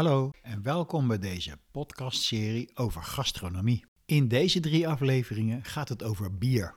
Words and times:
Hallo 0.00 0.30
en 0.42 0.62
welkom 0.62 1.08
bij 1.08 1.18
deze 1.18 1.58
podcastserie 1.70 2.70
over 2.76 3.02
gastronomie. 3.02 3.84
In 4.06 4.28
deze 4.28 4.60
drie 4.60 4.88
afleveringen 4.88 5.64
gaat 5.64 5.88
het 5.88 6.02
over 6.02 6.38
bier. 6.38 6.76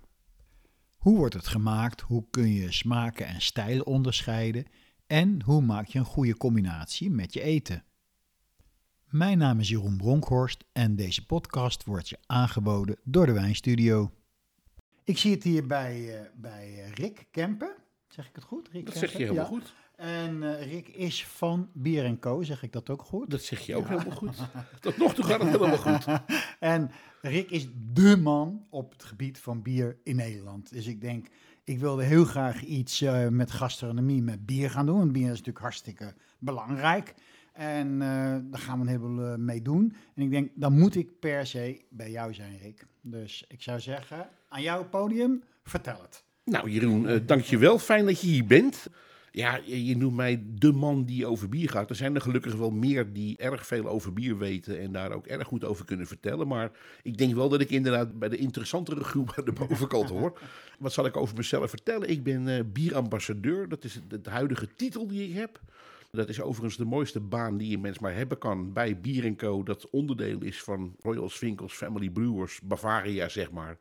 Hoe 0.96 1.18
wordt 1.18 1.34
het 1.34 1.48
gemaakt? 1.48 2.02
Hoe 2.02 2.26
kun 2.30 2.54
je 2.54 2.72
smaken 2.72 3.26
en 3.26 3.42
stijlen 3.42 3.86
onderscheiden? 3.86 4.66
En 5.08 5.42
hoe 5.42 5.62
maak 5.62 5.88
je 5.88 6.00
een 6.00 6.06
goede 6.06 6.38
combinatie 6.38 7.10
met 7.10 7.34
je 7.34 7.42
eten? 7.42 7.84
Mijn 9.06 9.38
naam 9.38 9.60
is 9.60 9.70
Jeroen 9.70 9.98
Bronkhorst 9.98 10.64
en 10.72 10.96
deze 10.96 11.26
podcast 11.26 11.84
wordt 11.84 12.10
je 12.10 12.18
aangeboden 12.26 13.00
door 13.04 13.26
de 13.26 13.34
Wijnstudio. 13.34 14.12
Ik 15.04 15.18
zie 15.18 15.32
het 15.32 15.44
hier 15.44 15.68
bij, 15.68 16.00
uh, 16.00 16.30
bij 16.36 16.84
eh, 16.84 16.92
Rick 16.92 17.28
Kempen. 17.32 17.76
Zeg 18.08 18.28
ik 18.28 18.36
het 18.36 18.44
goed? 18.44 18.70
Rick 18.72 18.86
dat 18.86 18.96
zeg 18.96 19.12
je 19.12 19.18
helemaal 19.18 19.46
goed. 19.46 19.74
En 19.96 20.36
uh, 20.36 20.72
Rick 20.72 20.88
is 20.88 21.26
van 21.26 21.70
Bier 21.74 22.20
Co, 22.20 22.44
zeg 22.44 22.64
ik 22.64 22.72
dat 22.72 22.90
ook 22.90 23.02
goed? 23.02 23.30
Dat 23.30 23.42
zeg 23.42 23.60
je 23.60 23.76
ook 23.76 23.88
ja. 23.88 23.90
helemaal 23.90 24.18
goed. 24.18 24.38
Tot 24.82 24.98
nog 24.98 25.14
toe 25.14 25.26
gaat 25.26 25.42
het 25.42 25.50
helemaal 25.50 25.78
goed. 25.78 26.06
en 26.60 26.92
Rick 27.22 27.50
is 27.50 27.68
dé 27.74 28.18
man 28.18 28.66
op 28.70 28.92
het 28.92 29.04
gebied 29.04 29.40
van 29.40 29.62
bier 29.62 29.98
in 30.04 30.16
Nederland. 30.16 30.74
Dus 30.74 30.88
ik 30.88 31.02
denk, 31.02 31.28
ik 31.64 31.80
wilde 31.80 32.04
heel 32.04 32.26
graag 32.26 32.64
iets 32.64 33.02
uh, 33.02 33.28
met 33.28 33.52
gastronomie, 33.52 34.22
met 34.22 34.46
bier 34.46 34.70
gaan 34.70 34.86
doen. 34.86 34.98
Want 34.98 35.12
bier 35.12 35.24
is 35.24 35.30
natuurlijk 35.30 35.60
hartstikke 35.60 36.14
belangrijk. 36.40 37.14
En 37.54 37.88
uh, 37.88 37.98
daar 37.98 38.60
gaan 38.60 38.76
we 38.76 38.82
een 38.82 38.88
heleboel 38.88 39.38
mee 39.38 39.62
doen. 39.62 39.96
En 40.16 40.24
ik 40.24 40.32
denk, 40.32 40.52
dan 40.56 40.80
moet 40.80 40.96
ik 40.96 41.20
per 41.20 41.48
se 41.48 41.82
bij 41.90 42.12
jou 42.12 42.34
zijn, 42.34 42.58
Rick. 42.58 42.86
Dus 43.02 43.46
ik 43.48 43.62
zou 43.62 43.80
zeggen, 43.80 44.30
aan 44.50 44.62
jouw 44.62 44.86
podium, 44.86 45.44
vertel 45.64 46.02
het. 46.02 46.24
Nou, 46.46 46.70
Jeroen, 46.70 47.10
uh, 47.10 47.20
dankjewel. 47.26 47.80
Fijn 47.80 48.06
dat 48.06 48.22
je 48.22 48.28
hier 48.28 48.46
bent. 48.46 48.88
Ja, 49.36 49.60
je 49.66 49.98
noemt 49.98 50.16
mij 50.16 50.44
de 50.46 50.72
man 50.72 51.06
die 51.06 51.26
over 51.26 51.50
bier 51.50 51.70
gaat. 51.70 51.90
Er 51.90 51.96
zijn 51.96 52.16
er 52.16 52.22
gelukkig 52.22 52.56
wel 52.56 52.70
meer 52.70 53.14
die 53.14 53.38
erg 53.38 53.68
veel 53.68 53.88
over 53.88 54.14
bier 54.14 54.38
weten 54.38 54.80
en 54.80 54.92
daar 54.92 55.12
ook 55.12 55.28
erg 55.28 55.48
goed 55.48 55.64
over 55.64 55.86
kunnen 55.86 56.08
vertellen. 56.08 56.48
Maar 56.48 56.72
ik 57.04 57.18
denk 57.18 57.34
wel 57.34 57.50
dat 57.50 57.62
ik 57.62 57.70
inderdaad 57.70 58.20
bij 58.20 58.30
de 58.30 58.38
interessantere 58.38 59.04
groep 59.04 59.34
aan 59.36 59.46
de 59.46 59.52
bovenkant 59.68 60.10
hoor. 60.10 60.40
Wat 60.80 60.94
zal 60.94 61.06
ik 61.06 61.18
over 61.18 61.36
mezelf 61.36 61.70
vertellen? 61.70 62.10
Ik 62.10 62.24
ben 62.24 62.48
uh, 62.48 62.60
bierambassadeur. 62.66 63.70
Dat 63.70 63.84
is 63.84 64.00
de 64.08 64.30
huidige 64.30 64.68
titel 64.76 65.08
die 65.08 65.28
ik 65.30 65.36
heb. 65.36 65.62
Dat 66.12 66.30
is 66.30 66.42
overigens 66.42 66.78
de 66.78 66.86
mooiste 66.86 67.20
baan 67.20 67.58
die 67.58 67.76
een 67.76 67.82
mens 67.82 68.00
maar 68.00 68.16
hebben 68.16 68.38
kan 68.38 68.74
bij 68.74 69.00
Bier 69.00 69.36
Co. 69.36 69.64
Dat 69.64 69.90
onderdeel 69.90 70.42
is 70.42 70.64
van 70.64 70.96
Royal 71.02 71.30
Swinkels 71.30 71.74
Family 71.74 72.10
Brewers, 72.10 72.60
Bavaria 72.62 73.30
zeg 73.30 73.52
maar. 73.52 73.78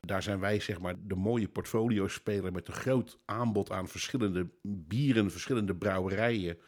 Daar 0.00 0.22
zijn 0.22 0.40
wij 0.40 0.60
zeg 0.60 0.80
maar 0.80 0.94
de 1.06 1.14
mooie 1.14 1.48
portfolio-speler 1.48 2.52
met 2.52 2.68
een 2.68 2.74
groot 2.74 3.18
aanbod 3.24 3.70
aan 3.70 3.88
verschillende 3.88 4.48
bieren, 4.62 5.30
verschillende 5.30 5.74
brouwerijen. 5.74 6.58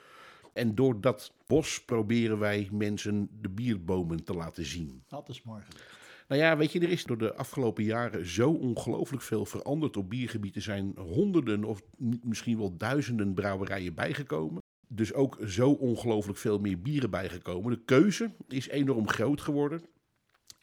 En 0.52 0.74
door 0.74 1.00
dat 1.00 1.34
bos 1.46 1.84
proberen 1.84 2.38
wij 2.38 2.68
mensen 2.72 3.28
de 3.40 3.48
bierbomen 3.48 4.24
te 4.24 4.34
laten 4.34 4.64
zien. 4.64 5.02
Dat 5.08 5.28
is 5.28 5.42
mooi 5.42 5.62
gezegd. 5.62 5.98
Nou 6.28 6.42
ja, 6.42 6.56
weet 6.56 6.72
je, 6.72 6.80
er 6.80 6.90
is 6.90 7.04
door 7.04 7.18
de 7.18 7.34
afgelopen 7.34 7.84
jaren 7.84 8.26
zo 8.26 8.50
ongelooflijk 8.50 9.22
veel 9.22 9.46
veranderd 9.46 9.96
op 9.96 10.10
biergebied. 10.10 10.56
Er 10.56 10.62
zijn 10.62 10.92
honderden 10.96 11.64
of 11.64 11.82
misschien 12.22 12.58
wel 12.58 12.76
duizenden 12.76 13.34
brouwerijen 13.34 13.94
bijgekomen. 13.94 14.62
Dus 14.88 15.12
ook 15.12 15.38
zo 15.46 15.70
ongelooflijk 15.70 16.38
veel 16.38 16.58
meer 16.58 16.80
bieren 16.80 17.10
bijgekomen. 17.10 17.72
De 17.72 17.84
keuze 17.84 18.32
is 18.48 18.68
enorm 18.68 19.08
groot 19.08 19.40
geworden. 19.40 19.82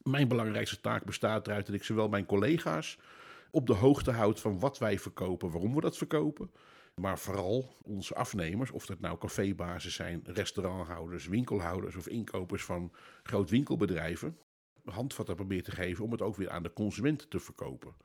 Mijn 0.08 0.28
belangrijkste 0.28 0.82
taak 0.82 1.06
bestaat 1.06 1.48
eruit 1.48 1.66
dat 1.66 1.76
ik 1.76 1.84
zowel 1.84 2.10
mijn 2.10 2.26
collega's 2.26 2.98
op 3.52 3.68
de 3.68 3.74
hoogte 3.74 4.12
houd 4.12 4.40
van 4.40 4.60
wat 4.60 4.78
wij 4.78 5.00
verkopen, 5.00 5.52
waarom 5.52 5.76
we 5.76 5.82
dat 5.82 5.98
verkopen. 5.98 6.52
Maar 6.96 7.20
vooral 7.20 7.76
onze 7.84 8.16
afnemers, 8.16 8.72
of 8.72 8.86
dat 8.86 9.00
nou 9.00 9.18
cafébazen 9.18 9.92
zijn, 9.92 10.22
restauranthouders, 10.26 11.28
winkelhouders 11.28 11.96
of 11.96 12.08
inkopers 12.08 12.64
van 12.64 12.92
groot 13.24 13.50
winkelbedrijven, 13.50 14.38
handvatten 14.86 15.36
probeer 15.36 15.64
te 15.64 15.72
geven 15.72 16.04
om 16.04 16.12
het 16.12 16.22
ook 16.22 16.36
weer 16.36 16.50
aan 16.50 16.64
de 16.64 16.74
consument 16.74 17.30
te 17.30 17.40
verkopen. 17.40 17.96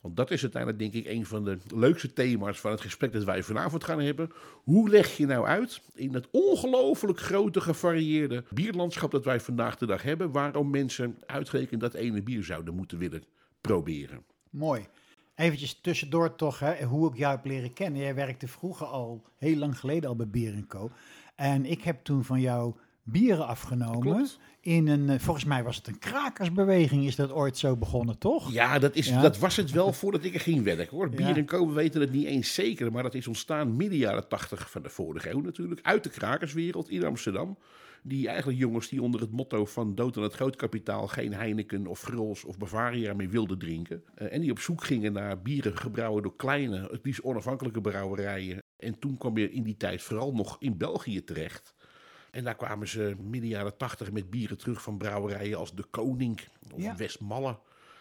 Want 0.00 0.16
dat 0.16 0.30
is 0.30 0.42
uiteindelijk 0.42 0.82
denk 0.82 1.04
ik 1.04 1.12
een 1.12 1.26
van 1.26 1.44
de 1.44 1.58
leukste 1.74 2.12
thema's 2.12 2.60
van 2.60 2.70
het 2.70 2.80
gesprek 2.80 3.12
dat 3.12 3.24
wij 3.24 3.42
vanavond 3.42 3.84
gaan 3.84 4.00
hebben. 4.00 4.30
Hoe 4.64 4.88
leg 4.88 5.16
je 5.16 5.26
nou 5.26 5.46
uit 5.46 5.82
in 5.94 6.14
het 6.14 6.28
ongelooflijk 6.30 7.18
grote 7.18 7.60
gevarieerde 7.60 8.44
bierlandschap 8.50 9.10
dat 9.10 9.24
wij 9.24 9.40
vandaag 9.40 9.76
de 9.76 9.86
dag 9.86 10.02
hebben, 10.02 10.30
waarom 10.30 10.70
mensen 10.70 11.18
uitgerekend 11.26 11.80
dat 11.80 11.94
ene 11.94 12.22
bier 12.22 12.44
zouden 12.44 12.74
moeten 12.74 12.98
willen 12.98 13.24
proberen? 13.60 14.24
Mooi. 14.50 14.86
Eventjes 15.34 15.80
tussendoor 15.80 16.34
toch, 16.34 16.58
hè, 16.58 16.84
hoe 16.84 17.10
ik 17.10 17.16
jou 17.16 17.36
heb 17.36 17.44
leren 17.44 17.72
kennen. 17.72 18.00
Jij 18.00 18.14
werkte 18.14 18.48
vroeger 18.48 18.86
al, 18.86 19.24
heel 19.36 19.56
lang 19.56 19.78
geleden 19.78 20.08
al 20.08 20.16
bij 20.16 20.28
Bier. 20.28 20.64
En 21.36 21.64
ik 21.64 21.82
heb 21.82 22.04
toen 22.04 22.24
van 22.24 22.40
jou 22.40 22.74
bieren 23.10 23.46
afgenomen. 23.46 24.28
In 24.60 24.88
een, 24.88 25.08
eh, 25.08 25.18
volgens 25.18 25.44
mij 25.44 25.62
was 25.62 25.76
het 25.76 25.86
een 25.86 25.98
krakersbeweging, 25.98 27.06
is 27.06 27.16
dat 27.16 27.32
ooit 27.32 27.58
zo 27.58 27.76
begonnen, 27.76 28.18
toch? 28.18 28.52
Ja, 28.52 28.78
dat, 28.78 28.94
is, 28.94 29.12
dat 29.12 29.38
was 29.38 29.56
het 29.56 29.70
wel 29.70 29.92
voordat 29.92 30.24
ik 30.24 30.34
er 30.34 30.40
ging 30.40 30.64
werken 30.64 30.96
hoor. 30.96 31.10
Bier 31.10 31.36
en 31.36 31.66
we 31.66 31.72
weten 31.72 32.00
het 32.00 32.12
niet 32.12 32.26
eens 32.26 32.54
zeker, 32.54 32.92
maar 32.92 33.02
dat 33.02 33.14
is 33.14 33.26
ontstaan 33.26 33.76
midden 33.76 33.98
jaren 33.98 34.28
tachtig 34.28 34.70
van 34.70 34.82
de 34.82 34.88
vorige 34.88 35.30
eeuw 35.30 35.40
natuurlijk. 35.40 35.80
Uit 35.82 36.04
de 36.04 36.10
krakerswereld 36.10 36.88
in 36.88 37.04
Amsterdam. 37.04 37.58
Die 38.02 38.28
eigenlijk 38.28 38.58
jongens 38.58 38.88
die 38.88 39.02
onder 39.02 39.20
het 39.20 39.30
motto 39.30 39.64
van 39.64 39.94
dood 39.94 40.16
aan 40.16 40.22
het 40.22 40.34
grootkapitaal 40.34 41.06
geen 41.06 41.34
Heineken 41.34 41.86
of 41.86 42.00
Grols 42.00 42.44
of 42.44 42.58
Bavaria 42.58 43.14
meer 43.14 43.28
wilden 43.30 43.58
drinken. 43.58 44.02
Uh, 44.18 44.32
en 44.32 44.40
die 44.40 44.50
op 44.50 44.58
zoek 44.58 44.84
gingen 44.84 45.12
naar 45.12 45.42
bieren 45.42 45.76
gebrouwen 45.76 46.22
door 46.22 46.36
kleine, 46.36 46.88
het 46.90 47.00
liefst 47.02 47.22
onafhankelijke 47.22 47.80
brouwerijen. 47.80 48.62
En 48.76 48.98
toen 48.98 49.16
kwam 49.16 49.38
je 49.38 49.52
in 49.52 49.62
die 49.62 49.76
tijd 49.76 50.02
vooral 50.02 50.32
nog 50.32 50.56
in 50.58 50.76
België 50.76 51.24
terecht. 51.24 51.74
En 52.38 52.44
daar 52.44 52.56
kwamen 52.56 52.88
ze 52.88 53.16
midden 53.20 53.50
jaren 53.50 53.76
tachtig 53.76 54.12
met 54.12 54.30
bieren 54.30 54.58
terug 54.58 54.82
van 54.82 54.98
brouwerijen 54.98 55.58
als 55.58 55.74
De 55.74 55.84
Koning 55.90 56.40
of 56.72 56.82
ja. 56.82 56.96
Westmalle. 56.96 57.58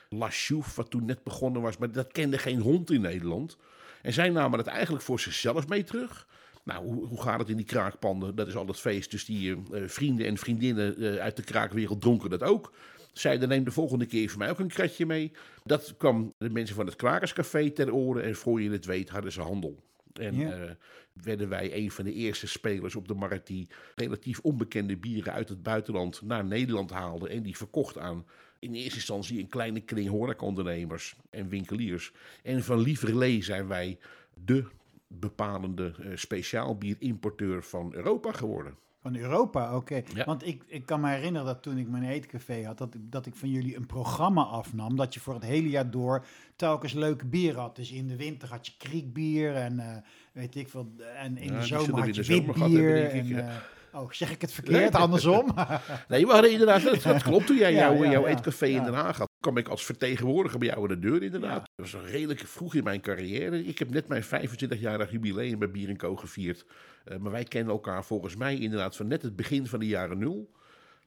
La 0.10 0.28
Chouffe, 0.30 0.76
wat 0.76 0.90
toen 0.90 1.06
net 1.06 1.24
begonnen 1.24 1.62
was, 1.62 1.78
maar 1.78 1.92
dat 1.92 2.12
kende 2.12 2.38
geen 2.38 2.60
hond 2.60 2.92
in 2.92 3.02
Nederland. 3.02 3.58
En 4.02 4.14
zij 4.14 4.30
namen 4.30 4.60
het 4.60 4.68
eigenlijk 4.68 5.04
voor 5.04 5.20
zichzelf 5.20 5.68
mee 5.68 5.84
terug. 5.84 6.28
Nou, 6.64 6.86
hoe, 6.86 7.08
hoe 7.08 7.22
gaat 7.22 7.40
het 7.40 7.50
in 7.50 7.56
die 7.58 7.66
kraakpanden? 7.66 8.36
Dat 8.36 8.48
is 8.48 8.56
al 8.56 8.68
het 8.68 8.80
feest. 8.80 9.12
Dus 9.12 9.26
die 9.26 9.56
uh, 9.56 9.88
vrienden 9.88 10.26
en 10.26 10.38
vriendinnen 10.38 11.02
uh, 11.02 11.16
uit 11.16 11.36
de 11.36 11.44
kraakwereld 11.44 12.02
dronken 12.02 12.30
dat 12.30 12.44
ook. 12.44 12.74
Zeiden, 13.14 13.50
neem 13.50 13.64
de 13.64 13.72
volgende 13.72 14.06
keer 14.06 14.30
voor 14.30 14.40
mij 14.40 14.50
ook 14.50 14.60
een 14.60 14.68
kratje 14.68 15.06
mee. 15.06 15.32
Dat 15.64 15.94
kwam 15.98 16.34
de 16.38 16.50
mensen 16.50 16.76
van 16.76 16.86
het 16.86 16.96
Krakerscafé 16.96 17.72
ter 17.72 17.94
oren. 17.94 18.24
En 18.24 18.36
voor 18.36 18.62
je 18.62 18.72
het 18.72 18.86
weet 18.86 19.10
hadden 19.10 19.32
ze 19.32 19.42
handel. 19.42 19.84
En 20.20 20.36
ja. 20.36 20.58
uh, 20.58 20.72
werden 21.14 21.50
wij 21.50 21.76
een 21.76 21.92
van 21.92 22.06
de 22.06 22.14
eerste 22.14 22.48
spelers 22.48 22.96
op 22.96 23.08
de 23.08 23.14
markt 23.14 23.48
die 23.48 23.68
relatief 23.96 24.40
onbekende 24.40 24.98
bieren 24.98 25.34
uit 25.34 25.50
het 25.50 25.64
buitenland 25.64 26.22
naar 26.22 26.46
Nederland 26.46 26.90
haalde 26.90 27.30
en 27.30 27.44
die 27.44 27.58
verkocht 27.58 27.98
aan 27.98 28.26
in 28.60 28.74
eerste 28.74 28.96
instantie 28.96 29.40
een 29.40 29.50
kleine 29.50 29.80
kring 29.80 30.10
horecaondernemers 30.10 31.16
en 31.30 31.50
winkeliers. 31.50 32.12
En 32.44 32.64
van 32.64 32.80
Lieverlee 32.80 33.44
zijn 33.44 33.68
wij 33.68 33.98
de 34.34 34.66
bepalende 35.08 35.94
uh, 36.00 36.12
speciaalbierimporteur 36.16 37.64
van 37.64 37.94
Europa 37.94 38.32
geworden. 38.32 38.78
Van 39.08 39.16
Europa, 39.16 39.66
oké. 39.66 39.76
Okay. 39.76 40.04
Ja. 40.14 40.26
Want 40.26 40.48
ik, 40.48 40.64
ik 40.68 40.86
kan 40.86 41.02
me 41.02 41.10
herinneren 41.10 41.48
dat 41.48 41.62
toen 41.62 41.78
ik 41.78 41.88
mijn 41.88 42.04
eetcafé 42.04 42.66
had, 42.66 42.78
dat, 42.78 42.96
dat 43.00 43.26
ik 43.26 43.36
van 43.36 43.50
jullie 43.50 43.76
een 43.76 43.86
programma 43.86 44.42
afnam. 44.42 44.96
Dat 44.96 45.14
je 45.14 45.20
voor 45.20 45.34
het 45.34 45.44
hele 45.44 45.70
jaar 45.70 45.92
door 45.92 46.26
telkens 46.56 46.94
leuke 46.94 47.26
bier 47.26 47.58
had. 47.58 47.76
Dus 47.76 47.92
in 47.92 48.08
de 48.08 48.16
winter 48.16 48.50
had 48.50 48.68
je 48.68 48.74
kriekbier 48.78 49.56
en 49.56 49.74
uh, 49.74 49.86
weet 50.32 50.56
ik 50.56 50.70
veel. 50.70 50.92
En 51.18 51.38
in 51.38 51.54
ja, 51.54 51.60
de 51.60 51.66
zomer 51.66 52.00
had 52.00 52.16
je 52.16 52.24
witbier. 52.24 53.10
En, 53.10 53.26
uh, 53.28 53.46
oh, 53.94 54.12
zeg 54.12 54.32
ik 54.32 54.42
het 54.42 54.54
verkeerd? 54.54 54.94
Nee. 54.94 55.02
Andersom? 55.02 55.54
nee, 56.10 56.26
we 56.26 56.32
hadden 56.32 56.52
inderdaad, 56.52 56.84
dat, 56.84 57.02
dat 57.02 57.24
klopt. 57.24 57.48
Toen 57.48 57.58
jij 57.58 57.74
ja, 57.74 57.94
jou, 57.94 58.10
jouw 58.10 58.26
eetcafé 58.26 58.66
in 58.66 58.84
Den 58.84 58.94
Haag 58.94 59.18
had, 59.18 59.27
kwam 59.40 59.58
ik 59.58 59.68
als 59.68 59.86
vertegenwoordiger 59.86 60.60
bij 60.60 60.68
jou 60.68 60.82
aan 60.82 60.88
de 60.88 61.00
deur 61.00 61.24
inderdaad. 61.24 61.70
Dat 61.76 61.92
was 61.92 62.04
redelijk 62.04 62.40
vroeg 62.40 62.76
in 62.76 62.84
mijn 62.84 63.02
carrière. 63.02 63.64
Ik 63.64 63.80
heb 63.80 63.90
net 63.90 64.08
mijn 64.08 64.24
25-jarig 64.24 65.12
jubileum 65.12 65.60
bij 65.60 65.72
Bier 65.72 65.96
Co 65.96 66.16
gevierd. 66.16 66.66
Uh, 67.06 67.18
maar 67.18 67.32
wij 67.32 67.44
kennen 67.44 67.74
elkaar 67.74 68.06
volgens 68.06 68.36
mij 68.36 68.58
inderdaad 68.58 68.96
van 68.96 69.08
net 69.08 69.22
het 69.22 69.36
begin 69.36 69.68
van 69.68 69.80
de 69.80 69.88
jaren 69.88 70.18
nul. 70.18 70.52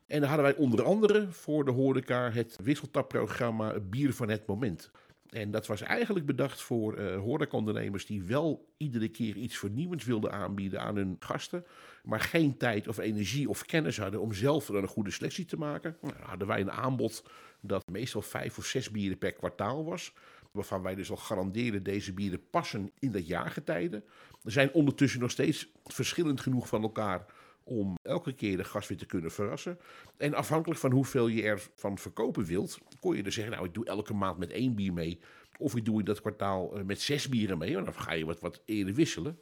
En 0.07 0.21
dan 0.21 0.29
hadden 0.29 0.47
wij 0.47 0.57
onder 0.57 0.85
andere 0.85 1.27
voor 1.31 1.65
de 1.65 1.71
horeca 1.71 2.31
het 2.31 2.59
wisseltapprogramma 2.63 3.81
Bier 3.81 4.15
van 4.15 4.29
het 4.29 4.47
Moment. 4.47 4.91
En 5.31 5.51
dat 5.51 5.67
was 5.67 5.81
eigenlijk 5.81 6.27
bedacht 6.27 6.63
voor 6.63 6.99
uh, 6.99 7.17
horecaondernemers 7.17 8.07
die 8.07 8.23
wel 8.23 8.69
iedere 8.77 9.09
keer 9.09 9.37
iets 9.37 9.59
vernieuwends 9.59 10.05
wilden 10.05 10.33
aanbieden 10.33 10.81
aan 10.81 10.97
hun 10.97 11.17
gasten. 11.19 11.65
Maar 12.03 12.21
geen 12.21 12.57
tijd 12.57 12.89
of 12.89 12.99
energie 12.99 13.49
of 13.49 13.65
kennis 13.65 13.99
hadden 13.99 14.21
om 14.21 14.33
zelf 14.33 14.69
een 14.69 14.87
goede 14.87 15.11
selectie 15.11 15.45
te 15.45 15.57
maken. 15.57 15.97
Nou, 16.01 16.15
hadden 16.21 16.47
wij 16.47 16.61
een 16.61 16.71
aanbod 16.71 17.25
dat 17.61 17.89
meestal 17.91 18.23
vijf 18.23 18.59
of 18.59 18.65
zes 18.65 18.91
bieren 18.91 19.19
per 19.19 19.33
kwartaal 19.33 19.85
was. 19.85 20.13
Waarvan 20.51 20.83
wij 20.83 20.95
dus 20.95 21.11
al 21.11 21.17
garandeerden 21.17 21.83
deze 21.83 22.13
bieren 22.13 22.49
passen 22.51 22.91
in 22.99 23.11
dat 23.11 23.27
jaargetijde. 23.27 24.03
Er 24.45 24.53
zijn 24.53 24.73
ondertussen 24.73 25.21
nog 25.21 25.31
steeds 25.31 25.69
verschillend 25.85 26.41
genoeg 26.41 26.69
van 26.69 26.83
elkaar 26.83 27.27
om 27.65 27.95
elke 28.03 28.33
keer 28.33 28.57
de 28.57 28.65
gast 28.65 28.89
weer 28.89 28.99
te 28.99 29.07
kunnen 29.07 29.31
verrassen. 29.31 29.79
En 30.17 30.35
afhankelijk 30.35 30.81
van 30.81 30.93
hoeveel 30.93 31.29
je 31.29 31.43
ervan 31.43 31.99
verkopen 31.99 32.45
wilt, 32.45 32.79
kon 33.01 33.17
je 33.17 33.23
dus 33.23 33.35
zeggen, 33.35 33.53
nou 33.53 33.67
ik 33.67 33.75
doe 33.75 33.85
elke 33.85 34.15
maand 34.15 34.39
met 34.39 34.51
één 34.51 34.75
bier 34.75 34.93
mee. 34.93 35.21
Of 35.59 35.77
ik 35.77 35.85
doe 35.85 35.99
in 35.99 36.05
dat 36.05 36.21
kwartaal 36.21 36.73
met 36.85 37.01
zes 37.01 37.29
bieren 37.29 37.59
mee, 37.59 37.77
en 37.77 37.85
dan 37.85 37.95
ga 37.95 38.13
je 38.13 38.25
wat, 38.25 38.41
wat 38.41 38.63
eerder 38.65 38.95
wisselen. 38.95 39.39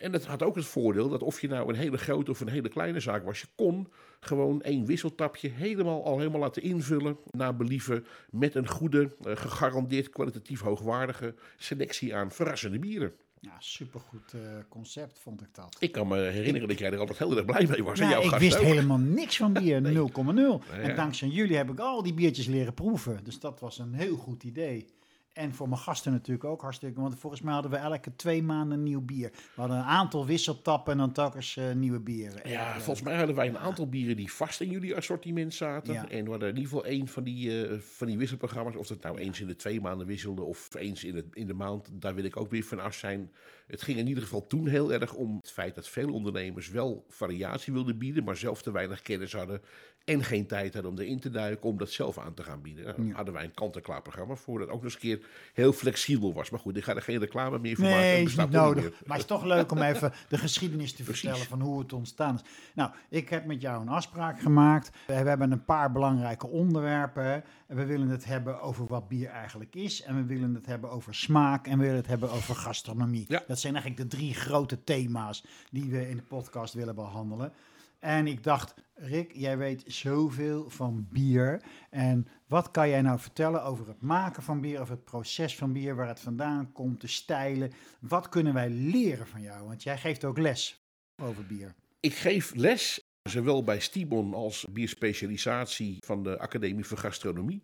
En 0.00 0.12
dat 0.12 0.24
had 0.24 0.42
ook 0.42 0.54
het 0.54 0.64
voordeel 0.64 1.08
dat 1.08 1.22
of 1.22 1.40
je 1.40 1.48
nou 1.48 1.68
een 1.68 1.74
hele 1.74 1.98
grote 1.98 2.30
of 2.30 2.40
een 2.40 2.48
hele 2.48 2.68
kleine 2.68 3.00
zaak 3.00 3.24
was, 3.24 3.40
je 3.40 3.46
kon 3.54 3.88
gewoon 4.20 4.62
één 4.62 4.86
wisseltapje 4.86 5.48
helemaal 5.48 6.04
al 6.04 6.18
helemaal 6.18 6.40
laten 6.40 6.62
invullen 6.62 7.16
naar 7.30 7.56
believen 7.56 8.06
met 8.30 8.54
een 8.54 8.68
goede, 8.68 9.10
eh, 9.24 9.36
gegarandeerd 9.36 10.10
kwalitatief 10.10 10.60
hoogwaardige 10.60 11.34
selectie 11.56 12.14
aan 12.14 12.30
verrassende 12.30 12.78
bieren. 12.78 13.12
Ja, 13.40 13.56
supergoed 13.58 14.32
uh, 14.34 14.40
concept 14.68 15.18
vond 15.18 15.40
ik 15.40 15.48
dat. 15.52 15.76
Ik 15.78 15.92
kan 15.92 16.08
me 16.08 16.18
herinneren 16.18 16.68
dat 16.68 16.78
jij 16.78 16.92
er 16.92 16.98
altijd 16.98 17.18
heel 17.18 17.36
erg 17.36 17.44
blij 17.44 17.66
mee 17.66 17.84
was. 17.84 17.98
Nou, 17.98 18.10
jouw 18.10 18.22
ik 18.22 18.38
wist 18.38 18.58
ook. 18.58 18.64
helemaal 18.64 18.98
niks 18.98 19.36
van 19.36 19.52
bier, 19.52 19.80
0,0. 19.82 19.84
Nee, 19.84 20.56
En 20.82 20.96
dankzij 20.96 21.28
jullie 21.28 21.56
heb 21.56 21.70
ik 21.70 21.78
al 21.78 22.02
die 22.02 22.14
biertjes 22.14 22.46
leren 22.46 22.74
proeven. 22.74 23.20
Dus 23.24 23.40
dat 23.40 23.60
was 23.60 23.78
een 23.78 23.94
heel 23.94 24.16
goed 24.16 24.44
idee. 24.44 24.86
En 25.32 25.54
voor 25.54 25.68
mijn 25.68 25.80
gasten 25.80 26.12
natuurlijk 26.12 26.44
ook 26.44 26.60
hartstikke. 26.60 27.00
Want 27.00 27.18
volgens 27.18 27.42
mij 27.42 27.52
hadden 27.52 27.70
we 27.70 27.76
elke 27.76 28.16
twee 28.16 28.42
maanden 28.42 28.78
een 28.78 28.84
nieuw 28.84 29.00
bier. 29.00 29.30
We 29.30 29.60
hadden 29.60 29.76
een 29.76 29.84
aantal 29.84 30.26
wisseltappen 30.26 30.92
en 30.92 30.98
dan 30.98 31.12
telkens 31.12 31.56
eh, 31.56 31.72
nieuwe 31.72 32.00
bieren. 32.00 32.50
Ja, 32.50 32.68
En, 32.68 32.74
eh, 32.74 32.80
volgens 32.80 33.02
mij 33.02 33.16
hadden 33.16 33.36
wij 33.36 33.48
een 33.48 33.58
aantal 33.58 33.88
bieren 33.88 34.16
die 34.16 34.32
vast 34.32 34.60
in 34.60 34.70
jullie 34.70 34.96
assortiment 34.96 35.54
zaten. 35.54 35.92
Ja. 35.92 36.08
En 36.08 36.24
we 36.24 36.30
hadden 36.30 36.48
in 36.48 36.56
ieder 36.56 36.70
geval 36.70 36.84
één 36.84 37.08
van 37.08 37.22
die, 37.22 37.66
eh, 37.66 37.78
van 37.78 38.06
die 38.06 38.18
wisselprogramma's. 38.18 38.76
Of 38.76 38.86
dat 38.86 39.02
nou 39.02 39.18
eens 39.18 39.40
in 39.40 39.46
de 39.46 39.56
twee 39.56 39.80
maanden 39.80 40.06
wisselde 40.06 40.42
of 40.42 40.74
eens 40.74 41.04
in, 41.04 41.16
het, 41.16 41.26
in 41.32 41.46
de 41.46 41.54
maand. 41.54 41.88
Daar 41.92 42.14
wil 42.14 42.24
ik 42.24 42.36
ook 42.36 42.50
weer 42.50 42.64
van 42.64 42.80
af 42.80 42.94
zijn. 42.94 43.30
Het 43.70 43.82
ging 43.82 43.98
in 43.98 44.06
ieder 44.06 44.22
geval 44.22 44.46
toen 44.46 44.66
heel 44.66 44.92
erg 44.92 45.14
om 45.14 45.36
het 45.36 45.50
feit 45.50 45.74
dat 45.74 45.88
veel 45.88 46.12
ondernemers 46.12 46.70
wel 46.70 47.04
variatie 47.08 47.72
wilden 47.72 47.98
bieden. 47.98 48.24
Maar 48.24 48.36
zelf 48.36 48.62
te 48.62 48.72
weinig 48.72 49.02
kennis 49.02 49.32
hadden. 49.32 49.60
En 50.04 50.24
geen 50.24 50.46
tijd 50.46 50.72
hadden 50.74 50.92
om 50.92 50.98
erin 50.98 51.20
te 51.20 51.30
duiken 51.30 51.68
om 51.68 51.78
dat 51.78 51.90
zelf 51.90 52.18
aan 52.18 52.34
te 52.34 52.42
gaan 52.42 52.62
bieden. 52.62 52.84
Nou, 52.84 53.06
daar 53.06 53.16
hadden 53.16 53.34
wij 53.34 53.44
een 53.44 53.54
kant-en-klaar 53.54 54.02
programma 54.02 54.34
voor. 54.34 54.58
Dat 54.58 54.68
ook 54.68 54.74
nog 54.74 54.84
eens 54.84 54.94
een 54.94 55.00
keer 55.00 55.20
heel 55.54 55.72
flexibel 55.72 56.32
was. 56.32 56.50
Maar 56.50 56.60
goed, 56.60 56.76
ik 56.76 56.84
ga 56.84 56.94
er 56.94 57.02
geen 57.02 57.18
reclame 57.18 57.58
meer 57.58 57.76
van 57.76 57.84
maken. 57.84 58.00
Nee, 58.00 58.22
is 58.22 58.36
niet 58.36 58.50
nodig. 58.50 58.82
meer. 58.82 58.92
Maar 59.06 59.16
het 59.16 59.30
is 59.30 59.36
toch 59.36 59.44
leuk 59.44 59.72
om 59.72 59.82
even 59.82 60.12
de 60.28 60.38
geschiedenis 60.38 60.92
te 60.92 61.02
Precies. 61.10 61.20
vertellen 61.20 61.46
van 61.46 61.60
hoe 61.60 61.78
het 61.78 61.92
ontstaan 61.92 62.34
is. 62.34 62.40
Nou, 62.74 62.90
ik 63.08 63.28
heb 63.28 63.44
met 63.44 63.60
jou 63.60 63.82
een 63.82 63.88
afspraak 63.88 64.40
gemaakt. 64.40 64.90
We 65.06 65.12
hebben 65.12 65.52
een 65.52 65.64
paar 65.64 65.92
belangrijke 65.92 66.46
onderwerpen. 66.46 67.44
we 67.66 67.84
willen 67.84 68.08
het 68.08 68.24
hebben 68.24 68.60
over 68.60 68.86
wat 68.86 69.08
bier 69.08 69.28
eigenlijk 69.28 69.74
is. 69.74 70.02
En 70.02 70.16
we 70.16 70.24
willen 70.24 70.54
het 70.54 70.66
hebben 70.66 70.90
over 70.90 71.14
smaak. 71.14 71.66
En 71.66 71.78
we 71.78 71.84
willen 71.84 71.98
het 71.98 72.06
hebben 72.06 72.30
over 72.30 72.54
gastronomie. 72.54 73.24
Ja. 73.28 73.42
Dat 73.46 73.58
zijn 73.60 73.74
eigenlijk 73.74 74.10
de 74.10 74.16
drie 74.16 74.34
grote 74.34 74.84
thema's 74.84 75.44
die 75.70 75.90
we 75.90 76.08
in 76.08 76.16
de 76.16 76.22
podcast 76.22 76.74
willen 76.74 76.94
behandelen. 76.94 77.52
En 77.98 78.26
ik 78.26 78.44
dacht, 78.44 78.74
Rick, 78.94 79.32
jij 79.34 79.58
weet 79.58 79.84
zoveel 79.86 80.70
van 80.70 81.06
bier. 81.10 81.62
En 81.90 82.28
wat 82.46 82.70
kan 82.70 82.88
jij 82.88 83.02
nou 83.02 83.18
vertellen 83.18 83.64
over 83.64 83.88
het 83.88 84.00
maken 84.00 84.42
van 84.42 84.60
bier, 84.60 84.80
over 84.80 84.94
het 84.94 85.04
proces 85.04 85.56
van 85.56 85.72
bier, 85.72 85.96
waar 85.96 86.08
het 86.08 86.20
vandaan 86.20 86.72
komt, 86.72 87.00
de 87.00 87.06
stijlen? 87.06 87.72
Wat 88.00 88.28
kunnen 88.28 88.54
wij 88.54 88.70
leren 88.70 89.26
van 89.26 89.40
jou? 89.40 89.66
Want 89.66 89.82
jij 89.82 89.98
geeft 89.98 90.24
ook 90.24 90.38
les 90.38 90.80
over 91.22 91.46
bier. 91.46 91.74
Ik 92.00 92.14
geef 92.14 92.54
les, 92.54 93.00
zowel 93.22 93.64
bij 93.64 93.80
Stibon 93.80 94.34
als 94.34 94.66
bierspecialisatie 94.70 95.96
van 96.06 96.22
de 96.22 96.38
Academie 96.38 96.84
voor 96.84 96.98
Gastronomie. 96.98 97.62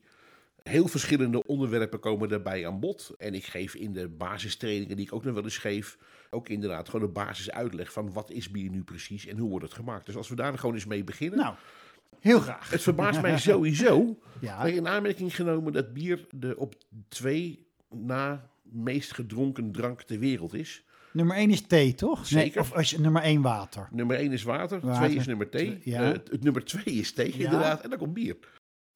Heel 0.69 0.89
verschillende 0.89 1.47
onderwerpen 1.47 2.01
komen 2.01 2.29
daarbij 2.29 2.67
aan 2.67 2.81
bod. 2.81 3.15
En 3.19 3.35
ik 3.35 3.45
geef 3.45 3.75
in 3.75 3.93
de 3.93 4.09
basistrainingen 4.09 4.97
die 4.97 5.07
ik 5.07 5.13
ook 5.13 5.25
nog 5.25 5.35
wel 5.35 5.43
eens 5.45 5.59
geef, 5.59 5.99
ook 6.31 6.49
inderdaad 6.49 6.89
gewoon 6.89 7.07
de 7.07 7.13
basisuitleg 7.13 7.93
van 7.93 8.13
wat 8.13 8.31
is 8.31 8.51
bier 8.51 8.71
nu 8.71 8.83
precies 8.83 9.27
en 9.27 9.39
hoe 9.39 9.49
wordt 9.51 9.65
het 9.65 9.75
gemaakt. 9.75 10.07
Dus 10.07 10.17
als 10.17 10.29
we 10.29 10.35
daar 10.35 10.59
gewoon 10.59 10.75
eens 10.75 10.87
mee 10.87 11.05
beginnen. 11.05 11.39
Nou, 11.39 11.55
heel 12.21 12.41
graag. 12.41 12.71
Het 12.71 12.83
verbaast 12.83 13.21
mij 13.23 13.39
sowieso 13.39 14.19
Ja. 14.41 14.63
dat 14.63 14.71
je 14.71 14.77
in 14.77 14.89
aanmerking 14.89 15.35
genomen 15.37 15.73
dat 15.73 15.93
bier 15.93 16.27
de 16.31 16.57
op 16.57 16.75
twee 17.09 17.67
na 17.91 18.51
meest 18.63 19.13
gedronken 19.13 19.73
drank 19.73 20.03
ter 20.03 20.19
wereld 20.19 20.55
is. 20.55 20.85
Nummer 21.13 21.37
1 21.37 21.51
is 21.51 21.61
thee, 21.67 21.95
toch? 21.95 22.27
Zeker. 22.27 22.55
Nee, 22.55 22.61
of 22.61 22.73
als 22.73 22.91
je, 22.91 23.01
nummer 23.01 23.23
1 23.23 23.43
water. 23.43 23.89
Nummer 23.91 24.17
1 24.17 24.33
is 24.33 24.43
water, 24.43 24.81
Water. 24.81 25.07
2 25.07 25.17
is 25.17 25.27
nummer 25.27 25.49
thee. 25.49 25.81
Ja. 25.85 26.13
Eh, 26.13 26.19
nummer 26.41 26.65
2 26.65 26.83
is 26.85 27.13
thee, 27.13 27.39
Ja. 27.39 27.45
inderdaad. 27.45 27.81
En 27.83 27.91
dan 27.91 27.99
komt 27.99 28.15
bier. 28.15 28.37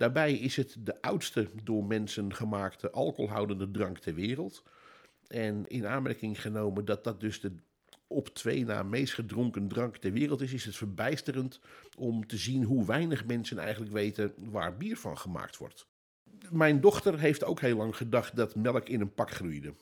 Daarbij 0.01 0.33
is 0.35 0.57
het 0.57 0.77
de 0.79 1.03
oudste 1.03 1.49
door 1.65 1.85
mensen 1.85 2.35
gemaakte 2.35 2.91
alcoholhoudende 2.91 3.71
drank 3.71 3.99
ter 3.99 4.15
wereld. 4.15 4.63
En 5.27 5.65
in 5.69 5.87
aanmerking 5.87 6.41
genomen 6.41 6.85
dat 6.85 7.05
dat 7.05 7.21
dus 7.21 7.41
de 7.41 7.53
op 8.07 8.29
twee 8.29 8.65
na 8.65 8.83
meest 8.83 9.15
gedronken 9.15 9.69
drank 9.69 9.97
ter 9.97 10.13
wereld 10.13 10.41
is, 10.41 10.53
is 10.53 10.65
het 10.65 10.77
verbijsterend 10.77 11.61
om 11.99 12.27
te 12.27 12.37
zien 12.37 12.65
hoe 12.65 12.87
weinig 12.87 13.27
mensen 13.27 13.59
eigenlijk 13.59 13.93
weten 13.93 14.33
waar 14.37 14.77
bier 14.77 14.97
van 14.97 15.19
gemaakt 15.19 15.57
wordt. 15.57 15.87
Mijn 16.51 16.81
dochter 16.81 17.19
heeft 17.19 17.45
ook 17.45 17.61
heel 17.61 17.77
lang 17.77 17.97
gedacht 17.97 18.37
dat 18.37 18.55
melk 18.55 18.89
in 18.89 19.01
een 19.01 19.15
pak 19.15 19.31
groeide. 19.31 19.75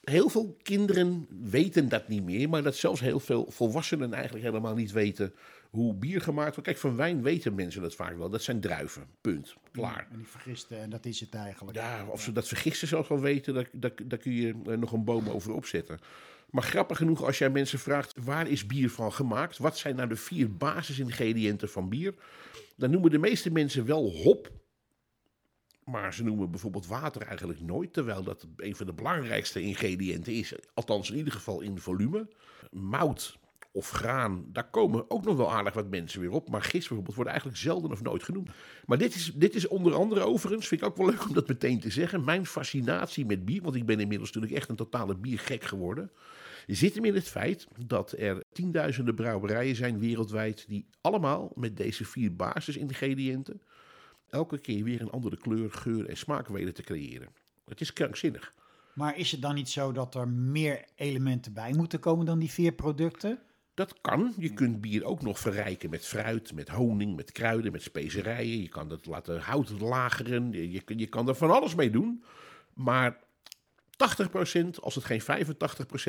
Heel 0.00 0.28
veel 0.28 0.56
kinderen 0.62 1.26
weten 1.42 1.88
dat 1.88 2.08
niet 2.08 2.24
meer, 2.24 2.48
maar 2.48 2.62
dat 2.62 2.76
zelfs 2.76 3.00
heel 3.00 3.20
veel 3.20 3.50
volwassenen 3.50 4.12
eigenlijk 4.12 4.44
helemaal 4.44 4.74
niet 4.74 4.92
weten 4.92 5.34
hoe 5.70 5.94
bier 5.94 6.20
gemaakt 6.20 6.54
wordt. 6.54 6.68
Kijk, 6.68 6.78
van 6.78 6.96
wijn 6.96 7.22
weten 7.22 7.54
mensen 7.54 7.82
dat 7.82 7.94
vaak 7.94 8.16
wel. 8.16 8.30
Dat 8.30 8.42
zijn 8.42 8.60
druiven, 8.60 9.06
punt, 9.20 9.54
klaar. 9.72 10.06
En 10.10 10.16
die 10.16 10.26
vergisten, 10.26 10.78
en 10.78 10.90
dat 10.90 11.06
is 11.06 11.20
het 11.20 11.34
eigenlijk. 11.34 11.76
Ja, 11.76 12.06
of 12.06 12.22
ze 12.22 12.32
dat 12.32 12.48
vergisten 12.48 12.88
zelfs 12.88 13.08
wel 13.08 13.20
weten, 13.20 13.54
daar, 13.54 13.68
daar, 13.72 13.92
daar 14.04 14.18
kun 14.18 14.32
je 14.32 14.54
eh, 14.66 14.76
nog 14.76 14.92
een 14.92 15.04
boom 15.04 15.28
over 15.28 15.52
opzetten. 15.52 15.98
Maar 16.50 16.62
grappig 16.62 16.96
genoeg, 16.96 17.24
als 17.24 17.38
jij 17.38 17.50
mensen 17.50 17.78
vraagt 17.78 18.14
waar 18.24 18.48
is 18.48 18.66
bier 18.66 18.90
van 18.90 19.12
gemaakt? 19.12 19.58
Wat 19.58 19.78
zijn 19.78 19.96
nou 19.96 20.08
de 20.08 20.16
vier 20.16 20.56
basisingrediënten 20.56 21.68
van 21.68 21.88
bier? 21.88 22.14
Dan 22.76 22.90
noemen 22.90 23.10
de 23.10 23.18
meeste 23.18 23.50
mensen 23.50 23.86
wel 23.86 24.10
hop. 24.10 24.50
Maar 25.84 26.14
ze 26.14 26.24
noemen 26.24 26.50
bijvoorbeeld 26.50 26.86
water 26.86 27.22
eigenlijk 27.22 27.60
nooit, 27.60 27.92
terwijl 27.92 28.22
dat 28.22 28.46
een 28.56 28.76
van 28.76 28.86
de 28.86 28.92
belangrijkste 28.92 29.60
ingrediënten 29.60 30.32
is. 30.32 30.54
Althans, 30.74 31.10
in 31.10 31.16
ieder 31.16 31.32
geval 31.32 31.60
in 31.60 31.78
volume. 31.78 32.28
Mout 32.70 33.38
of 33.78 33.90
graan, 33.90 34.44
daar 34.52 34.70
komen 34.70 35.10
ook 35.10 35.24
nog 35.24 35.36
wel 35.36 35.52
aardig 35.52 35.74
wat 35.74 35.90
mensen 35.90 36.20
weer 36.20 36.30
op. 36.30 36.48
Maar 36.50 36.62
gist 36.62 36.86
bijvoorbeeld 36.86 37.14
wordt 37.14 37.30
eigenlijk 37.30 37.60
zelden 37.60 37.90
of 37.90 38.02
nooit 38.02 38.22
genoemd. 38.22 38.50
Maar 38.86 38.98
dit 38.98 39.14
is, 39.14 39.32
dit 39.34 39.54
is 39.54 39.68
onder 39.68 39.94
andere 39.94 40.20
overigens, 40.20 40.68
vind 40.68 40.80
ik 40.80 40.86
ook 40.86 40.96
wel 40.96 41.06
leuk 41.06 41.28
om 41.28 41.34
dat 41.34 41.48
meteen 41.48 41.80
te 41.80 41.90
zeggen, 41.90 42.24
mijn 42.24 42.46
fascinatie 42.46 43.26
met 43.26 43.44
bier. 43.44 43.62
Want 43.62 43.74
ik 43.74 43.86
ben 43.86 44.00
inmiddels 44.00 44.32
natuurlijk 44.32 44.60
echt 44.60 44.68
een 44.68 44.76
totale 44.76 45.16
biergek 45.16 45.64
geworden. 45.64 46.10
Zit 46.66 46.94
hem 46.94 47.04
in 47.04 47.14
het 47.14 47.28
feit 47.28 47.66
dat 47.86 48.14
er 48.18 48.44
tienduizenden 48.52 49.14
brouwerijen 49.14 49.76
zijn 49.76 49.98
wereldwijd 49.98 50.64
die 50.68 50.88
allemaal 51.00 51.52
met 51.54 51.76
deze 51.76 52.04
vier 52.04 52.36
basisingrediënten 52.36 53.60
elke 54.28 54.58
keer 54.58 54.84
weer 54.84 55.00
een 55.00 55.10
andere 55.10 55.36
kleur, 55.36 55.70
geur 55.72 56.08
en 56.08 56.16
smaak 56.16 56.48
weten 56.48 56.74
te 56.74 56.82
creëren. 56.82 57.28
Het 57.64 57.80
is 57.80 57.92
krankzinnig. 57.92 58.54
Maar 58.94 59.16
is 59.16 59.30
het 59.30 59.42
dan 59.42 59.54
niet 59.54 59.68
zo 59.68 59.92
dat 59.92 60.14
er 60.14 60.28
meer 60.28 60.84
elementen 60.94 61.52
bij 61.52 61.72
moeten 61.72 62.00
komen 62.00 62.26
dan 62.26 62.38
die 62.38 62.50
vier 62.50 62.72
producten? 62.72 63.38
Dat 63.78 64.00
kan. 64.00 64.34
Je 64.38 64.52
kunt 64.52 64.80
bier 64.80 65.04
ook 65.04 65.22
nog 65.22 65.38
verrijken 65.38 65.90
met 65.90 66.06
fruit, 66.06 66.54
met 66.54 66.68
honing, 66.68 67.16
met 67.16 67.32
kruiden, 67.32 67.72
met 67.72 67.82
specerijen. 67.82 68.60
Je 68.62 68.68
kan 68.68 68.90
het 68.90 69.06
laten 69.06 69.40
hout 69.40 69.80
lageren. 69.80 70.52
Je, 70.52 70.82
je, 70.86 71.06
kan 71.06 71.28
er 71.28 71.34
van 71.34 71.50
alles 71.50 71.74
mee 71.74 71.90
doen. 71.90 72.24
Maar 72.74 73.18
80%, 74.60 74.68
als 74.80 74.94
het 74.94 75.04
geen 75.04 75.22
85% 75.22 75.24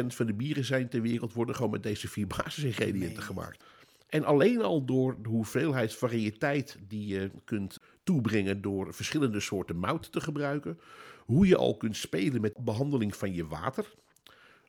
van 0.07 0.25
de 0.25 0.33
bieren 0.33 0.65
zijn 0.65 0.89
ter 0.89 1.01
wereld, 1.01 1.33
worden 1.33 1.55
gewoon 1.55 1.71
met 1.71 1.83
deze 1.83 2.07
vier 2.07 2.27
basisingrediënten 2.27 3.23
gemaakt. 3.23 3.63
En 4.07 4.23
alleen 4.23 4.61
al 4.61 4.85
door 4.85 5.21
de 5.21 5.29
hoeveelheid 5.29 5.95
variëteit 5.95 6.77
die 6.87 7.07
je 7.07 7.31
kunt 7.45 7.77
toebrengen 8.03 8.61
door 8.61 8.93
verschillende 8.93 9.39
soorten 9.39 9.77
mout 9.77 10.11
te 10.11 10.21
gebruiken. 10.21 10.79
Hoe 11.25 11.47
je 11.47 11.57
al 11.57 11.77
kunt 11.77 11.97
spelen 11.97 12.41
met 12.41 12.57
behandeling 12.57 13.15
van 13.15 13.33
je 13.33 13.47
water. 13.47 13.93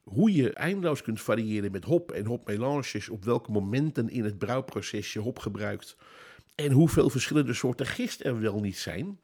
Hoe 0.03 0.33
je 0.33 0.53
eindeloos 0.53 1.03
kunt 1.03 1.21
variëren 1.21 1.73
met 1.73 1.85
hop 1.85 2.13
en 2.13 2.27
hopmelanges. 2.27 3.09
Op 3.09 3.25
welke 3.25 3.51
momenten 3.51 4.09
in 4.09 4.25
het 4.25 4.39
brouwproces 4.39 5.13
je 5.13 5.19
hop 5.19 5.39
gebruikt. 5.39 5.97
En 6.55 6.73
hoeveel 6.73 7.11
verschillende 7.11 7.55
soorten 7.55 7.87
gist 7.87 8.25
er 8.25 8.41
wel 8.41 8.61
niet 8.61 8.79
zijn. 8.79 9.21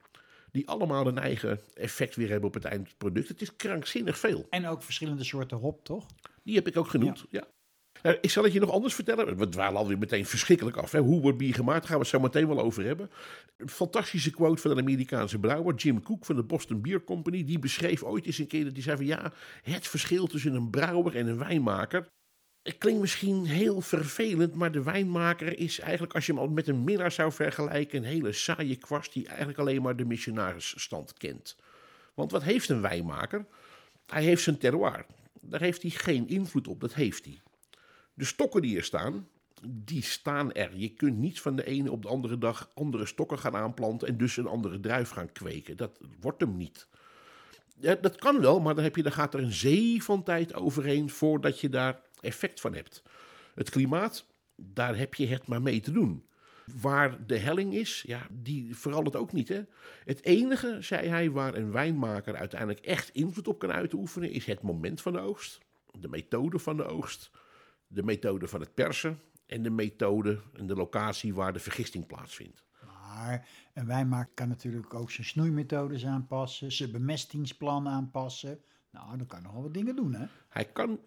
Die 0.50 0.68
allemaal 0.68 1.06
een 1.06 1.18
eigen 1.18 1.60
effect 1.74 2.16
weer 2.16 2.28
hebben 2.28 2.48
op 2.48 2.54
het 2.54 2.64
eindproduct. 2.64 3.28
Het 3.28 3.42
is 3.42 3.56
krankzinnig 3.56 4.18
veel. 4.18 4.46
En 4.50 4.66
ook 4.66 4.82
verschillende 4.82 5.24
soorten 5.24 5.56
hop, 5.56 5.84
toch? 5.84 6.06
Die 6.42 6.54
heb 6.54 6.66
ik 6.66 6.76
ook 6.76 6.88
genoemd. 6.88 7.24
Ja. 7.30 7.46
Nou, 8.06 8.18
ik 8.20 8.30
zal 8.30 8.44
het 8.44 8.52
je 8.52 8.60
nog 8.60 8.70
anders 8.70 8.94
vertellen. 8.94 9.36
We 9.36 9.48
dwalen 9.48 9.78
alweer 9.78 9.98
meteen 9.98 10.26
verschrikkelijk 10.26 10.76
af. 10.76 10.92
Hè? 10.92 10.98
Hoe 10.98 11.20
wordt 11.20 11.38
bier 11.38 11.54
gemaakt? 11.54 11.78
Daar 11.78 11.88
gaan 11.88 11.96
we 11.96 12.02
het 12.02 12.12
zo 12.12 12.20
meteen 12.20 12.48
wel 12.48 12.60
over 12.60 12.84
hebben. 12.84 13.10
Een 13.56 13.68
fantastische 13.68 14.30
quote 14.30 14.62
van 14.62 14.70
een 14.70 14.78
Amerikaanse 14.78 15.38
brouwer, 15.38 15.74
Jim 15.74 16.02
Cook 16.02 16.24
van 16.24 16.36
de 16.36 16.42
Boston 16.42 16.80
Beer 16.80 17.04
Company. 17.04 17.44
Die 17.44 17.58
beschreef 17.58 18.02
ooit 18.02 18.26
eens 18.26 18.38
een 18.38 18.46
keer 18.46 18.64
dat 18.64 18.72
hij 18.72 18.82
zei 18.82 18.96
van 18.96 19.06
ja, 19.06 19.32
het 19.62 19.88
verschil 19.88 20.26
tussen 20.26 20.54
een 20.54 20.70
brouwer 20.70 21.16
en 21.16 21.26
een 21.26 21.38
wijnmaker. 21.38 22.08
Het 22.62 22.78
klinkt 22.78 23.00
misschien 23.00 23.44
heel 23.44 23.80
vervelend, 23.80 24.54
maar 24.54 24.72
de 24.72 24.82
wijnmaker 24.82 25.58
is 25.58 25.80
eigenlijk, 25.80 26.14
als 26.14 26.26
je 26.26 26.32
hem 26.32 26.40
al 26.40 26.48
met 26.48 26.68
een 26.68 26.84
minnaar 26.84 27.12
zou 27.12 27.32
vergelijken, 27.32 27.98
een 27.98 28.04
hele 28.04 28.32
saaie 28.32 28.76
kwast 28.76 29.12
die 29.12 29.26
eigenlijk 29.26 29.58
alleen 29.58 29.82
maar 29.82 29.96
de 29.96 30.04
missionarisstand 30.04 31.12
kent. 31.12 31.56
Want 32.14 32.30
wat 32.30 32.42
heeft 32.42 32.68
een 32.68 32.80
wijnmaker? 32.80 33.46
Hij 34.06 34.22
heeft 34.22 34.42
zijn 34.42 34.58
terroir. 34.58 35.06
Daar 35.40 35.60
heeft 35.60 35.82
hij 35.82 35.90
geen 35.90 36.28
invloed 36.28 36.68
op, 36.68 36.80
dat 36.80 36.94
heeft 36.94 37.24
hij. 37.24 37.40
De 38.16 38.24
stokken 38.24 38.62
die 38.62 38.76
er 38.76 38.84
staan, 38.84 39.28
die 39.62 40.02
staan 40.02 40.52
er. 40.52 40.76
Je 40.76 40.88
kunt 40.88 41.18
niet 41.18 41.40
van 41.40 41.56
de 41.56 41.64
ene 41.64 41.90
op 41.90 42.02
de 42.02 42.08
andere 42.08 42.38
dag 42.38 42.70
andere 42.74 43.06
stokken 43.06 43.38
gaan 43.38 43.56
aanplanten 43.56 44.08
en 44.08 44.16
dus 44.16 44.36
een 44.36 44.46
andere 44.46 44.80
druif 44.80 45.10
gaan 45.10 45.32
kweken. 45.32 45.76
Dat 45.76 45.98
wordt 46.20 46.40
hem 46.40 46.56
niet. 46.56 46.88
Ja, 47.78 47.94
dat 47.94 48.16
kan 48.16 48.40
wel, 48.40 48.60
maar 48.60 48.74
dan, 48.74 48.84
heb 48.84 48.96
je, 48.96 49.10
gaat 49.10 49.34
er 49.34 49.40
een 49.40 49.52
zee 49.52 50.02
van 50.02 50.22
tijd 50.22 50.54
overheen 50.54 51.10
voordat 51.10 51.60
je 51.60 51.68
daar 51.68 52.00
effect 52.20 52.60
van 52.60 52.74
hebt. 52.74 53.02
Het 53.54 53.70
klimaat, 53.70 54.26
daar 54.56 54.96
heb 54.96 55.14
je 55.14 55.26
het 55.26 55.46
maar 55.46 55.62
mee 55.62 55.80
te 55.80 55.92
doen. 55.92 56.24
Waar 56.80 57.26
de 57.26 57.38
helling 57.38 57.74
is, 57.74 58.04
ja, 58.06 58.26
die 58.30 58.76
verandert 58.76 59.16
ook 59.16 59.32
niet. 59.32 59.48
Hè? 59.48 59.62
Het 60.04 60.24
enige, 60.24 60.76
zei 60.80 61.08
hij, 61.08 61.30
waar 61.30 61.54
een 61.54 61.72
wijnmaker 61.72 62.36
uiteindelijk 62.36 62.80
echt 62.80 63.08
invloed 63.08 63.48
op 63.48 63.58
kan 63.58 63.72
uitoefenen, 63.72 64.30
is 64.30 64.46
het 64.46 64.62
moment 64.62 65.00
van 65.00 65.12
de 65.12 65.18
oogst, 65.18 65.60
de 66.00 66.08
methode 66.08 66.58
van 66.58 66.76
de 66.76 66.84
oogst, 66.84 67.30
de 67.86 68.02
methode 68.02 68.48
van 68.48 68.60
het 68.60 68.74
persen 68.74 69.20
en 69.46 69.62
de 69.62 69.70
methode 69.70 70.40
en 70.54 70.66
de 70.66 70.74
locatie 70.74 71.34
waar 71.34 71.52
de 71.52 71.58
vergisting 71.58 72.06
plaatsvindt. 72.06 72.64
Maar 72.86 73.48
een 73.74 73.86
wijnmaker 73.86 74.34
kan 74.34 74.48
natuurlijk 74.48 74.94
ook 74.94 75.10
zijn 75.10 75.26
snoeimethodes 75.26 76.06
aanpassen, 76.06 76.72
zijn 76.72 76.90
bemestingsplan 76.92 77.88
aanpassen. 77.88 78.60
Nou, 78.90 79.16
dan 79.16 79.26
kan 79.26 79.42
nog 79.42 79.52
wel 79.52 79.62
wat 79.62 79.74
dingen 79.74 79.96
doen, 79.96 80.14
hè? 80.14 80.26
Hij 80.48 80.64
kan, 80.64 81.00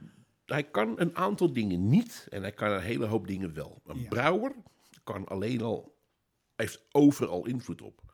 hij 0.45 0.63
kan 0.63 1.00
een 1.00 1.15
aantal 1.15 1.53
dingen 1.53 1.88
niet 1.88 2.27
en 2.29 2.41
hij 2.41 2.51
kan 2.51 2.71
een 2.71 2.81
hele 2.81 3.05
hoop 3.05 3.27
dingen 3.27 3.53
wel. 3.53 3.81
Een 3.86 4.00
Ja. 4.01 4.07
brouwer 4.07 4.55
kan 5.03 5.25
alleen 5.27 5.62
al, 5.62 5.98
heeft 6.55 6.86
overal 6.91 7.45
invloed 7.45 7.81
op. 7.81 8.09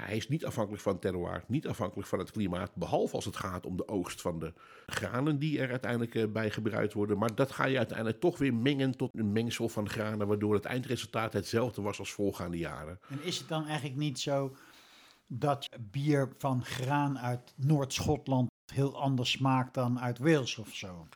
Hij 0.00 0.16
is 0.16 0.28
niet 0.28 0.44
afhankelijk 0.44 0.82
van 0.82 0.92
het 0.92 1.00
terroir, 1.00 1.44
niet 1.46 1.68
afhankelijk 1.68 2.08
van 2.08 2.18
het 2.18 2.30
klimaat, 2.30 2.74
behalve 2.74 3.14
als 3.14 3.24
het 3.24 3.36
gaat 3.36 3.66
om 3.66 3.76
de 3.76 3.88
oogst 3.88 4.20
van 4.20 4.38
de 4.38 4.52
granen 4.86 5.38
die 5.38 5.60
er 5.60 5.70
uiteindelijk 5.70 6.14
eh, 6.14 6.26
bij 6.26 6.50
gebruikt 6.50 6.92
worden. 6.92 7.18
Maar 7.18 7.34
dat 7.34 7.52
ga 7.52 7.64
je 7.64 7.76
uiteindelijk 7.76 8.20
toch 8.20 8.38
weer 8.38 8.54
mengen 8.54 8.96
tot 8.96 9.10
een 9.12 9.32
mengsel 9.32 9.68
van 9.68 9.88
granen, 9.88 10.26
waardoor 10.26 10.54
het 10.54 10.64
eindresultaat 10.64 11.32
hetzelfde 11.32 11.82
was 11.82 11.98
als 11.98 12.12
voorgaande 12.12 12.58
jaren. 12.58 13.00
En 13.08 13.22
is 13.22 13.38
het 13.38 13.48
dan 13.48 13.66
eigenlijk 13.66 13.96
niet 13.96 14.18
zo 14.18 14.56
dat 15.26 15.68
bier 15.90 16.32
van 16.38 16.64
graan 16.64 17.18
uit 17.18 17.52
Noord-Schotland 17.56 18.48
heel 18.72 19.00
anders 19.00 19.30
smaakt 19.30 19.74
dan 19.74 20.00
uit 20.00 20.18
Wales 20.18 20.58
of 20.58 20.74
zo? 20.74 21.08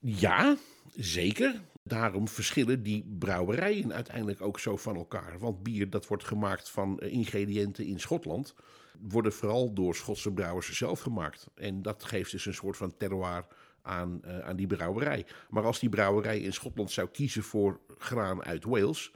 Ja, 0.00 0.56
zeker. 0.94 1.60
Daarom 1.88 2.28
verschillen 2.28 2.82
die 2.82 3.04
brouwerijen 3.18 3.92
uiteindelijk 3.92 4.40
ook 4.40 4.58
zo 4.58 4.76
van 4.76 4.96
elkaar. 4.96 5.38
Want 5.38 5.62
bier 5.62 5.90
dat 5.90 6.06
wordt 6.06 6.24
gemaakt 6.24 6.70
van 6.70 6.98
eh, 6.98 7.12
ingrediënten 7.12 7.86
in 7.86 8.00
Schotland, 8.00 8.54
worden 9.00 9.32
vooral 9.32 9.72
door 9.72 9.94
Schotse 9.94 10.32
brouwers 10.32 10.76
zelf 10.76 11.00
gemaakt. 11.00 11.46
En 11.54 11.82
dat 11.82 12.04
geeft 12.04 12.30
dus 12.30 12.46
een 12.46 12.54
soort 12.54 12.76
van 12.76 12.96
terroir 12.96 13.46
aan, 13.82 14.24
eh, 14.24 14.38
aan 14.38 14.56
die 14.56 14.66
brouwerij. 14.66 15.26
Maar 15.50 15.64
als 15.64 15.78
die 15.78 15.88
brouwerij 15.88 16.40
in 16.40 16.52
Schotland 16.52 16.90
zou 16.90 17.08
kiezen 17.08 17.42
voor 17.42 17.80
graan 17.98 18.44
uit 18.44 18.64
Wales, 18.64 19.12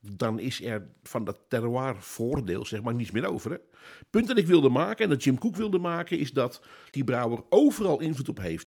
dan 0.00 0.38
is 0.38 0.62
er 0.64 0.88
van 1.02 1.24
dat 1.24 1.38
terroir 1.48 1.96
voordeel 2.02 2.64
zeg 2.64 2.82
maar 2.82 2.94
niets 2.94 3.10
meer 3.10 3.26
over. 3.26 3.50
Hè? 3.50 3.56
Punt 4.10 4.26
dat 4.26 4.38
ik 4.38 4.46
wilde 4.46 4.68
maken 4.68 5.04
en 5.04 5.10
dat 5.10 5.24
Jim 5.24 5.38
Cook 5.38 5.56
wilde 5.56 5.78
maken, 5.78 6.18
is 6.18 6.32
dat 6.32 6.62
die 6.90 7.04
brouwer 7.04 7.42
overal 7.48 8.00
invloed 8.00 8.28
op 8.28 8.38
heeft. 8.38 8.70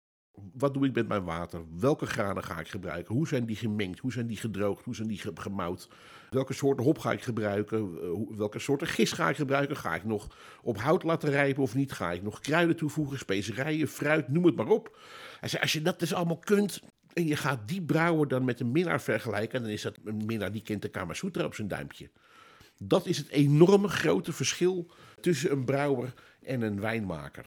Wat 0.52 0.74
doe 0.74 0.86
ik 0.86 0.94
met 0.94 1.08
mijn 1.08 1.24
water? 1.24 1.60
Welke 1.78 2.06
granen 2.06 2.44
ga 2.44 2.60
ik 2.60 2.68
gebruiken? 2.68 3.14
Hoe 3.14 3.28
zijn 3.28 3.46
die 3.46 3.56
gemengd? 3.56 3.98
Hoe 3.98 4.12
zijn 4.12 4.26
die 4.26 4.36
gedroogd? 4.36 4.84
Hoe 4.84 4.94
zijn 4.94 5.08
die 5.08 5.18
ge- 5.18 5.30
gemouwd? 5.34 5.88
Welke 6.30 6.52
soorten 6.52 6.84
hop 6.84 6.98
ga 6.98 7.12
ik 7.12 7.22
gebruiken? 7.22 7.78
Eh, 8.02 8.36
Welke 8.36 8.58
soorten 8.58 8.86
gist 8.86 9.12
ga 9.12 9.28
ik 9.28 9.36
gebruiken? 9.36 9.76
Ga 9.76 9.94
ik 9.94 10.04
nog 10.04 10.36
op 10.62 10.78
hout 10.78 11.02
laten 11.02 11.30
rijpen 11.30 11.62
of 11.62 11.74
niet? 11.74 11.92
Ga 11.92 12.12
ik 12.12 12.22
nog 12.22 12.40
kruiden 12.40 12.76
toevoegen, 12.76 13.18
specerijen, 13.18 13.88
fruit, 13.88 14.28
noem 14.28 14.44
het 14.44 14.56
maar 14.56 14.68
op. 14.68 14.98
Hij 15.40 15.48
zei, 15.48 15.62
als 15.62 15.72
je 15.72 15.82
dat 15.82 15.98
dus 15.98 16.14
allemaal 16.14 16.38
kunt 16.38 16.80
en 17.12 17.26
je 17.26 17.36
gaat 17.36 17.68
die 17.68 17.82
brouwer 17.82 18.28
dan 18.28 18.44
met 18.44 18.60
een 18.60 18.72
minnaar 18.72 19.00
vergelijken, 19.00 19.62
dan 19.62 19.70
is 19.70 19.82
dat 19.82 19.98
een 20.04 20.22
minnaar 20.26 20.52
die 20.52 20.62
kent 20.62 20.82
de 20.82 20.88
Kama 20.88 21.14
Sutra 21.14 21.44
op 21.44 21.54
zijn 21.54 21.68
duimpje. 21.68 22.10
Dat 22.78 23.06
is 23.06 23.18
het 23.18 23.28
enorme 23.28 23.88
grote 23.88 24.32
verschil 24.32 24.90
tussen 25.20 25.52
een 25.52 25.64
brouwer 25.64 26.14
en 26.42 26.62
een 26.62 26.80
wijnmaker. 26.80 27.44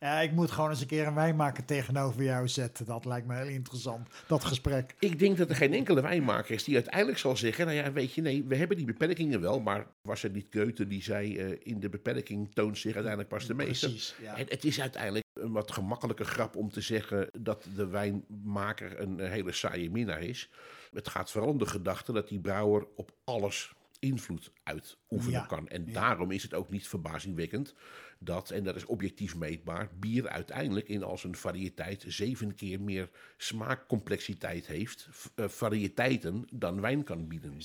Ja, 0.00 0.20
ik 0.20 0.32
moet 0.32 0.50
gewoon 0.50 0.70
eens 0.70 0.80
een 0.80 0.86
keer 0.86 1.06
een 1.06 1.14
wijnmaker 1.14 1.64
tegenover 1.64 2.22
jou 2.22 2.48
zetten. 2.48 2.86
Dat 2.86 3.04
lijkt 3.04 3.26
me 3.26 3.34
heel 3.34 3.46
interessant, 3.46 4.08
dat 4.26 4.44
gesprek. 4.44 4.94
Ik 4.98 5.18
denk 5.18 5.36
dat 5.36 5.48
er 5.48 5.56
geen 5.56 5.74
enkele 5.74 6.00
wijnmaker 6.00 6.54
is 6.54 6.64
die 6.64 6.74
uiteindelijk 6.74 7.18
zal 7.18 7.36
zeggen: 7.36 7.66
Nou 7.66 7.76
ja, 7.76 7.92
weet 7.92 8.12
je, 8.12 8.22
nee, 8.22 8.44
we 8.44 8.56
hebben 8.56 8.76
die 8.76 8.86
beperkingen 8.86 9.40
wel. 9.40 9.60
Maar 9.60 9.86
was 10.02 10.22
er 10.22 10.30
niet 10.30 10.46
Goethe 10.50 10.86
die 10.86 11.02
zei: 11.02 11.38
eh, 11.38 11.58
In 11.62 11.80
de 11.80 11.88
beperking 11.88 12.52
toont 12.52 12.78
zich 12.78 12.94
uiteindelijk 12.94 13.28
pas 13.34 13.46
de 13.46 13.54
meester. 13.54 13.88
Precies, 13.88 14.14
ja. 14.22 14.36
En 14.36 14.46
het 14.48 14.64
is 14.64 14.80
uiteindelijk 14.80 15.24
een 15.32 15.52
wat 15.52 15.72
gemakkelijke 15.72 16.24
grap 16.24 16.56
om 16.56 16.70
te 16.70 16.80
zeggen 16.80 17.30
dat 17.40 17.66
de 17.74 17.86
wijnmaker 17.86 19.00
een 19.00 19.20
eh, 19.20 19.30
hele 19.30 19.52
saaie 19.52 19.90
minnaar 19.90 20.22
is. 20.22 20.50
Het 20.92 21.08
gaat 21.08 21.30
vooral 21.30 21.50
om 21.50 21.58
de 21.58 21.66
gedachte 21.66 22.12
dat 22.12 22.28
die 22.28 22.40
brouwer 22.40 22.86
op 22.96 23.10
alles 23.24 23.74
invloed 23.98 24.52
uitoefenen 24.62 25.40
Ja, 25.40 25.46
kan. 25.46 25.68
En 25.68 25.86
ja. 25.86 25.92
daarom 25.92 26.30
is 26.30 26.42
het 26.42 26.54
ook 26.54 26.70
niet 26.70 26.88
verbazingwekkend 26.88 27.74
dat, 28.18 28.50
en 28.50 28.64
dat 28.64 28.76
is 28.76 28.84
objectief 28.84 29.36
meetbaar, 29.36 29.90
bier 29.98 30.28
uiteindelijk 30.28 30.88
in 30.88 31.02
al 31.02 31.18
zijn 31.18 31.36
variëteit 31.36 32.04
zeven 32.06 32.54
keer 32.54 32.80
meer 32.80 33.10
smaakcomplexiteit 33.36 34.66
heeft, 34.66 35.08
eh, 35.34 35.48
variëteiten, 35.48 36.44
dan 36.52 36.80
wijn 36.80 37.04
kan 37.04 37.28
bieden. 37.28 37.58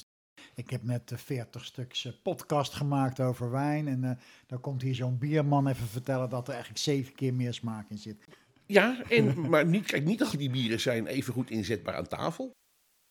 Ik 0.56 0.70
heb 0.70 0.84
net 0.84 1.10
de 1.10 1.18
40 1.18 1.66
stuks 1.66 2.06
eh, 2.06 2.14
podcast 2.24 2.74
gemaakt 2.74 3.20
over 3.20 3.52
wijn. 3.52 3.88
En 3.88 4.04
eh, 4.04 4.12
dan 4.48 4.60
komt 4.60 4.82
hier 4.82 4.96
zo'n 4.96 5.18
bierman 5.18 5.68
even 5.68 5.88
vertellen 5.88 6.30
dat 6.30 6.48
er 6.48 6.54
eigenlijk 6.54 6.84
zeven 6.84 7.14
keer 7.14 7.34
meer 7.34 7.54
smaak 7.54 7.90
in 7.90 7.98
zit. 7.98 8.28
Ja, 8.66 9.04
en, 9.10 9.40
maar 9.50 9.66
niet, 9.66 9.86
kijk, 9.86 10.04
niet 10.04 10.24
al 10.24 10.38
die 10.38 10.50
bieren 10.50 10.80
zijn 10.80 11.08
even 11.08 11.34
goed 11.34 11.50
inzetbaar 11.50 11.96
aan 11.96 12.08
tafel. 12.08 12.52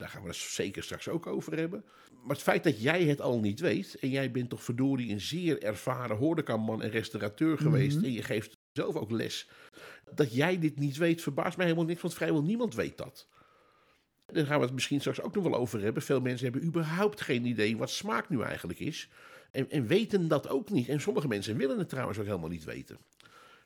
Daar 0.01 0.09
gaan 0.09 0.23
we 0.23 0.29
het 0.29 0.37
zeker 0.37 0.83
straks 0.83 1.09
ook 1.09 1.27
over 1.27 1.57
hebben. 1.57 1.85
Maar 2.23 2.37
het 2.37 2.43
feit 2.43 2.65
dat 2.65 2.83
jij 2.83 3.05
het 3.05 3.21
al 3.21 3.41
niet 3.41 3.61
weet, 3.61 3.95
en 3.95 4.11
jij 4.11 4.31
bent 4.31 4.51
toch 4.51 4.63
verdorie 4.63 5.13
een 5.13 5.21
zeer 5.21 5.63
ervaren 5.63 6.17
horecaman 6.17 6.83
en 6.83 6.91
restaurateur 6.91 7.59
geweest, 7.59 8.03
en 8.03 8.13
je 8.13 8.23
geeft 8.23 8.59
zelf 8.73 8.97
ook 8.97 9.11
les, 9.11 9.49
dat 10.15 10.35
jij 10.35 10.59
dit 10.59 10.79
niet 10.79 10.97
weet, 10.97 11.23
verbaast 11.23 11.57
mij 11.57 11.67
helemaal 11.67 11.87
niks, 11.87 12.01
want 12.03 12.15
vrijwel 12.15 12.43
niemand 12.43 12.75
weet 12.75 12.97
dat. 12.97 13.29
Daar 14.27 14.47
gaan 14.47 14.59
we 14.59 14.65
het 14.65 14.75
misschien 14.75 15.01
straks 15.01 15.21
ook 15.21 15.35
nog 15.35 15.45
wel 15.45 15.55
over 15.55 15.81
hebben. 15.81 16.03
Veel 16.03 16.21
mensen 16.21 16.45
hebben 16.51 16.69
überhaupt 16.69 17.21
geen 17.21 17.45
idee 17.45 17.77
wat 17.77 17.91
smaak 17.91 18.29
nu 18.29 18.43
eigenlijk 18.43 18.79
is. 18.81 19.09
En, 19.51 19.71
en 19.71 19.87
weten 19.87 20.29
dat 20.29 20.49
ook 20.49 20.71
niet. 20.71 20.89
En 20.89 21.01
sommige 21.01 21.29
mensen 21.29 21.57
willen 21.57 21.79
het 21.79 21.89
trouwens 21.89 22.19
ook 22.19 22.27
helemaal 22.27 22.49
niet 22.49 22.65
weten. 22.65 22.99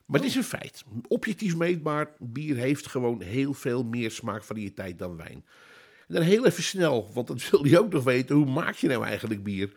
Maar 0.06 0.20
het 0.20 0.28
is 0.28 0.36
een 0.36 0.44
feit. 0.44 0.84
Objectief 1.08 1.56
meetbaar, 1.56 2.14
bier 2.18 2.56
heeft 2.56 2.86
gewoon 2.86 3.22
heel 3.22 3.54
veel 3.54 3.84
meer 3.84 4.10
smaakvariëteit 4.10 4.98
dan 4.98 5.16
wijn. 5.16 5.44
Dan 6.14 6.22
heel 6.22 6.46
even 6.46 6.62
snel, 6.62 7.10
want 7.12 7.26
dat 7.26 7.50
wil 7.50 7.66
je 7.66 7.78
ook 7.78 7.92
nog 7.92 8.04
weten. 8.04 8.36
Hoe 8.36 8.46
maak 8.46 8.74
je 8.74 8.88
nou 8.88 9.04
eigenlijk 9.04 9.42
bier? 9.42 9.72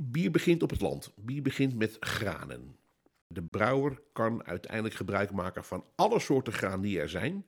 Bier 0.00 0.30
begint 0.30 0.62
op 0.62 0.70
het 0.70 0.80
land. 0.80 1.12
Bier 1.16 1.42
begint 1.42 1.74
met 1.74 1.96
granen. 2.00 2.76
De 3.26 3.42
brouwer 3.42 4.00
kan 4.12 4.46
uiteindelijk 4.46 4.94
gebruik 4.94 5.30
maken 5.30 5.64
van 5.64 5.84
alle 5.94 6.20
soorten 6.20 6.52
graan 6.52 6.80
die 6.80 7.00
er 7.00 7.08
zijn. 7.08 7.46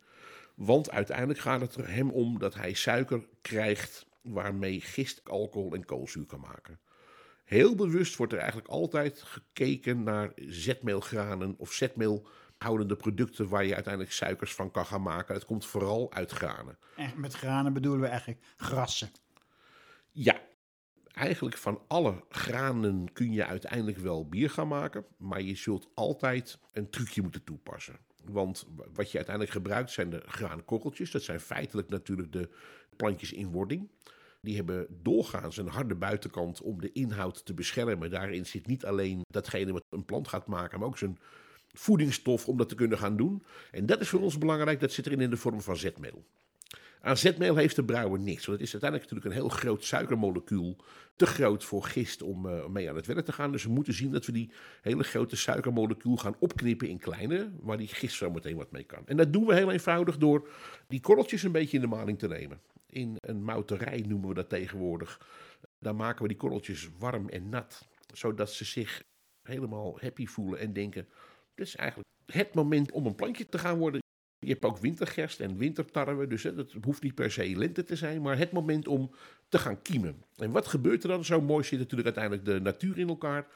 Want 0.55 0.91
uiteindelijk 0.91 1.39
gaat 1.39 1.61
het 1.61 1.75
er 1.75 1.95
hem 1.95 2.11
om 2.11 2.39
dat 2.39 2.55
hij 2.55 2.75
suiker 2.75 3.27
krijgt 3.43 4.07
waarmee 4.23 4.81
gist, 4.81 5.21
alcohol 5.25 5.75
en 5.75 5.85
koolzuur 5.85 6.27
kan 6.27 6.41
maken. 6.41 6.81
Heel 7.45 7.75
bewust 7.75 8.17
wordt 8.17 8.33
er 8.33 8.39
eigenlijk 8.39 8.69
altijd 8.69 9.23
gekeken 9.23 10.03
naar 10.03 10.33
zetmeelgranen 10.37 11.55
of 11.59 11.73
zetmeelhoudende 12.63 12.97
producten 12.97 13.49
waar 13.49 13.65
je 13.65 13.75
uiteindelijk 13.75 14.13
suikers 14.13 14.55
van 14.55 14.71
kan 14.71 14.87
gaan 14.87 15.03
maken. 15.03 15.35
Het 15.35 15.45
komt 15.45 15.67
vooral 15.67 16.13
uit 16.13 16.31
granen. 16.31 16.79
En 16.97 17.13
met 17.17 17.33
granen 17.33 17.73
bedoelen 17.73 18.01
we 18.01 18.07
eigenlijk 18.07 18.41
grassen. 18.57 19.11
Ja, 20.11 20.41
eigenlijk 21.13 21.57
van 21.57 21.83
alle 21.89 22.25
granen 22.29 23.13
kun 23.13 23.33
je 23.33 23.45
uiteindelijk 23.45 23.99
wel 23.99 24.29
bier 24.29 24.51
gaan 24.51 24.69
maken, 24.69 25.05
maar 25.17 25.43
je 25.43 25.57
zult 25.57 25.89
altijd 25.95 26.59
een 26.73 26.91
trucje 26.91 27.23
moeten 27.23 27.45
toepassen. 27.45 27.99
Want 28.25 28.67
wat 28.95 29.11
je 29.11 29.17
uiteindelijk 29.17 29.57
gebruikt 29.57 29.91
zijn 29.91 30.11
de 30.11 30.23
graankorreltjes. 30.27 31.11
Dat 31.11 31.23
zijn 31.23 31.41
feitelijk 31.41 31.89
natuurlijk 31.89 32.33
de 32.33 32.49
plantjes 32.97 33.33
in 33.33 33.51
wording. 33.51 33.91
Die 34.41 34.57
hebben 34.57 34.87
doorgaans 35.03 35.57
een 35.57 35.69
harde 35.69 35.95
buitenkant 35.95 36.61
om 36.61 36.81
de 36.81 36.93
inhoud 36.93 37.45
te 37.45 37.55
beschermen. 37.55 38.11
Daarin 38.11 38.47
zit 38.47 38.67
niet 38.67 38.85
alleen 38.85 39.23
datgene 39.29 39.73
wat 39.73 39.85
een 39.91 40.05
plant 40.05 40.29
gaat 40.29 40.47
maken, 40.47 40.79
maar 40.79 40.89
ook 40.89 40.99
zijn 40.99 41.19
voedingsstof 41.73 42.49
om 42.49 42.57
dat 42.57 42.69
te 42.69 42.75
kunnen 42.75 42.99
gaan 42.99 43.17
doen. 43.17 43.43
En 43.71 43.87
dat 43.87 44.01
is 44.01 44.09
voor 44.09 44.21
ons 44.21 44.39
belangrijk, 44.39 44.81
dat 44.81 44.93
zit 44.93 45.07
erin 45.07 45.21
in 45.21 45.31
de 45.31 45.37
vorm 45.37 45.61
van 45.61 45.77
zetmeel. 45.77 46.25
Aan 47.03 47.17
zetmeel 47.17 47.57
heeft 47.57 47.77
de 47.77 47.85
brouwer 47.85 48.21
niks. 48.21 48.47
Want 48.47 48.59
het 48.59 48.67
is 48.67 48.73
uiteindelijk 48.73 49.11
natuurlijk 49.11 49.25
een 49.25 49.43
heel 49.43 49.59
groot 49.59 49.85
suikermolecuul. 49.85 50.77
Te 51.17 51.27
groot 51.27 51.65
voor 51.65 51.85
gist 51.85 52.23
om 52.23 52.49
eh, 52.49 52.67
mee 52.67 52.89
aan 52.89 52.97
het 52.97 53.07
werk 53.07 53.25
te 53.25 53.33
gaan. 53.33 53.53
Dus 53.53 53.65
we 53.65 53.71
moeten 53.71 53.95
zien 53.95 54.11
dat 54.11 54.27
we 54.27 54.33
die 54.33 54.53
hele 54.81 55.03
grote 55.03 55.37
suikermolecuul 55.37 56.17
gaan 56.17 56.37
opknippen 56.39 56.89
in 56.89 56.99
kleine. 56.99 57.51
Waar 57.61 57.77
die 57.77 57.89
gist 57.89 58.17
zo 58.17 58.31
meteen 58.31 58.57
wat 58.57 58.71
mee 58.71 58.85
kan. 58.85 59.07
En 59.07 59.17
dat 59.17 59.33
doen 59.33 59.47
we 59.47 59.55
heel 59.55 59.73
eenvoudig 59.73 60.19
door 60.19 60.49
die 60.89 61.01
korreltjes 61.01 61.43
een 61.43 61.53
beetje 61.53 61.77
in 61.77 61.83
de 61.83 61.89
maling 61.89 62.19
te 62.19 62.29
nemen. 62.29 62.61
In 62.87 63.17
een 63.21 63.45
mouterij 63.45 64.05
noemen 64.09 64.29
we 64.29 64.35
dat 64.35 64.49
tegenwoordig. 64.49 65.21
Dan 65.79 65.97
maken 65.97 66.23
we 66.23 66.29
die 66.29 66.37
korreltjes 66.37 66.89
warm 66.99 67.29
en 67.29 67.49
nat. 67.49 67.89
Zodat 68.15 68.51
ze 68.51 68.65
zich 68.65 69.03
helemaal 69.43 69.99
happy 70.01 70.27
voelen 70.27 70.59
en 70.59 70.73
denken... 70.73 71.09
Dit 71.55 71.67
is 71.67 71.77
eigenlijk 71.77 72.09
het 72.27 72.55
moment 72.55 72.93
om 72.93 73.07
een 73.07 73.15
plantje 73.15 73.49
te 73.49 73.59
gaan 73.59 73.79
worden. 73.79 74.01
Je 74.39 74.53
hebt 74.53 74.65
ook 74.65 74.79
wintergerst 74.79 75.41
en 75.41 75.57
wintertarwe, 75.57 76.27
dus 76.27 76.43
dat 76.43 76.73
hoeft 76.83 77.03
niet 77.03 77.15
per 77.15 77.31
se 77.31 77.57
lente 77.57 77.85
te 77.85 77.97
zijn, 77.97 78.23
maar 78.23 78.39
het 78.39 78.53
moment 78.53 78.89
om 78.89 79.11
te 79.49 79.59
gaan 79.59 79.83
kiemen. 79.83 80.23
En 80.37 80.51
wat 80.51 80.67
gebeurt 80.67 81.03
er 81.03 81.09
dan? 81.09 81.25
Zo 81.25 81.41
mooi 81.41 81.65
zit 81.65 81.79
natuurlijk 81.79 82.17
uiteindelijk 82.17 82.45
de 82.45 82.71
natuur 82.71 82.99
in 82.99 83.09
elkaar. 83.09 83.47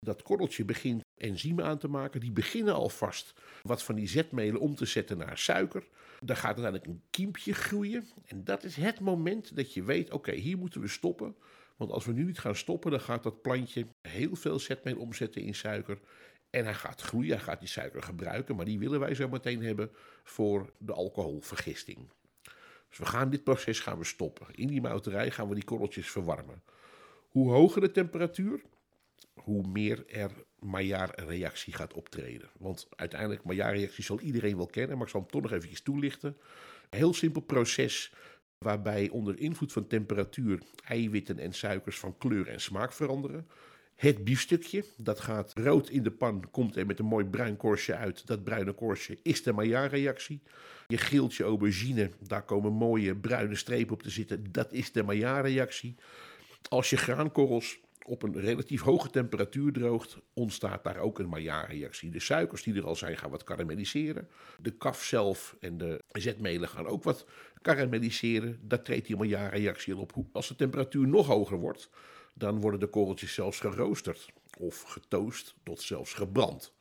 Dat 0.00 0.22
korreltje 0.22 0.64
begint 0.64 1.04
enzymen 1.16 1.64
aan 1.64 1.78
te 1.78 1.88
maken. 1.88 2.20
Die 2.20 2.32
beginnen 2.32 2.74
alvast 2.74 3.34
wat 3.62 3.82
van 3.82 3.94
die 3.94 4.08
zetmelen 4.08 4.60
om 4.60 4.74
te 4.74 4.86
zetten 4.86 5.18
naar 5.18 5.38
suiker. 5.38 5.86
Daar 6.20 6.36
gaat 6.36 6.58
uiteindelijk 6.58 6.86
een 6.86 7.02
kiempje 7.10 7.54
groeien. 7.54 8.08
En 8.26 8.44
dat 8.44 8.64
is 8.64 8.76
het 8.76 9.00
moment 9.00 9.56
dat 9.56 9.74
je 9.74 9.82
weet, 9.82 10.10
oké, 10.10 10.32
hier 10.32 10.58
moeten 10.58 10.80
we 10.80 10.88
stoppen. 10.88 11.36
Want 11.76 11.90
als 11.90 12.04
we 12.04 12.12
nu 12.12 12.24
niet 12.24 12.38
gaan 12.38 12.56
stoppen, 12.56 12.90
dan 12.90 13.00
gaat 13.00 13.22
dat 13.22 13.42
plantje 13.42 13.86
heel 14.08 14.36
veel 14.36 14.58
zetmeel 14.58 14.96
omzetten 14.96 15.42
in 15.42 15.54
suiker. 15.54 15.98
En 16.50 16.64
hij 16.64 16.74
gaat 16.74 17.00
groeien, 17.00 17.30
hij 17.30 17.44
gaat 17.44 17.60
die 17.60 17.68
suiker 17.68 18.02
gebruiken. 18.02 18.56
Maar 18.56 18.64
die 18.64 18.78
willen 18.78 19.00
wij 19.00 19.14
zo 19.14 19.28
meteen 19.28 19.62
hebben 19.62 19.90
voor 20.22 20.72
de 20.78 20.92
alcoholvergisting. 20.92 22.08
Dus 22.88 22.98
we 22.98 23.06
gaan 23.06 23.30
dit 23.30 23.44
proces 23.44 23.80
gaan 23.80 23.98
we 23.98 24.04
stoppen. 24.04 24.46
In 24.50 24.66
die 24.66 24.80
mouterij 24.80 25.30
gaan 25.30 25.48
we 25.48 25.54
die 25.54 25.64
korreltjes 25.64 26.10
verwarmen. 26.10 26.62
Hoe 27.28 27.50
hoger 27.50 27.80
de 27.80 27.90
temperatuur, 27.90 28.62
hoe 29.34 29.66
meer 29.66 30.06
er 30.08 30.30
Maillard-reactie 30.58 31.72
gaat 31.72 31.94
optreden. 31.94 32.50
Want 32.58 32.88
uiteindelijk, 32.96 33.44
Maillard-reactie 33.44 34.04
zal 34.04 34.20
iedereen 34.20 34.56
wel 34.56 34.66
kennen, 34.66 34.96
maar 34.96 35.06
ik 35.06 35.12
zal 35.12 35.20
hem 35.20 35.30
toch 35.30 35.42
nog 35.42 35.52
even 35.52 35.82
toelichten. 35.82 36.36
Een 36.90 36.98
heel 36.98 37.14
simpel 37.14 37.40
proces 37.42 38.12
waarbij 38.58 39.08
onder 39.08 39.38
invloed 39.38 39.72
van 39.72 39.86
temperatuur 39.86 40.62
eiwitten 40.84 41.38
en 41.38 41.52
suikers 41.52 41.98
van 41.98 42.18
kleur 42.18 42.48
en 42.48 42.60
smaak 42.60 42.92
veranderen. 42.92 43.48
Het 43.96 44.24
biefstukje, 44.24 44.84
dat 44.96 45.20
gaat 45.20 45.52
rood 45.54 45.88
in 45.88 46.02
de 46.02 46.10
pan, 46.10 46.50
komt 46.50 46.76
er 46.76 46.86
met 46.86 46.98
een 46.98 47.04
mooi 47.04 47.24
bruin 47.24 47.56
korstje 47.56 47.94
uit. 47.94 48.26
Dat 48.26 48.44
bruine 48.44 48.72
korstje 48.72 49.18
is 49.22 49.42
de 49.42 49.52
Maillard-reactie. 49.52 50.42
Je 50.86 50.98
geeltje 50.98 51.44
aubergine, 51.44 52.10
daar 52.26 52.42
komen 52.42 52.72
mooie 52.72 53.16
bruine 53.16 53.54
strepen 53.54 53.94
op 53.94 54.02
te 54.02 54.10
zitten. 54.10 54.52
Dat 54.52 54.72
is 54.72 54.92
de 54.92 55.02
Maillard-reactie. 55.02 55.94
Als 56.68 56.90
je 56.90 56.96
graankorrels 56.96 57.78
op 58.06 58.22
een 58.22 58.40
relatief 58.40 58.80
hoge 58.80 59.10
temperatuur 59.10 59.72
droogt, 59.72 60.18
ontstaat 60.34 60.84
daar 60.84 60.98
ook 60.98 61.18
een 61.18 61.28
Maillard-reactie. 61.28 62.10
De 62.10 62.20
suikers 62.20 62.62
die 62.62 62.74
er 62.74 62.86
al 62.86 62.96
zijn 62.96 63.16
gaan 63.16 63.30
wat 63.30 63.44
karamelliseren. 63.44 64.28
De 64.60 64.70
kaf 64.70 65.02
zelf 65.02 65.56
en 65.60 65.78
de 65.78 66.02
zetmelen 66.12 66.68
gaan 66.68 66.86
ook 66.86 67.02
wat 67.04 67.26
karamelliseren. 67.62 68.58
Daar 68.62 68.82
treedt 68.82 69.06
die 69.06 69.16
Maillard-reactie 69.16 69.96
op. 69.96 70.12
Als 70.32 70.48
de 70.48 70.56
temperatuur 70.56 71.08
nog 71.08 71.26
hoger 71.26 71.58
wordt, 71.58 71.90
dan 72.38 72.60
worden 72.60 72.80
de 72.80 72.86
korreltjes 72.86 73.34
zelfs 73.34 73.60
geroosterd 73.60 74.26
of 74.58 74.82
getoost 74.82 75.54
tot 75.62 75.80
zelfs 75.80 76.14
gebrand. 76.14 76.74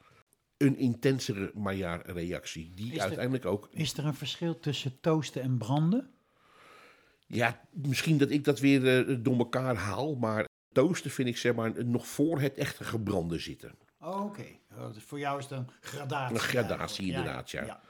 Een 0.58 0.78
intensere 0.78 1.52
Maillard-reactie, 1.54 2.72
die 2.74 2.92
Is 2.92 2.98
er- 2.98 3.02
uiteindelijk 3.04 3.46
ook... 3.46 3.68
Is 3.72 3.94
er 3.98 4.06
een 4.06 4.14
verschil 4.16 4.60
tussen 4.60 5.00
toasten 5.00 5.42
en 5.42 5.58
branden? 5.58 6.10
Ja, 7.28 7.68
misschien 7.72 8.18
dat 8.18 8.30
ik 8.30 8.44
dat 8.44 8.60
weer 8.60 9.08
eh, 9.10 9.16
door 9.20 9.38
elkaar 9.38 9.76
haal, 9.76 10.16
maar 10.16 10.48
toosten 10.72 11.12
vind 11.12 11.28
ik 11.28 11.38
zeg 11.38 11.56
maar 11.56 11.86
nog 11.86 12.08
voor 12.08 12.40
het 12.40 12.58
echte 12.58 12.84
gebrande 12.84 13.40
zitten. 13.40 13.76
Oh, 14.00 14.24
Oké, 14.26 14.46
Oh, 14.78 14.94
dus 14.94 15.04
voor 15.04 15.20
jou 15.20 15.38
is 15.40 15.44
het 15.44 15.54
een 15.60 15.70
gradatie. 15.82 16.36
Een 16.36 16.42
gradatie, 16.42 17.08
inderdaad, 17.08 17.52
ja. 17.52 17.82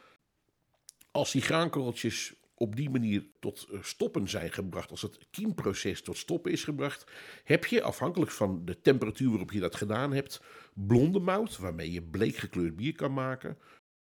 Als 1.12 1.32
die 1.32 1.42
graankorreltjes 1.42 2.34
op 2.58 2.76
die 2.76 2.90
manier 2.90 3.26
tot 3.40 3.68
eh, 3.72 3.80
stoppen 3.82 4.30
zijn 4.30 4.52
gebracht, 4.52 4.92
als 4.92 5.02
het 5.02 5.18
kiemproces 5.32 6.02
tot 6.02 6.18
stoppen 6.18 6.52
is 6.52 6.64
gebracht, 6.64 7.12
heb 7.44 7.66
je, 7.66 7.82
afhankelijk 7.82 8.32
van 8.32 8.66
de 8.66 8.82
temperatuur 8.82 9.30
waarop 9.30 9.52
je 9.52 9.60
dat 9.60 9.76
gedaan 9.76 10.14
hebt, 10.14 10.42
blonde 10.74 11.20
mout, 11.20 11.58
waarmee 11.58 11.92
je 11.92 12.02
bleek 12.02 12.36
gekleurd 12.36 12.76
bier 12.76 12.96
kan 12.96 13.14
maken, 13.14 13.58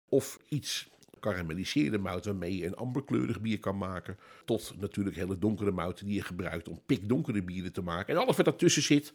of 0.08 0.38
iets 0.48 0.90
karamelliseerde 1.20 1.98
mout, 1.98 2.24
waarmee 2.24 2.56
je 2.56 2.66
een 2.66 2.76
amberkleurig 2.76 3.40
bier 3.40 3.58
kan 3.58 3.78
maken, 3.78 4.18
tot 4.44 4.74
natuurlijk 4.80 5.16
hele 5.16 5.38
donkere 5.38 5.70
mouten 5.70 6.06
die 6.06 6.14
je 6.14 6.22
gebruikt 6.22 6.68
om 6.68 6.82
pikdonkere 6.86 7.42
bieren 7.42 7.72
te 7.72 7.82
maken. 7.82 8.14
En 8.14 8.20
alles 8.20 8.36
wat 8.36 8.44
daartussen 8.44 8.82
zit, 8.82 9.12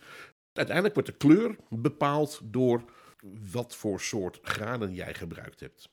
uiteindelijk 0.54 0.96
wordt 0.96 1.10
de 1.10 1.18
kleur 1.18 1.56
bepaald 1.70 2.40
door 2.44 2.84
wat 3.52 3.76
voor 3.76 4.02
soort 4.02 4.40
granen 4.42 4.94
jij 4.94 5.14
gebruikt 5.14 5.60
hebt. 5.60 5.90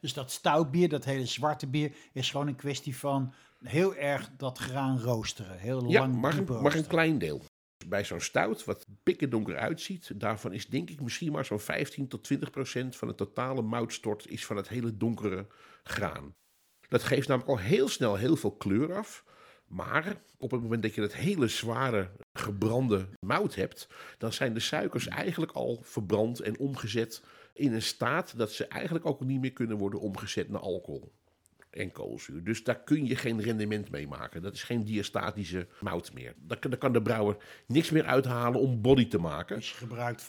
Dus 0.00 0.12
dat 0.12 0.30
stoutbier, 0.30 0.88
dat 0.88 1.04
hele 1.04 1.26
zwarte 1.26 1.66
bier, 1.66 1.92
is 2.12 2.30
gewoon 2.30 2.46
een 2.46 2.56
kwestie 2.56 2.96
van 2.96 3.32
heel 3.64 3.94
erg 3.94 4.30
dat 4.36 4.58
graan 4.58 5.00
roosteren. 5.00 5.58
Heel 5.58 5.90
Ja, 5.90 6.00
lang 6.00 6.20
maar 6.20 6.36
een, 6.38 6.44
maar 6.44 6.54
een 6.56 6.60
roosteren. 6.62 6.86
klein 6.88 7.18
deel. 7.18 7.42
Bij 7.86 8.04
zo'n 8.04 8.20
stout, 8.20 8.64
wat 8.64 8.86
pikken 9.02 9.30
donker 9.30 9.56
uitziet, 9.56 10.20
daarvan 10.20 10.52
is 10.52 10.66
denk 10.66 10.90
ik 10.90 11.00
misschien 11.00 11.32
maar 11.32 11.44
zo'n 11.44 11.60
15 11.60 12.08
tot 12.08 12.24
20 12.24 12.50
procent 12.50 12.96
van 12.96 13.08
het 13.08 13.16
totale 13.16 13.62
moutstort 13.62 14.28
is 14.28 14.46
van 14.46 14.56
het 14.56 14.68
hele 14.68 14.96
donkere 14.96 15.46
graan. 15.82 16.32
Dat 16.88 17.02
geeft 17.02 17.28
namelijk 17.28 17.50
al 17.52 17.58
heel 17.58 17.88
snel 17.88 18.16
heel 18.16 18.36
veel 18.36 18.52
kleur 18.52 18.94
af. 18.94 19.24
Maar 19.66 20.22
op 20.38 20.50
het 20.50 20.62
moment 20.62 20.82
dat 20.82 20.94
je 20.94 21.00
dat 21.00 21.14
hele 21.14 21.48
zware 21.48 22.10
gebrande 22.32 23.08
mout 23.26 23.54
hebt, 23.54 23.88
dan 24.18 24.32
zijn 24.32 24.54
de 24.54 24.60
suikers 24.60 25.08
eigenlijk 25.08 25.52
al 25.52 25.80
verbrand 25.82 26.40
en 26.40 26.58
omgezet 26.58 27.22
in 27.56 27.72
een 27.72 27.82
staat 27.82 28.38
dat 28.38 28.52
ze 28.52 28.66
eigenlijk 28.66 29.06
ook 29.06 29.20
niet 29.24 29.40
meer 29.40 29.52
kunnen 29.52 29.76
worden 29.76 30.00
omgezet 30.00 30.48
naar 30.48 30.60
alcohol 30.60 31.12
en 31.70 31.92
koolzuur. 31.92 32.44
Dus 32.44 32.64
daar 32.64 32.80
kun 32.82 33.06
je 33.06 33.16
geen 33.16 33.40
rendement 33.42 33.90
mee 33.90 34.08
maken. 34.08 34.42
Dat 34.42 34.54
is 34.54 34.62
geen 34.62 34.84
diastatische 34.84 35.68
mout 35.80 36.12
meer. 36.12 36.34
Daar, 36.38 36.58
kan- 36.58 36.70
daar 36.70 36.78
kan 36.78 36.92
de 36.92 37.02
brouwer 37.02 37.36
niks 37.66 37.90
meer 37.90 38.04
uithalen 38.04 38.60
om 38.60 38.80
body 38.80 39.08
te 39.08 39.18
maken. 39.18 39.56
Dus 39.56 39.70
je 39.70 39.76
gebruikt 39.76 40.22
15% 40.22 40.24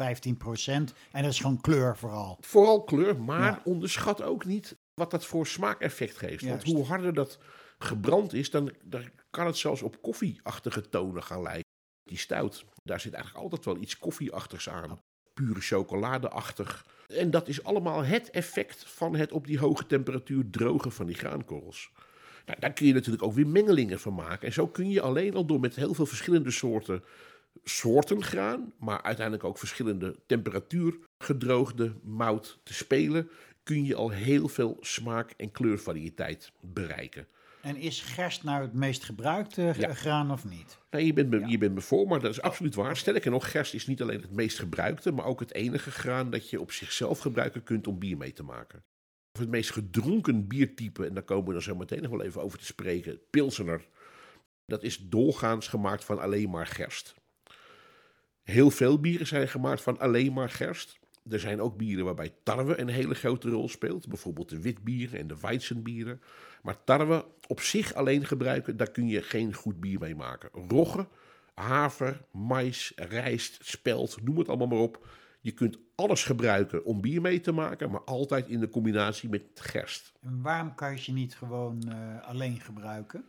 en 1.12 1.22
dat 1.24 1.32
is 1.32 1.40
gewoon 1.40 1.62
kleur 1.62 1.98
vooral. 1.98 2.38
Vooral 2.42 2.84
kleur, 2.84 3.22
maar 3.22 3.42
Ja. 3.52 3.62
onderschat 3.64 4.22
ook 4.22 4.46
niet 4.46 4.78
wat 4.94 5.12
dat 5.12 5.26
voor 5.26 5.48
smaakeffect 5.48 6.18
geeft. 6.18 6.46
Want 6.46 6.64
hoe 6.64 6.86
harder 6.86 7.14
dat 7.14 7.40
gebrand 7.78 8.34
is, 8.34 8.50
dan, 8.52 8.72
dan 8.84 9.10
kan 9.30 9.46
het 9.46 9.58
zelfs 9.58 9.82
op 9.82 10.02
koffieachtige 10.02 10.90
tonen 10.90 11.24
gaan 11.24 11.42
lijken. 11.42 11.66
Die 12.04 12.18
stout, 12.18 12.66
daar 12.84 13.00
zit 13.00 13.14
eigenlijk 13.14 13.44
altijd 13.44 13.66
wel 13.66 13.78
iets 13.84 13.98
koffieachtigs 13.98 14.70
aan. 14.70 15.00
Pure 15.38 15.62
chocoladeachtig. 15.62 16.86
En 17.08 17.32
dat 17.32 17.48
is 17.48 17.64
allemaal 17.64 18.04
het 18.04 18.30
effect 18.30 18.84
van 18.88 19.16
het 19.16 19.32
op 19.32 19.48
die 19.48 19.60
hoge 19.60 19.86
temperatuur 19.88 20.50
drogen 20.50 20.92
van 20.92 21.06
die 21.06 21.16
graankorrels. 21.16 21.92
Nou, 22.46 22.60
daar 22.60 22.74
kun 22.74 22.88
je 22.88 22.94
natuurlijk 22.94 23.24
ook 23.24 23.34
weer 23.34 23.48
mengelingen 23.48 24.00
van 24.00 24.14
maken. 24.14 24.48
En 24.48 24.54
zo 24.54 24.68
kun 24.68 24.90
je 24.90 25.02
alleen 25.02 25.36
al 25.36 25.46
door 25.46 25.60
met 25.60 25.76
heel 25.76 25.94
veel 25.94 26.06
verschillende 26.06 26.52
soorten 26.52 27.04
soorten 27.64 28.24
graan, 28.24 28.74
maar 28.80 29.02
uiteindelijk 29.02 29.46
ook 29.46 29.58
verschillende 29.58 30.16
temperatuur 30.26 30.98
gedroogde 31.18 31.94
mout 32.04 32.60
te 32.64 32.74
spelen, 32.74 33.30
kun 33.64 33.86
je 33.86 33.96
al 33.96 34.10
heel 34.10 34.48
veel 34.48 34.78
smaak- 34.82 35.34
en 35.38 35.52
kleurvariëteit 35.52 36.52
bereiken. 36.60 37.28
En 37.68 37.76
is 37.76 38.02
gerst 38.02 38.44
nou 38.44 38.62
het 38.62 38.74
meest 38.74 39.04
gebruikte 39.04 39.74
Ja. 39.78 39.94
graan 39.94 40.32
of 40.32 40.46
niet? 40.46 40.78
Nou, 40.92 41.04
je, 41.04 41.14
bent 41.14 41.30
me, 41.30 41.48
je 41.48 41.58
bent 41.58 41.74
me 41.74 41.82
voor, 41.82 42.08
maar 42.08 42.20
dat 42.20 42.32
is 42.32 42.42
absoluut 42.42 42.76
waar. 42.76 42.98
Sterker 42.98 43.32
nog, 43.32 43.52
gerst 43.52 43.74
is 43.74 43.88
niet 43.88 44.02
alleen 44.02 44.22
het 44.22 44.32
meest 44.32 44.60
gebruikte, 44.60 45.12
maar 45.12 45.26
ook 45.26 45.40
het 45.40 45.54
enige 45.54 45.92
graan 45.92 46.30
dat 46.30 46.50
je 46.50 46.62
op 46.62 46.72
zichzelf 46.72 47.20
gebruiken 47.20 47.64
kunt 47.64 47.88
om 47.88 48.00
bier 48.00 48.18
mee 48.18 48.34
te 48.34 48.44
maken. 48.44 48.84
Of 49.34 49.40
het 49.40 49.50
meest 49.50 49.72
gedronken 49.72 50.48
biertype, 50.48 51.06
en 51.06 51.14
daar 51.14 51.24
komen 51.24 51.46
we 51.46 51.52
dan 51.52 51.62
zo 51.62 51.76
meteen 51.76 52.02
nog 52.02 52.12
wel 52.12 52.22
even 52.24 52.42
over 52.42 52.60
te 52.60 52.66
spreken, 52.66 53.20
Pilsener. 53.30 53.88
Dat 54.66 54.84
is 54.84 54.98
doorgaans 55.10 55.68
gemaakt 55.68 56.06
van 56.06 56.20
alleen 56.20 56.50
maar 56.50 56.68
gerst. 56.68 57.16
Heel 58.44 58.70
veel 58.70 59.00
bieren 59.00 59.28
zijn 59.28 59.48
gemaakt 59.48 59.82
van 59.82 60.00
alleen 60.00 60.34
maar 60.34 60.50
gerst. 60.50 61.00
Er 61.30 61.40
zijn 61.40 61.62
ook 61.62 61.78
bieren 61.78 62.06
waarbij 62.06 62.34
tarwe 62.44 62.80
een 62.80 62.88
hele 62.88 63.14
grote 63.16 63.50
rol 63.50 63.70
speelt. 63.70 64.08
Bijvoorbeeld 64.08 64.50
de 64.50 64.62
witbieren 64.62 65.20
en 65.20 65.28
de 65.28 65.40
weizenbieren. 65.40 66.22
Maar 66.68 66.84
tarwe 66.84 67.26
op 67.48 67.62
zich 67.62 67.94
alleen 67.94 68.26
gebruiken, 68.26 68.78
daar 68.78 68.92
kun 68.92 69.08
je 69.08 69.22
geen 69.22 69.54
goed 69.54 69.80
bier 69.80 70.00
mee 70.00 70.16
maken. 70.16 70.50
Rogge, 70.68 71.08
haver, 71.54 72.22
mais, 72.32 72.92
rijst, 72.96 73.58
spelt, 73.62 74.18
noem 74.24 74.38
het 74.38 74.48
allemaal 74.48 74.68
maar 74.68 74.78
op. 74.78 75.08
Je 75.40 75.52
kunt 75.52 75.78
alles 75.96 76.24
gebruiken 76.24 76.86
om 76.86 77.02
bier 77.02 77.22
mee 77.22 77.40
te 77.40 77.52
maken, 77.52 77.92
maar 77.92 78.04
altijd 78.04 78.48
in 78.48 78.60
de 78.60 78.70
combinatie 78.70 79.30
met 79.30 79.42
gerst. 79.54 80.14
En 80.22 80.42
waarom 80.42 80.76
kan 80.76 80.92
je 80.92 81.00
ze 81.00 81.12
niet 81.12 81.36
gewoon 81.36 81.84
eh, 81.90 82.28
alleen 82.28 82.60
gebruiken? 82.60 83.26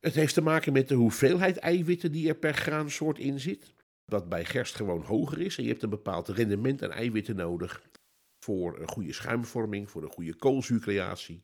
Het 0.00 0.14
heeft 0.14 0.34
te 0.34 0.42
maken 0.42 0.72
met 0.72 0.88
de 0.88 0.94
hoeveelheid 0.94 1.56
eiwitten 1.56 2.12
die 2.12 2.28
er 2.28 2.34
per 2.34 2.54
graansoort 2.54 3.18
in 3.18 3.40
zit. 3.40 3.74
Dat 4.06 4.28
bij 4.28 4.44
gerst 4.44 4.74
gewoon 4.74 5.02
hoger 5.02 5.40
is. 5.40 5.56
En 5.56 5.62
je 5.62 5.70
hebt 5.70 5.82
een 5.82 5.90
bepaald 5.90 6.28
rendement 6.28 6.82
aan 6.82 6.92
eiwitten 6.92 7.36
nodig. 7.36 7.82
Voor 8.38 8.80
een 8.80 8.88
goede 8.88 9.12
schuimvorming, 9.12 9.90
voor 9.90 10.02
een 10.02 10.12
goede 10.12 10.34
koolzuurcreatie. 10.34 11.42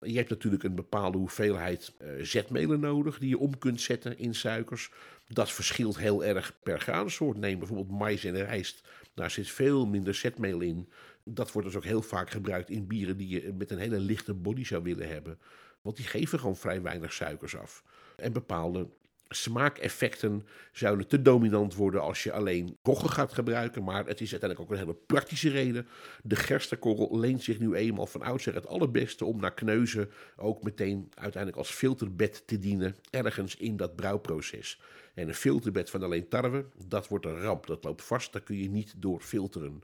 Je 0.00 0.16
hebt 0.16 0.30
natuurlijk 0.30 0.62
een 0.62 0.74
bepaalde 0.74 1.18
hoeveelheid 1.18 1.92
eh, 1.98 2.08
zetmelen 2.22 2.80
nodig 2.80 3.18
die 3.18 3.28
je 3.28 3.38
om 3.38 3.58
kunt 3.58 3.80
zetten 3.80 4.18
in 4.18 4.34
suikers. 4.34 4.90
Dat 5.28 5.52
verschilt 5.52 5.98
heel 5.98 6.24
erg 6.24 6.56
per 6.62 6.80
graansoort. 6.80 7.36
Neem 7.36 7.58
bijvoorbeeld 7.58 7.98
mais 7.98 8.24
en 8.24 8.36
rijst. 8.36 8.82
Daar 9.14 9.30
zit 9.30 9.48
veel 9.48 9.86
minder 9.86 10.14
zetmeel 10.14 10.60
in. 10.60 10.88
Dat 11.24 11.52
wordt 11.52 11.68
dus 11.68 11.76
ook 11.76 11.84
heel 11.84 12.02
vaak 12.02 12.30
gebruikt 12.30 12.70
in 12.70 12.86
bieren 12.86 13.16
die 13.16 13.28
je 13.28 13.52
met 13.52 13.70
een 13.70 13.78
hele 13.78 13.98
lichte 13.98 14.34
body 14.34 14.64
zou 14.64 14.82
willen 14.82 15.08
hebben. 15.08 15.38
Want 15.82 15.96
die 15.96 16.06
geven 16.06 16.38
gewoon 16.38 16.56
vrij 16.56 16.82
weinig 16.82 17.12
suikers 17.12 17.56
af. 17.56 17.82
En 18.16 18.32
bepaalde 18.32 18.88
smaakeffecten 19.28 20.46
zouden 20.72 21.06
te 21.06 21.22
dominant 21.22 21.74
worden 21.74 22.00
als 22.00 22.22
je 22.22 22.32
alleen 22.32 22.76
rogge 22.82 23.08
gaat 23.08 23.32
gebruiken. 23.32 23.84
Maar 23.84 24.06
het 24.06 24.20
is 24.20 24.30
uiteindelijk 24.30 24.60
ook 24.60 24.70
een 24.70 24.84
hele 24.84 24.98
praktische 25.06 25.48
reden. 25.48 25.88
De 26.22 26.36
gerstekorrel 26.36 27.18
leent 27.18 27.42
zich 27.42 27.58
nu 27.58 27.74
eenmaal 27.74 28.06
van 28.06 28.22
oudsher 28.22 28.54
het 28.54 28.66
allerbeste 28.66 29.24
om 29.24 29.40
naar 29.40 29.54
kneuzen 29.54 30.10
ook 30.36 30.62
meteen 30.62 31.10
uiteindelijk 31.14 31.56
als 31.56 31.70
filterbed 31.70 32.46
te 32.46 32.58
dienen. 32.58 32.96
Ergens 33.10 33.56
in 33.56 33.76
dat 33.76 33.96
brouwproces. 33.96 34.80
En 35.14 35.28
een 35.28 35.34
filterbed 35.34 35.90
van 35.90 36.02
alleen 36.02 36.28
tarwe, 36.28 36.66
dat 36.86 37.08
wordt 37.08 37.24
een 37.26 37.40
ramp. 37.40 37.66
Dat 37.66 37.84
loopt 37.84 38.02
vast, 38.02 38.32
daar 38.32 38.42
kun 38.42 38.56
je 38.56 38.70
niet 38.70 38.94
door 38.96 39.20
filteren. 39.20 39.82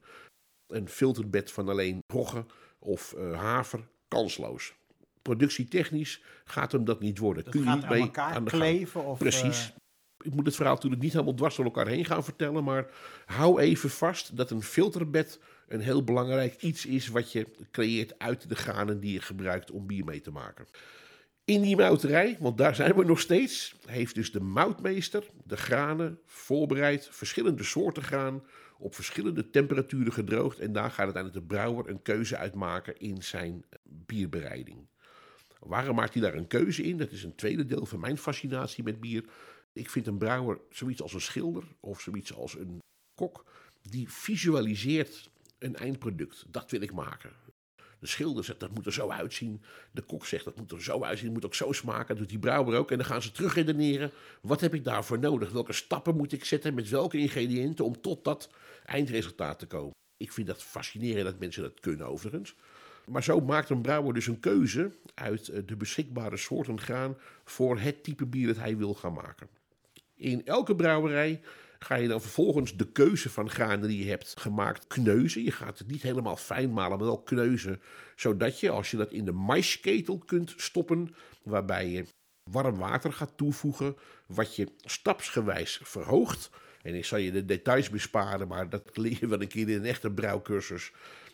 een 0.66 0.88
filterbed 0.88 1.52
van 1.52 1.68
alleen 1.68 2.02
rogge 2.06 2.46
of 2.78 3.14
uh, 3.16 3.38
haver 3.40 3.88
kansloos. 4.08 4.74
Productietechnisch 5.22 6.22
gaat 6.44 6.72
hem 6.72 6.84
dat 6.84 7.00
niet 7.00 7.18
worden. 7.18 7.44
Dat 7.44 7.52
Kun 7.52 7.64
je 7.64 7.70
niet 7.70 7.88
mee 7.88 8.10
aan, 8.12 8.44
de 8.44 8.50
kleven? 8.50 9.04
Of, 9.04 9.18
Precies. 9.18 9.68
Uh... 9.68 9.80
Ik 10.24 10.34
moet 10.34 10.46
het 10.46 10.54
verhaal 10.54 10.74
natuurlijk 10.74 11.02
niet 11.02 11.12
helemaal 11.12 11.34
dwars 11.34 11.56
door 11.56 11.64
elkaar 11.64 11.86
heen 11.86 12.04
gaan 12.04 12.24
vertellen, 12.24 12.64
maar 12.64 12.86
hou 13.26 13.60
even 13.60 13.90
vast 13.90 14.36
dat 14.36 14.50
een 14.50 14.62
filterbed 14.62 15.40
een 15.68 15.80
heel 15.80 16.04
belangrijk 16.04 16.62
iets 16.62 16.86
is 16.86 17.08
wat 17.08 17.32
je 17.32 17.46
creëert 17.70 18.18
uit 18.18 18.48
de 18.48 18.54
granen 18.54 19.00
die 19.00 19.12
je 19.12 19.20
gebruikt 19.20 19.70
om 19.70 19.86
bier 19.86 20.04
mee 20.04 20.20
te 20.20 20.30
maken. 20.30 20.66
In 21.44 21.62
die 21.62 21.76
mouterij, 21.76 22.36
want 22.40 22.58
daar 22.58 22.74
zijn 22.74 22.94
we 22.94 23.04
nog 23.04 23.20
steeds, 23.20 23.74
heeft 23.86 24.14
dus 24.14 24.32
de 24.32 24.40
moutmeester 24.40 25.24
de 25.44 25.56
granen 25.56 26.18
voorbereid, 26.26 27.08
verschillende 27.10 27.64
soorten 27.64 28.02
graan, 28.02 28.42
op 28.78 28.94
verschillende 28.94 29.50
temperaturen 29.50 30.12
gedroogd. 30.12 30.58
En 30.58 30.72
daar 30.72 30.90
gaat 30.90 31.04
uiteindelijk 31.04 31.48
de 31.48 31.54
brouwer 31.54 31.88
een 31.88 32.02
keuze 32.02 32.36
uitmaken 32.36 32.98
in 32.98 33.22
zijn 33.22 33.64
bierbereiding. 33.82 34.86
Waarom 35.66 35.96
maakt 35.96 36.12
hij 36.12 36.22
daar 36.22 36.34
een 36.34 36.46
keuze 36.46 36.82
in? 36.82 36.96
Dat 36.96 37.10
is 37.10 37.22
een 37.22 37.34
tweede 37.34 37.66
deel 37.66 37.86
van 37.86 38.00
mijn 38.00 38.18
fascinatie 38.18 38.84
met 38.84 39.00
bier. 39.00 39.24
Ik 39.72 39.90
vind 39.90 40.06
een 40.06 40.18
brouwer 40.18 40.60
zoiets 40.70 41.02
als 41.02 41.12
een 41.12 41.20
schilder 41.20 41.64
of 41.80 42.00
zoiets 42.00 42.34
als 42.34 42.58
een 42.58 42.78
kok 43.14 43.44
die 43.82 44.08
visualiseert 44.08 45.30
een 45.58 45.76
eindproduct. 45.76 46.44
Dat 46.48 46.70
wil 46.70 46.80
ik 46.80 46.92
maken. 46.92 47.30
De 47.98 48.06
schilder 48.06 48.44
zegt 48.44 48.60
dat 48.60 48.74
moet 48.74 48.86
er 48.86 48.92
zo 48.92 49.08
uitzien. 49.08 49.62
De 49.92 50.02
kok 50.02 50.26
zegt 50.26 50.44
dat 50.44 50.56
moet 50.56 50.72
er 50.72 50.82
zo 50.82 51.02
uitzien. 51.02 51.24
Het 51.24 51.34
moet 51.34 51.44
ook 51.44 51.54
zo 51.54 51.72
smaken. 51.72 52.08
Dat 52.08 52.16
doet 52.16 52.28
die 52.28 52.38
brouwer 52.38 52.78
ook. 52.78 52.90
En 52.90 52.96
dan 52.96 53.06
gaan 53.06 53.22
ze 53.22 53.32
terug 53.32 53.54
redeneren. 53.54 54.10
Wat 54.40 54.60
heb 54.60 54.74
ik 54.74 54.84
daarvoor 54.84 55.18
nodig? 55.18 55.50
Welke 55.50 55.72
stappen 55.72 56.16
moet 56.16 56.32
ik 56.32 56.44
zetten? 56.44 56.74
Met 56.74 56.88
welke 56.88 57.18
ingrediënten 57.18 57.84
om 57.84 58.00
tot 58.00 58.24
dat 58.24 58.50
eindresultaat 58.84 59.58
te 59.58 59.66
komen? 59.66 59.90
Ik 60.16 60.32
vind 60.32 60.46
dat 60.46 60.62
fascinerend 60.62 61.24
dat 61.24 61.38
mensen 61.38 61.62
dat 61.62 61.80
kunnen 61.80 62.06
overigens. 62.06 62.54
Maar 63.12 63.22
zo 63.22 63.40
maakt 63.40 63.70
een 63.70 63.80
brouwer 63.80 64.14
dus 64.14 64.26
een 64.26 64.40
keuze 64.40 64.90
uit 65.14 65.48
eh, 65.48 65.62
de 65.66 65.76
beschikbare 65.76 66.36
soorten 66.36 66.80
graan 66.80 67.16
voor 67.44 67.78
het 67.78 68.04
type 68.04 68.26
bier 68.26 68.46
dat 68.46 68.56
hij 68.56 68.76
wil 68.76 68.94
gaan 68.94 69.12
maken. 69.12 69.48
In 70.14 70.46
elke 70.46 70.76
brouwerij 70.76 71.40
ga 71.78 71.94
je 71.94 72.08
dan 72.08 72.20
vervolgens 72.20 72.76
de 72.76 72.92
keuze 72.92 73.30
van 73.30 73.50
granen 73.50 73.88
die 73.88 74.04
je 74.04 74.10
hebt 74.10 74.40
gemaakt 74.40 74.86
kneuzen. 74.86 75.42
Je 75.42 75.50
gaat 75.50 75.78
het 75.78 75.88
niet 75.88 76.02
helemaal 76.02 76.36
fijn 76.36 76.72
malen, 76.72 76.98
maar 76.98 77.06
wel 77.06 77.22
kneuzen. 77.22 77.80
Zodat 78.16 78.60
je, 78.60 78.70
als 78.70 78.90
je 78.90 78.96
dat 78.96 79.12
in 79.12 79.24
de 79.24 79.32
maisketel 79.32 80.18
kunt 80.18 80.54
stoppen, 80.56 81.14
waarbij 81.42 81.88
je 81.88 82.04
warm 82.50 82.76
water 82.76 83.12
gaat 83.12 83.36
toevoegen, 83.36 83.96
wat 84.26 84.56
je 84.56 84.68
stapsgewijs 84.80 85.80
verhoogt. 85.82 86.50
En 86.82 86.94
ik 86.94 87.04
zal 87.04 87.18
je 87.18 87.32
de 87.32 87.44
details 87.44 87.90
besparen, 87.90 88.48
maar 88.48 88.68
dat 88.68 88.96
leer 88.96 89.16
je 89.20 89.26
wel 89.26 89.40
een 89.40 89.48
keer 89.48 89.68
in 89.68 89.76
een 89.76 89.84
echte 89.84 90.10
brouwcursus. 90.10 90.92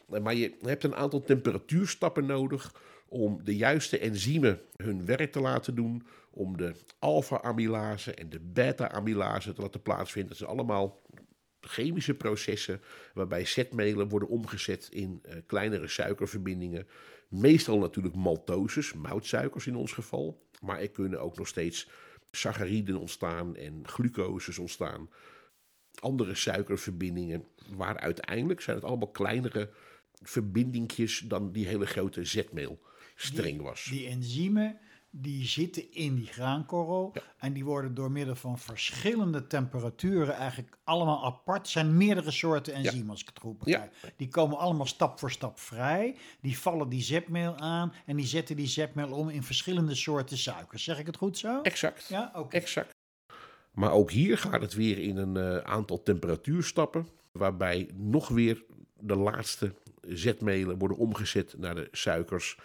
Maar 0.08 0.34
je 0.34 0.56
hebt 0.60 0.84
een 0.84 0.94
aantal 0.94 1.22
temperatuurstappen 1.22 2.26
nodig 2.26 2.74
om 3.08 3.44
de 3.44 3.56
juiste 3.56 3.98
enzymen 3.98 4.60
hun 4.76 5.04
werk 5.04 5.32
te 5.32 5.40
laten 5.40 5.74
doen, 5.74 6.06
om 6.30 6.56
de 6.56 6.74
alpha-amylase 6.98 8.14
en 8.14 8.28
de 8.28 8.40
beta-amylase 8.40 9.52
te 9.52 9.60
laten 9.60 9.82
plaatsvinden. 9.82 10.28
Dat 10.30 10.38
zijn 10.38 10.50
allemaal 10.50 11.00
chemische 11.60 12.14
processen 12.14 12.80
waarbij 13.14 13.44
zetmelen 13.44 14.08
worden 14.08 14.28
omgezet 14.28 14.88
in 14.90 15.22
uh, 15.26 15.34
kleinere 15.46 15.88
suikerverbindingen. 15.88 16.86
Meestal 17.28 17.78
natuurlijk 17.78 18.14
maltoses, 18.14 18.92
moutsuikers 18.92 19.66
in 19.66 19.76
ons 19.76 19.92
geval, 19.92 20.42
maar 20.60 20.80
er 20.80 20.90
kunnen 20.90 21.20
ook 21.20 21.36
nog 21.36 21.48
steeds 21.48 21.88
sacchariden 22.30 22.96
ontstaan 22.96 23.56
en 23.56 23.88
glucoses 23.88 24.58
ontstaan. 24.58 25.10
Andere 26.00 26.34
suikerverbindingen, 26.34 27.44
waar 27.76 27.98
uiteindelijk 27.98 28.60
zijn 28.60 28.76
het 28.76 28.84
allemaal 28.84 29.10
kleinere 29.10 29.70
verbindingjes 30.22 31.18
dan 31.18 31.52
die 31.52 31.66
hele 31.66 31.86
grote 31.86 32.24
zetmeelstreng 32.24 33.62
was. 33.62 33.84
Die 33.84 34.06
enzymen 34.06 34.78
die 35.10 35.46
zitten 35.46 35.92
in 35.92 36.14
die 36.14 36.26
graankorrel. 36.26 37.14
En 37.38 37.52
die 37.52 37.64
worden 37.64 37.94
door 37.94 38.10
middel 38.10 38.34
van 38.34 38.58
verschillende 38.58 39.46
temperaturen 39.46 40.34
eigenlijk 40.34 40.78
allemaal 40.84 41.24
apart. 41.24 41.58
Het 41.58 41.68
zijn 41.68 41.96
meerdere 41.96 42.30
soorten 42.30 42.74
enzymen, 42.74 43.10
als 43.10 43.20
ik 43.20 43.26
het 43.26 43.38
goed 43.38 43.58
begrijp. 43.58 43.92
Die 44.16 44.28
komen 44.28 44.58
allemaal 44.58 44.86
stap 44.86 45.18
voor 45.18 45.30
stap 45.30 45.58
vrij. 45.58 46.16
Die 46.40 46.58
vallen 46.58 46.88
die 46.88 47.02
zetmeel 47.02 47.56
aan 47.56 47.92
en 48.06 48.16
die 48.16 48.26
zetten 48.26 48.56
die 48.56 48.66
zetmeel 48.66 49.12
om 49.12 49.28
in 49.28 49.42
verschillende 49.42 49.94
soorten 49.94 50.38
suikers. 50.38 50.84
Zeg 50.84 50.98
ik 50.98 51.06
het 51.06 51.16
goed 51.16 51.38
zo? 51.38 51.60
Exact. 51.60 52.08
Ja, 52.08 52.32
oké. 52.34 52.56
Exact. 52.56 52.96
Maar 53.72 53.92
ook 53.92 54.10
hier 54.10 54.38
gaat 54.38 54.60
het 54.60 54.74
weer 54.74 54.98
in 54.98 55.16
een 55.16 55.36
uh, 55.36 55.56
aantal 55.56 56.02
temperatuurstappen, 56.02 57.08
waarbij 57.32 57.90
nog 57.94 58.28
weer 58.28 58.64
de 59.00 59.16
laatste 59.16 59.74
zetmelen 60.08 60.78
worden 60.78 60.96
omgezet 60.96 61.54
naar 61.58 61.74
de 61.74 61.88
suikers. 61.90 62.58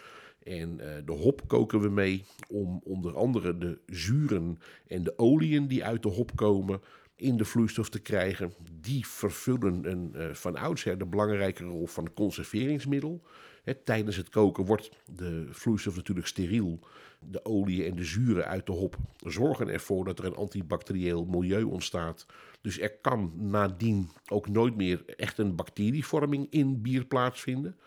En 0.43 0.69
uh, 0.69 0.87
de 1.05 1.11
hop 1.11 1.47
koken 1.47 1.79
we 1.79 1.89
mee 1.89 2.25
om 2.47 2.81
onder 2.83 3.15
andere 3.15 3.57
de 3.57 3.79
zuren 3.85 4.59
en 4.87 5.03
de 5.03 5.17
oliën 5.17 5.67
die 5.67 5.83
uit 5.85 6.03
de 6.03 6.09
hop 6.09 6.35
komen 6.35 6.81
in 7.15 7.37
de 7.37 7.45
vloeistof 7.45 7.89
te 7.89 7.99
krijgen. 7.99 8.53
Die 8.81 9.07
vervullen 9.07 9.91
een, 9.91 10.13
uh, 10.15 10.33
van 10.33 10.55
oudsher 10.55 10.97
de 10.97 11.05
belangrijke 11.05 11.63
rol 11.63 11.87
van 11.87 12.13
conserveringsmiddel. 12.13 13.21
He, 13.63 13.75
tijdens 13.75 14.15
het 14.15 14.29
koken 14.29 14.65
wordt 14.65 14.89
de 15.15 15.47
vloeistof 15.49 15.95
natuurlijk 15.95 16.27
steriel. 16.27 16.79
De 17.19 17.45
oliën 17.45 17.85
en 17.85 17.95
de 17.95 18.03
zuren 18.03 18.45
uit 18.45 18.65
de 18.65 18.71
hop 18.71 18.97
zorgen 19.17 19.69
ervoor 19.69 20.05
dat 20.05 20.19
er 20.19 20.25
een 20.25 20.35
antibacterieel 20.35 21.25
milieu 21.25 21.63
ontstaat. 21.63 22.25
Dus 22.63 22.79
er 22.79 22.91
kan 23.01 23.31
nadien 23.35 24.09
ook 24.27 24.49
nooit 24.49 24.75
meer 24.75 25.03
echt 25.05 25.37
een 25.37 25.55
bacterievorming 25.55 26.47
in 26.49 26.81
bier 26.81 27.05
plaatsvinden. 27.05 27.77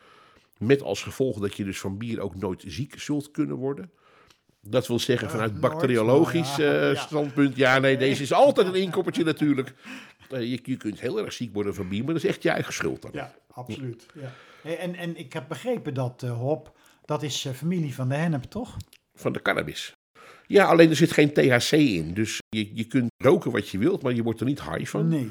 Met 0.58 0.82
als 0.82 1.02
gevolg 1.02 1.38
dat 1.38 1.54
je 1.54 1.64
dus 1.64 1.80
van 1.80 1.98
bier 1.98 2.20
ook 2.20 2.34
nooit 2.34 2.64
ziek 2.66 2.98
zult 2.98 3.30
kunnen 3.30 3.56
worden. 3.56 3.90
Dat 4.60 4.86
wil 4.86 4.98
zeggen, 4.98 5.30
vanuit 5.30 5.60
bacteriologisch 5.60 6.58
uh, 6.58 6.96
standpunt. 6.96 7.56
Ja, 7.56 7.78
nee, 7.78 7.96
deze 7.96 8.22
is 8.22 8.32
altijd 8.32 8.66
een 8.66 8.74
inkoppertje 8.74 9.24
natuurlijk. 9.24 9.74
Uh, 10.32 10.40
je, 10.40 10.60
je, 10.62 10.76
kunt 10.76 11.00
heel 11.00 11.18
erg 11.18 11.32
ziek 11.32 11.54
worden 11.54 11.74
van 11.74 11.88
bier, 11.88 12.04
maar 12.04 12.14
dat 12.14 12.22
is 12.24 12.30
echt 12.30 12.42
je 12.42 12.50
eigen 12.50 12.72
schuld 12.72 13.02
dan. 13.02 13.10
Ja, 13.14 13.34
absoluut. 13.48 14.06
Ja. 14.14 14.32
En, 14.78 14.94
en 14.94 15.16
ik 15.16 15.32
heb 15.32 15.48
begrepen 15.48 15.94
dat 15.94 16.22
uh, 16.22 16.38
hop, 16.38 16.78
dat 17.04 17.22
is 17.22 17.48
familie 17.54 17.94
van 17.94 18.08
de 18.08 18.14
hennep, 18.14 18.42
toch? 18.42 18.76
Van 19.14 19.32
de 19.32 19.42
cannabis. 19.42 19.96
Ja, 20.46 20.64
alleen 20.64 20.90
er 20.90 20.96
zit 20.96 21.12
geen 21.12 21.32
THC 21.32 21.72
in. 21.72 22.14
Dus 22.14 22.38
je, 22.48 22.70
je 22.74 22.85
kunt 22.85 23.11
roken 23.16 23.50
wat 23.50 23.68
je 23.68 23.78
wilt, 23.78 24.02
maar 24.02 24.14
je 24.14 24.22
wordt 24.22 24.40
er 24.40 24.46
niet 24.46 24.62
high 24.62 24.87
van. 24.87 25.09
Nee. 25.09 25.30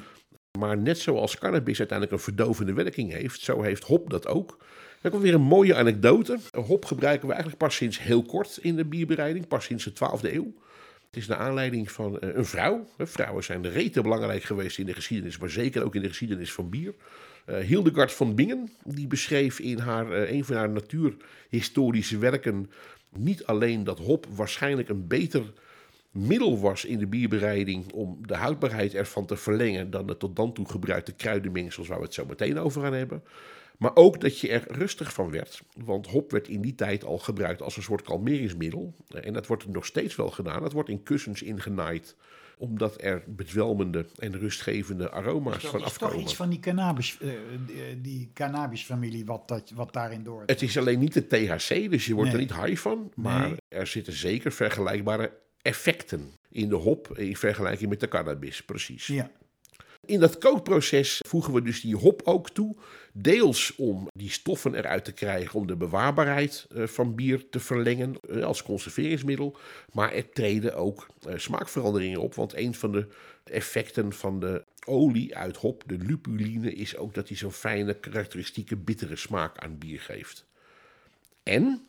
Maar 0.59 0.77
net 0.77 0.99
zoals 0.99 1.37
cannabis 1.37 1.79
uiteindelijk 1.79 2.17
een 2.17 2.23
verdovende 2.23 2.73
werking 2.73 3.11
heeft, 3.11 3.41
zo 3.41 3.61
heeft 3.61 3.83
hop 3.83 4.09
dat 4.09 4.27
ook. 4.27 4.57
Dan 5.01 5.11
komt 5.11 5.23
weer 5.23 5.33
een 5.33 5.41
mooie 5.41 5.75
anekdote. 5.75 6.39
Hop 6.51 6.85
gebruiken 6.85 7.27
we 7.27 7.33
eigenlijk 7.33 7.63
pas 7.63 7.75
sinds 7.75 7.99
heel 7.99 8.23
kort 8.23 8.57
in 8.61 8.75
de 8.75 8.85
bierbereiding, 8.85 9.47
pas 9.47 9.65
sinds 9.65 9.83
de 9.83 9.91
12e 9.91 10.33
eeuw. 10.33 10.53
Het 11.05 11.23
is 11.23 11.27
naar 11.27 11.37
aanleiding 11.37 11.91
van 11.91 12.19
eh, 12.19 12.35
een 12.35 12.45
vrouw. 12.45 12.87
Vrouwen 12.97 13.43
zijn 13.43 13.69
rete 13.69 14.01
belangrijk 14.01 14.43
geweest 14.43 14.77
in 14.77 14.85
de 14.85 14.93
geschiedenis, 14.93 15.37
maar 15.37 15.49
zeker 15.49 15.83
ook 15.83 15.95
in 15.95 16.01
de 16.01 16.07
geschiedenis 16.07 16.53
van 16.53 16.69
bier. 16.69 16.93
Uh, 17.49 17.57
Hildegard 17.57 18.11
van 18.11 18.35
Bingen, 18.35 18.71
die 18.83 19.07
beschreef 19.07 19.59
in 19.59 19.79
haar, 19.79 20.21
uh, 20.21 20.31
een 20.31 20.45
van 20.45 20.55
haar 20.55 20.69
natuurhistorische 20.69 22.17
werken 22.17 22.69
niet 23.17 23.45
alleen 23.45 23.83
dat 23.83 23.99
hop 23.99 24.25
waarschijnlijk 24.29 24.89
een 24.89 25.07
beter 25.07 25.53
middel 26.11 26.59
was 26.59 26.85
in 26.85 26.99
de 26.99 27.07
bierbereiding 27.07 27.91
om 27.91 28.27
de 28.27 28.35
houdbaarheid 28.35 28.93
ervan 28.93 29.25
te 29.25 29.35
verlengen 29.35 29.89
dan 29.89 30.07
de 30.07 30.17
tot 30.17 30.35
dan 30.35 30.53
toe 30.53 30.69
gebruikte 30.69 31.11
kruidenmengsels 31.11 31.87
waar 31.87 31.97
we 31.97 32.03
het 32.03 32.13
zo 32.13 32.25
meteen 32.25 32.59
over 32.59 32.81
gaan 32.81 32.93
hebben. 32.93 33.23
Maar 33.77 33.95
ook 33.95 34.21
dat 34.21 34.39
je 34.39 34.49
er 34.49 34.65
rustig 34.67 35.13
van 35.13 35.31
werd. 35.31 35.61
Want 35.85 36.07
hop 36.07 36.31
werd 36.31 36.47
in 36.47 36.61
die 36.61 36.75
tijd 36.75 37.03
al 37.03 37.17
gebruikt 37.17 37.61
als 37.61 37.77
een 37.77 37.83
soort 37.83 38.01
kalmeringsmiddel. 38.01 38.95
En 39.07 39.33
dat 39.33 39.47
wordt 39.47 39.67
nog 39.67 39.85
steeds 39.85 40.15
wel 40.15 40.31
gedaan. 40.31 40.61
Dat 40.61 40.71
wordt 40.71 40.89
in 40.89 41.03
kussens 41.03 41.41
ingenaaid 41.41 42.15
omdat 42.57 43.01
er 43.01 43.23
bedwelmende 43.27 44.05
en 44.17 44.39
rustgevende 44.39 45.11
aroma's 45.11 45.65
van 45.65 45.83
afkomen. 45.83 45.83
Het 45.83 45.91
is 45.91 45.97
toch 45.97 46.21
iets 46.21 46.35
van 46.35 46.49
die 46.49 46.59
cannabis, 46.59 47.17
uh, 47.21 47.31
die 48.01 48.31
cannabisfamilie 48.33 49.25
wat, 49.25 49.47
dat, 49.47 49.71
wat 49.75 49.93
daarin 49.93 50.23
door. 50.23 50.43
Het 50.45 50.61
is 50.61 50.77
alleen 50.77 50.99
niet 50.99 51.13
de 51.13 51.27
THC, 51.27 51.91
dus 51.91 52.05
je 52.05 52.13
wordt 52.13 52.33
er 52.33 52.39
niet 52.39 52.55
high 52.55 52.81
van. 52.81 53.11
Maar 53.15 53.51
er 53.67 53.87
zitten 53.87 54.13
zeker 54.13 54.51
vergelijkbare 54.51 55.31
effecten 55.61 56.31
in 56.49 56.69
de 56.69 56.75
hop 56.75 57.17
in 57.17 57.37
vergelijking 57.37 57.89
met 57.89 57.99
de 57.99 58.07
cannabis, 58.07 58.63
precies. 58.63 59.07
Ja. 59.07 59.31
In 60.05 60.19
dat 60.19 60.37
kookproces 60.37 61.21
voegen 61.27 61.53
we 61.53 61.61
dus 61.61 61.81
die 61.81 61.95
hop 61.95 62.21
ook 62.23 62.49
toe. 62.49 62.75
Deels 63.13 63.75
om 63.75 64.07
die 64.13 64.29
stoffen 64.29 64.75
eruit 64.75 65.05
te 65.05 65.11
krijgen 65.11 65.59
om 65.59 65.67
de 65.67 65.75
bewaarbaarheid 65.75 66.67
eh, 66.69 66.87
van 66.87 67.15
bier 67.15 67.49
te 67.49 67.59
verlengen 67.59 68.15
eh, 68.29 68.43
als 68.43 68.63
conserveringsmiddel. 68.63 69.57
Maar 69.91 70.13
er 70.13 70.29
treden 70.29 70.75
ook 70.75 71.07
eh, 71.27 71.37
smaakveranderingen 71.37 72.21
op. 72.21 72.35
Want 72.35 72.55
een 72.55 72.73
van 72.73 72.91
de 72.91 73.07
effecten 73.43 74.13
van 74.13 74.39
de 74.39 74.63
olie 74.85 75.35
uit 75.35 75.57
hop, 75.57 75.83
de 75.85 75.97
lupuline, 75.97 76.73
is 76.73 76.97
ook 76.97 77.13
dat 77.13 77.27
hij 77.27 77.37
zo'n 77.37 77.51
fijne, 77.51 77.93
karakteristieke, 77.93 78.75
bittere 78.75 79.15
smaak 79.15 79.57
aan 79.57 79.77
bier 79.77 79.99
geeft. 79.99 80.45
En 81.43 81.87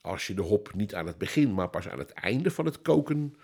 als 0.00 0.26
je 0.26 0.34
de 0.34 0.42
hop 0.42 0.74
niet 0.74 0.94
aan 0.94 1.06
het 1.06 1.18
begin, 1.18 1.54
maar 1.54 1.68
pas 1.68 1.88
aan 1.88 1.98
het 1.98 2.12
einde 2.12 2.50
van 2.50 2.64
het 2.64 2.82
koken 2.82 3.34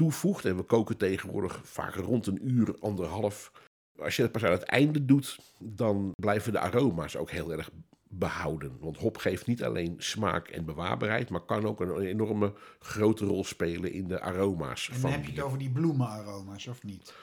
toevoegt. 0.00 0.44
En 0.44 0.56
we 0.56 0.62
koken 0.62 0.96
tegenwoordig 0.96 1.60
vaak 1.64 1.94
rond 1.94 2.26
een 2.26 2.48
uur, 2.48 2.74
anderhalf 2.80 3.52
Als 3.98 4.16
je 4.16 4.22
het 4.22 4.32
pas 4.32 4.44
aan 4.44 4.50
het 4.50 4.62
einde 4.62 5.04
doet, 5.04 5.38
dan 5.58 6.10
blijven 6.14 6.52
de 6.52 6.58
aroma's 6.58 7.16
ook 7.16 7.30
heel 7.30 7.52
erg 7.52 7.70
behouden. 8.08 8.76
Want 8.78 8.96
hop 8.96 9.16
geeft 9.16 9.46
niet 9.46 9.62
alleen 9.62 9.94
smaak 9.98 10.48
en 10.48 10.64
bewaarbaarheid, 10.64 11.30
maar 11.30 11.40
kan 11.40 11.66
ook 11.66 11.80
een 11.80 12.00
enorme 12.00 12.52
grote 12.78 13.24
rol 13.24 13.44
spelen 13.44 13.92
in 13.92 14.08
de 14.08 14.20
aroma's 14.20 14.86
En 14.86 14.92
dan 14.92 15.00
van 15.00 15.10
heb 15.10 15.24
je 15.24 15.32
het 15.32 15.40
over 15.40 15.58
die 15.58 15.70
bloemenaroma's, 15.70 16.66
of 16.66 16.82
niet? 16.82 17.14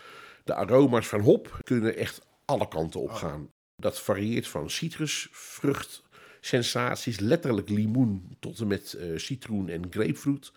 De 0.43 0.53
aroma's 0.53 1.07
van 1.07 1.21
hop 1.21 1.59
kunnen 1.63 1.95
echt 1.95 2.25
alle 2.45 2.67
kanten 2.67 3.01
op 3.01 3.11
gaan. 3.11 3.49
Dat 3.75 4.01
varieert 4.01 4.47
van 4.47 4.69
citrus, 4.69 5.27
vrucht, 5.31 6.03
sensaties, 6.41 7.19
letterlijk 7.19 7.69
limoen 7.69 8.35
tot 8.39 8.59
en 8.59 8.67
met 8.67 8.93
eh, 8.93 9.17
citroen 9.17 9.69
en 9.69 9.87
grapefruit. 9.89 10.51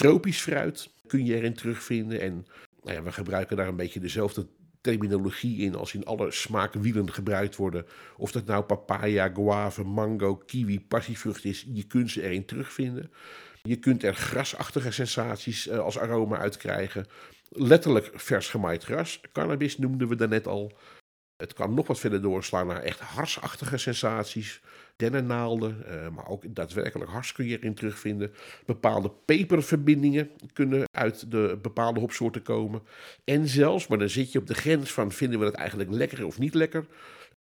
Tropisch 0.00 0.40
fruit 0.40 0.90
kun 1.06 1.24
je 1.24 1.34
erin 1.34 1.54
terugvinden. 1.54 2.20
En 2.20 2.46
nou 2.82 2.96
ja, 2.96 3.02
we 3.02 3.12
gebruiken 3.12 3.56
daar 3.56 3.68
een 3.68 3.76
beetje 3.76 4.00
dezelfde 4.00 4.46
terminologie 4.80 5.58
in 5.58 5.74
als 5.74 5.94
in 5.94 6.04
alle 6.04 6.30
smaakwielen 6.30 7.12
gebruikt 7.12 7.56
worden. 7.56 7.86
Of 8.16 8.32
dat 8.32 8.46
nou 8.46 8.64
papaya, 8.64 9.28
guave, 9.34 9.84
mango, 9.84 10.36
kiwi, 10.36 10.80
passievrucht 10.80 11.44
is, 11.44 11.66
je 11.72 11.86
kunt 11.86 12.10
ze 12.10 12.22
erin 12.22 12.44
terugvinden. 12.44 13.10
Je 13.62 13.76
kunt 13.76 14.02
er 14.02 14.14
grasachtige 14.14 14.90
sensaties 14.90 15.68
eh, 15.68 15.78
als 15.78 15.98
aroma 15.98 16.38
uit 16.38 16.56
krijgen. 16.56 17.06
Letterlijk 17.48 18.10
vers 18.14 18.48
gemaaid 18.48 18.84
gras. 18.84 19.20
Cannabis 19.32 19.78
noemden 19.78 20.08
we 20.08 20.14
daarnet 20.14 20.46
al. 20.46 20.78
Het 21.36 21.52
kan 21.52 21.74
nog 21.74 21.86
wat 21.86 21.98
verder 21.98 22.22
doorslaan 22.22 22.66
naar 22.66 22.82
echt 22.82 23.00
harsachtige 23.00 23.78
sensaties. 23.78 24.60
Dennennaalden, 24.96 25.86
eh, 25.86 26.08
maar 26.08 26.28
ook 26.28 26.54
daadwerkelijk 26.54 27.10
hars 27.10 27.32
kun 27.32 27.46
je 27.46 27.58
erin 27.58 27.74
terugvinden. 27.74 28.32
Bepaalde 28.66 29.12
peperverbindingen 29.24 30.30
kunnen 30.52 30.84
uit 30.90 31.30
de 31.30 31.58
bepaalde 31.62 32.00
hopsoorten 32.00 32.42
komen. 32.42 32.82
En 33.24 33.48
zelfs, 33.48 33.86
maar 33.86 33.98
dan 33.98 34.08
zit 34.08 34.32
je 34.32 34.38
op 34.38 34.46
de 34.46 34.54
grens 34.54 34.92
van 34.92 35.12
vinden 35.12 35.38
we 35.38 35.44
het 35.44 35.54
eigenlijk 35.54 35.90
lekker 35.90 36.26
of 36.26 36.38
niet 36.38 36.54
lekker. 36.54 36.86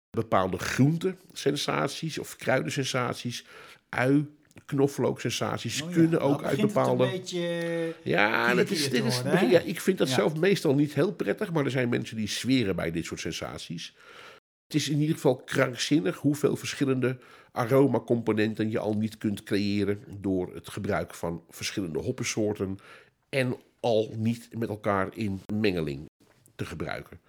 Bepaalde 0.09 0.57
groentesensaties 0.57 2.17
of 2.19 2.35
kruidensensaties, 2.35 3.45
ui, 3.89 4.25
knoflooksensaties 4.65 5.81
Oh 5.81 5.87
ja, 5.87 5.93
kunnen 5.93 6.19
nou 6.19 6.31
ook 6.31 6.43
uit 6.43 6.51
begint 6.51 6.61
het 6.61 6.73
bepaalde... 6.73 7.03
een 7.03 7.11
beetje... 7.11 7.95
Ja, 8.03 8.53
dat 8.53 8.69
is, 8.69 8.89
dit 8.89 9.03
is, 9.05 9.21
worden, 9.21 9.49
ja, 9.49 9.59
ik 9.59 9.81
vind 9.81 9.97
dat 9.97 10.07
Ja. 10.09 10.13
zelf 10.13 10.35
meestal 10.35 10.75
niet 10.75 10.93
heel 10.93 11.13
prettig, 11.13 11.51
maar 11.51 11.65
er 11.65 11.71
zijn 11.71 11.89
mensen 11.89 12.17
die 12.17 12.27
zweren 12.29 12.75
bij 12.75 12.91
dit 12.91 13.05
soort 13.05 13.19
sensaties. 13.19 13.95
Het 14.71 14.81
is 14.81 14.89
in 14.89 14.99
ieder 14.99 15.15
geval 15.15 15.35
krankzinnig 15.35 16.17
hoeveel 16.17 16.55
verschillende 16.55 17.17
aromacomponenten 17.51 18.69
je 18.69 18.79
al 18.79 18.93
niet 18.93 19.17
kunt 19.17 19.43
creëren 19.43 20.03
door 20.19 20.53
het 20.53 20.69
gebruik 20.69 21.13
van 21.13 21.43
verschillende 21.49 21.99
hoppensoorten 21.99 22.77
en 23.29 23.55
al 23.79 24.13
niet 24.17 24.49
met 24.57 24.69
elkaar 24.69 25.17
in 25.17 25.41
mengeling 25.53 26.05
te 26.55 26.65
gebruiken. 26.65 27.19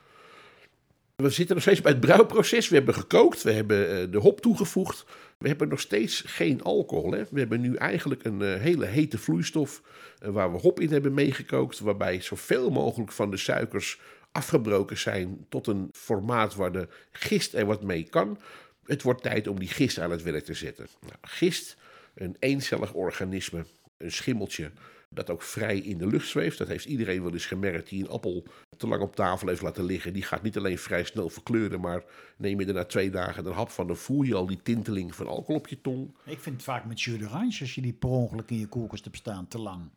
We 1.17 1.31
zitten 1.31 1.55
nog 1.55 1.65
steeds 1.65 1.81
bij 1.81 1.93
het 1.93 2.01
brouwproces. 2.01 2.69
We 2.69 2.75
hebben 2.75 2.95
gekookt, 2.95 3.43
we 3.43 3.53
hebben 3.53 4.01
eh, 4.01 4.11
de 4.11 4.19
hop 4.19 4.41
toegevoegd. 4.41 5.05
We 5.39 5.49
hebben 5.49 5.69
nog 5.69 5.81
steeds 5.81 6.23
geen 6.27 6.63
alcohol. 6.63 7.13
Hè? 7.13 7.25
We 7.31 7.39
hebben 7.39 7.61
nu 7.61 7.75
eigenlijk 7.75 8.25
een 8.25 8.43
eh, 8.43 8.61
hele 8.61 8.87
hete 8.87 9.19
vloeistof 9.19 9.83
eh, 10.19 10.29
waar 10.29 10.53
we 10.53 10.59
hop 10.59 10.81
in 10.81 10.93
hebben 10.93 11.15
meegekookt. 11.15 11.79
Waarbij 11.79 12.21
zoveel 12.21 12.71
mogelijk 12.71 13.13
van 13.13 13.31
de 13.31 13.37
suikers 13.37 14.01
afgebroken 14.33 14.99
zijn 14.99 15.47
tot 15.49 15.67
een 15.67 15.89
formaat 15.93 16.55
waar 16.55 16.73
de 16.73 16.89
gist 17.13 17.55
er 17.55 17.67
wat 17.67 17.83
mee 17.83 18.03
kan. 18.03 18.39
Het 18.85 19.03
wordt 19.03 19.23
tijd 19.23 19.47
om 19.47 19.59
die 19.59 19.69
gist 19.69 19.99
aan 19.99 20.11
het 20.11 20.23
werk 20.23 20.45
te 20.45 20.55
zetten. 20.55 20.87
Nou, 21.01 21.15
gist, 21.21 21.77
een 22.15 22.37
eencellig 22.39 22.93
organisme, 22.93 23.65
een 23.97 24.13
schimmeltje 24.13 24.71
dat 25.15 25.31
ook 25.31 25.43
vrij 25.43 25.79
in 25.79 25.99
de 25.99 26.07
lucht 26.07 26.29
zweeft. 26.29 26.59
Dat 26.59 26.69
heeft 26.69 26.85
iedereen 26.85 27.23
wel 27.23 27.33
eens 27.33 27.47
gemerkt 27.47 27.89
die 27.89 28.03
een 28.03 28.11
appel 28.11 28.45
te 28.77 28.87
lang 28.87 29.03
op 29.03 29.17
tafel 29.17 29.49
heeft 29.49 29.63
laten 29.63 29.85
liggen. 29.85 30.13
Die 30.13 30.23
gaat 30.23 30.43
niet 30.43 30.57
alleen 30.57 30.79
vrij 30.79 31.05
snel 31.05 31.29
verkleuren, 31.29 31.81
maar 31.81 32.05
neem 32.37 32.61
je 32.61 32.67
er 32.67 32.75
na 32.75 32.85
twee 32.85 33.11
dagen 33.11 33.47
een 33.47 33.53
hap 33.53 33.71
van, 33.71 33.87
dan 33.87 33.97
voel 33.97 34.23
je 34.23 34.35
al 34.35 34.47
die 34.47 34.63
tinteling 34.63 35.15
van 35.15 35.27
alcohol 35.27 35.57
op 35.57 35.69
je 35.69 35.81
tong. 35.81 36.15
Ik 36.25 36.41
vind 36.41 36.55
het 36.55 36.65
vaak 36.65 36.85
met 36.85 37.03
jus 37.03 37.19
d'orange, 37.19 37.61
als 37.61 37.75
je 37.75 37.81
die 37.81 37.93
per 37.93 38.09
ongeluk 38.09 38.51
in 38.51 38.59
je 38.59 38.67
koelkast 38.67 39.05
hebt 39.05 39.17
staan, 39.17 39.49
te 39.49 39.59
lang. 39.59 39.91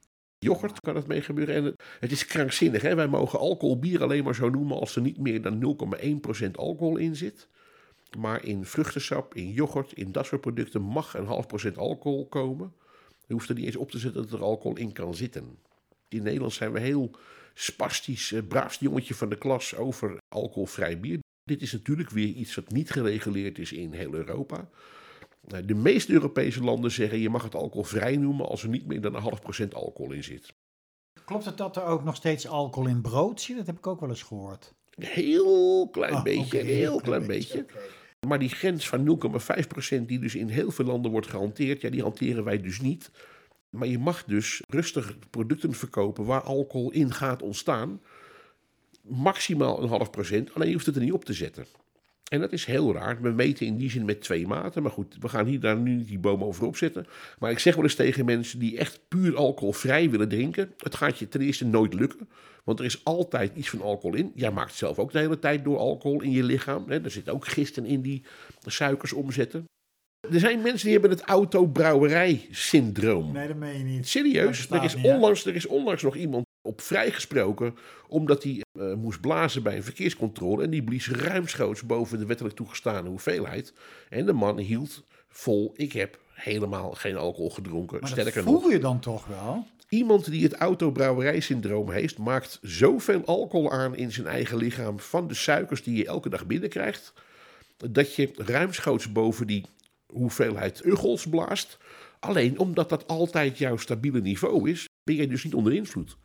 Yoghurt 0.45 0.79
kan 0.79 0.95
het 0.95 1.07
mee 1.07 1.21
gebeuren. 1.21 1.55
En 1.55 1.75
het, 1.99 2.11
is 2.11 2.25
krankzinnig. 2.25 2.81
Hè? 2.81 2.95
Wij 2.95 3.07
mogen 3.07 3.39
alcoholbier 3.39 4.03
alleen 4.03 4.23
maar 4.23 4.35
zo 4.35 4.49
noemen 4.49 4.79
als 4.79 4.95
er 4.95 5.01
niet 5.01 5.17
meer 5.17 5.41
dan 5.41 5.77
0,1% 6.43 6.51
alcohol 6.51 6.97
in 6.97 7.15
zit. 7.15 7.47
Maar 8.17 8.45
in 8.45 8.65
vruchtensap, 8.65 9.35
in 9.35 9.51
yoghurt, 9.51 9.93
in 9.93 10.11
dat 10.11 10.25
soort 10.25 10.41
producten 10.41 10.81
mag 10.81 11.13
een 11.17 11.25
half 11.25 11.47
procent 11.47 11.77
alcohol 11.77 12.27
komen. 12.27 12.73
Je 13.27 13.33
hoeft 13.33 13.49
er 13.49 13.55
niet 13.55 13.65
eens 13.65 13.75
op 13.75 13.91
te 13.91 13.99
zetten 13.99 14.21
dat 14.21 14.31
er 14.31 14.45
alcohol 14.45 14.77
in 14.77 14.91
kan 14.91 15.15
zitten. 15.15 15.57
In 16.07 16.23
Nederland 16.23 16.53
zijn 16.53 16.71
we 16.71 16.79
heel 16.79 17.11
spastisch, 17.53 18.31
eh, 18.31 18.41
braafste 18.47 18.83
jongetje 18.83 19.13
van 19.13 19.29
de 19.29 19.37
klas 19.37 19.75
over 19.75 20.17
alcoholvrij 20.35 20.99
bier. 20.99 21.19
Dit 21.43 21.61
is 21.61 21.71
natuurlijk 21.71 22.09
weer 22.09 22.27
iets 22.27 22.55
wat 22.55 22.71
niet 22.71 22.91
gereguleerd 22.91 23.59
is 23.59 23.71
in 23.71 23.93
heel 23.93 24.13
Europa. 24.13 24.69
Nou, 25.47 25.65
De 25.65 25.73
meeste 25.73 26.13
Europese 26.13 26.63
landen 26.63 26.91
zeggen 26.91 27.19
je 27.19 27.29
mag 27.29 27.43
het 27.43 27.55
alcoholvrij 27.55 28.17
noemen 28.17 28.47
als 28.47 28.63
er 28.63 28.69
niet 28.69 28.85
meer 28.85 29.01
dan 29.01 29.15
een 29.15 29.21
half 29.21 29.41
procent 29.41 29.73
alcohol 29.73 30.11
in 30.11 30.23
zit. 30.23 30.53
Klopt 31.25 31.45
het 31.45 31.57
dat 31.57 31.75
er 31.75 31.83
ook 31.83 32.03
nog 32.03 32.15
steeds 32.15 32.47
alcohol 32.47 32.89
in 32.89 33.01
brood 33.01 33.41
zit? 33.41 33.57
Dat 33.57 33.65
heb 33.65 33.77
ik 33.77 33.87
ook 33.87 33.99
wel 33.99 34.09
eens 34.09 34.23
gehoord. 34.23 34.73
Een 34.95 35.05
heel 35.05 35.89
klein 35.89 36.13
Ah, 36.13 36.23
beetje, 36.23 36.57
heel 36.57 37.01
klein 37.01 37.27
beetje. 37.27 37.65
Maar 38.27 38.39
die 38.39 38.49
grens 38.49 38.87
van 38.89 39.03
0,5% 39.99 40.05
die 40.05 40.19
dus 40.19 40.35
in 40.35 40.47
heel 40.47 40.71
veel 40.71 40.85
landen 40.85 41.11
wordt 41.11 41.27
gehanteerd, 41.27 41.81
ja, 41.81 41.89
die 41.89 42.01
hanteren 42.01 42.43
wij 42.43 42.61
dus 42.61 42.81
niet. 42.81 43.11
Maar 43.69 43.87
je 43.87 43.99
mag 43.99 44.23
dus 44.23 44.61
rustig 44.67 45.17
producten 45.29 45.73
verkopen 45.73 46.25
waar 46.25 46.41
alcohol 46.41 46.91
in 46.91 47.13
gaat 47.13 47.41
ontstaan. 47.41 48.01
Maximaal 49.01 49.81
een 49.83 49.89
half 49.89 50.09
procent, 50.09 50.53
alleen 50.53 50.67
je 50.67 50.73
hoeft 50.73 50.85
het 50.85 50.95
er 50.95 51.01
niet 51.01 51.13
op 51.13 51.25
te 51.25 51.33
zetten. 51.33 51.65
En 52.31 52.39
dat 52.39 52.51
is 52.51 52.65
heel 52.65 52.93
raar. 52.93 53.21
We 53.21 53.29
meten 53.29 53.65
in 53.65 53.77
die 53.77 53.89
zin 53.89 54.05
met 54.05 54.21
twee 54.21 54.47
maten. 54.47 54.81
Maar 54.81 54.91
goed, 54.91 55.17
we 55.19 55.29
gaan 55.29 55.45
hier 55.45 55.59
daar 55.59 55.77
nu 55.77 55.95
niet 55.95 56.07
die 56.07 56.19
boom 56.19 56.43
over 56.43 56.65
opzetten. 56.65 57.07
Maar 57.39 57.51
ik 57.51 57.59
zeg 57.59 57.75
wel 57.75 57.83
eens 57.83 57.95
tegen 57.95 58.25
mensen 58.25 58.59
die 58.59 58.77
echt 58.77 58.99
puur 59.07 59.35
alcoholvrij 59.35 60.09
willen 60.09 60.29
drinken. 60.29 60.73
Het 60.77 60.95
gaat 60.95 61.19
je 61.19 61.27
ten 61.27 61.41
eerste 61.41 61.65
nooit 61.65 61.93
lukken. 61.93 62.29
Want 62.63 62.79
er 62.79 62.85
is 62.85 63.03
altijd 63.03 63.55
iets 63.55 63.69
van 63.69 63.81
alcohol 63.81 64.17
in. 64.17 64.31
Jij 64.35 64.51
maakt 64.51 64.73
zelf 64.73 64.99
ook 64.99 65.11
de 65.11 65.19
hele 65.19 65.39
tijd 65.39 65.63
door 65.63 65.77
alcohol 65.77 66.21
in 66.21 66.31
je 66.31 66.43
lichaam. 66.43 66.83
Hè? 66.87 67.03
Er 67.03 67.11
zitten 67.11 67.33
ook 67.33 67.47
gisten 67.47 67.85
in 67.85 68.01
die 68.01 68.23
suikers 68.65 69.13
omzetten. 69.13 69.65
Er 70.31 70.39
zijn 70.39 70.61
mensen 70.61 70.83
die 70.83 70.99
hebben 70.99 71.17
het 71.17 71.21
autobrouwerij-syndroom. 71.21 73.31
Nee, 73.31 73.47
dat 73.47 73.57
meen 73.57 73.77
je 73.77 73.83
niet. 73.83 74.07
Serieus, 74.07 74.69
er 74.69 74.83
is, 74.83 74.95
onlangs, 74.95 75.45
er 75.45 75.55
is 75.55 75.65
onlangs 75.65 76.03
nog 76.03 76.15
iemand 76.15 76.45
op 76.65 76.81
vrijgesproken 76.81 77.77
omdat 78.07 78.43
hij 78.43 78.61
eh, 78.79 78.93
moest 78.93 79.21
blazen 79.21 79.63
bij 79.63 79.75
een 79.75 79.83
verkeerscontrole 79.83 80.63
en 80.63 80.69
die 80.69 80.83
blies 80.83 81.09
ruimschoots 81.09 81.85
boven 81.85 82.19
de 82.19 82.25
wettelijk 82.25 82.55
toegestane 82.55 83.09
hoeveelheid. 83.09 83.73
En 84.09 84.25
de 84.25 84.33
man 84.33 84.57
hield 84.57 85.03
vol, 85.29 85.73
ik 85.75 85.91
heb 85.91 86.19
helemaal 86.33 86.91
geen 86.91 87.17
alcohol 87.17 87.49
gedronken. 87.49 87.99
Maar 87.99 88.09
Sterker 88.09 88.43
dat 88.43 88.53
nog, 88.53 88.61
voel 88.61 88.71
je 88.71 88.79
dan 88.79 88.99
toch 88.99 89.25
wel? 89.25 89.65
iemand 89.89 90.31
die 90.31 90.43
het 90.43 90.53
autobrouwerijsyndroom 90.53 91.91
heeft, 91.91 92.17
maakt 92.17 92.59
zoveel 92.61 93.25
alcohol 93.25 93.71
aan 93.71 93.95
in 93.95 94.11
zijn 94.11 94.27
eigen 94.27 94.57
lichaam 94.57 94.99
van 94.99 95.27
de 95.27 95.33
suikers 95.33 95.83
die 95.83 95.97
je 95.97 96.05
elke 96.05 96.29
dag 96.29 96.45
binnenkrijgt, 96.45 97.13
dat 97.77 98.15
je 98.15 98.31
ruimschoots 98.35 99.11
boven 99.11 99.47
die 99.47 99.65
hoeveelheid 100.05 100.85
uggels 100.85 101.27
blaast. 101.27 101.77
Alleen 102.19 102.59
omdat 102.59 102.89
dat 102.89 103.07
altijd 103.07 103.57
jouw 103.57 103.77
stabiele 103.77 104.21
niveau 104.21 104.69
is, 104.69 104.87
ben 105.03 105.15
je 105.15 105.27
dus 105.27 105.43
niet 105.43 105.53
onder 105.53 105.73
invloed. 105.73 106.17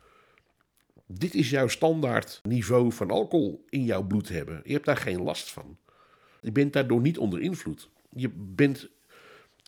Dit 1.13 1.33
is 1.33 1.49
jouw 1.49 1.67
standaard 1.67 2.39
niveau 2.43 2.91
van 2.91 3.11
alcohol 3.11 3.65
in 3.69 3.83
jouw 3.83 4.03
bloed 4.03 4.29
hebben. 4.29 4.61
Je 4.63 4.73
hebt 4.73 4.85
daar 4.85 4.97
geen 4.97 5.21
last 5.21 5.51
van. 5.51 5.77
Je 6.41 6.51
bent 6.51 6.73
daardoor 6.73 7.01
niet 7.01 7.17
onder 7.17 7.41
invloed. 7.41 7.89
Je 8.09 8.29
bent 8.35 8.89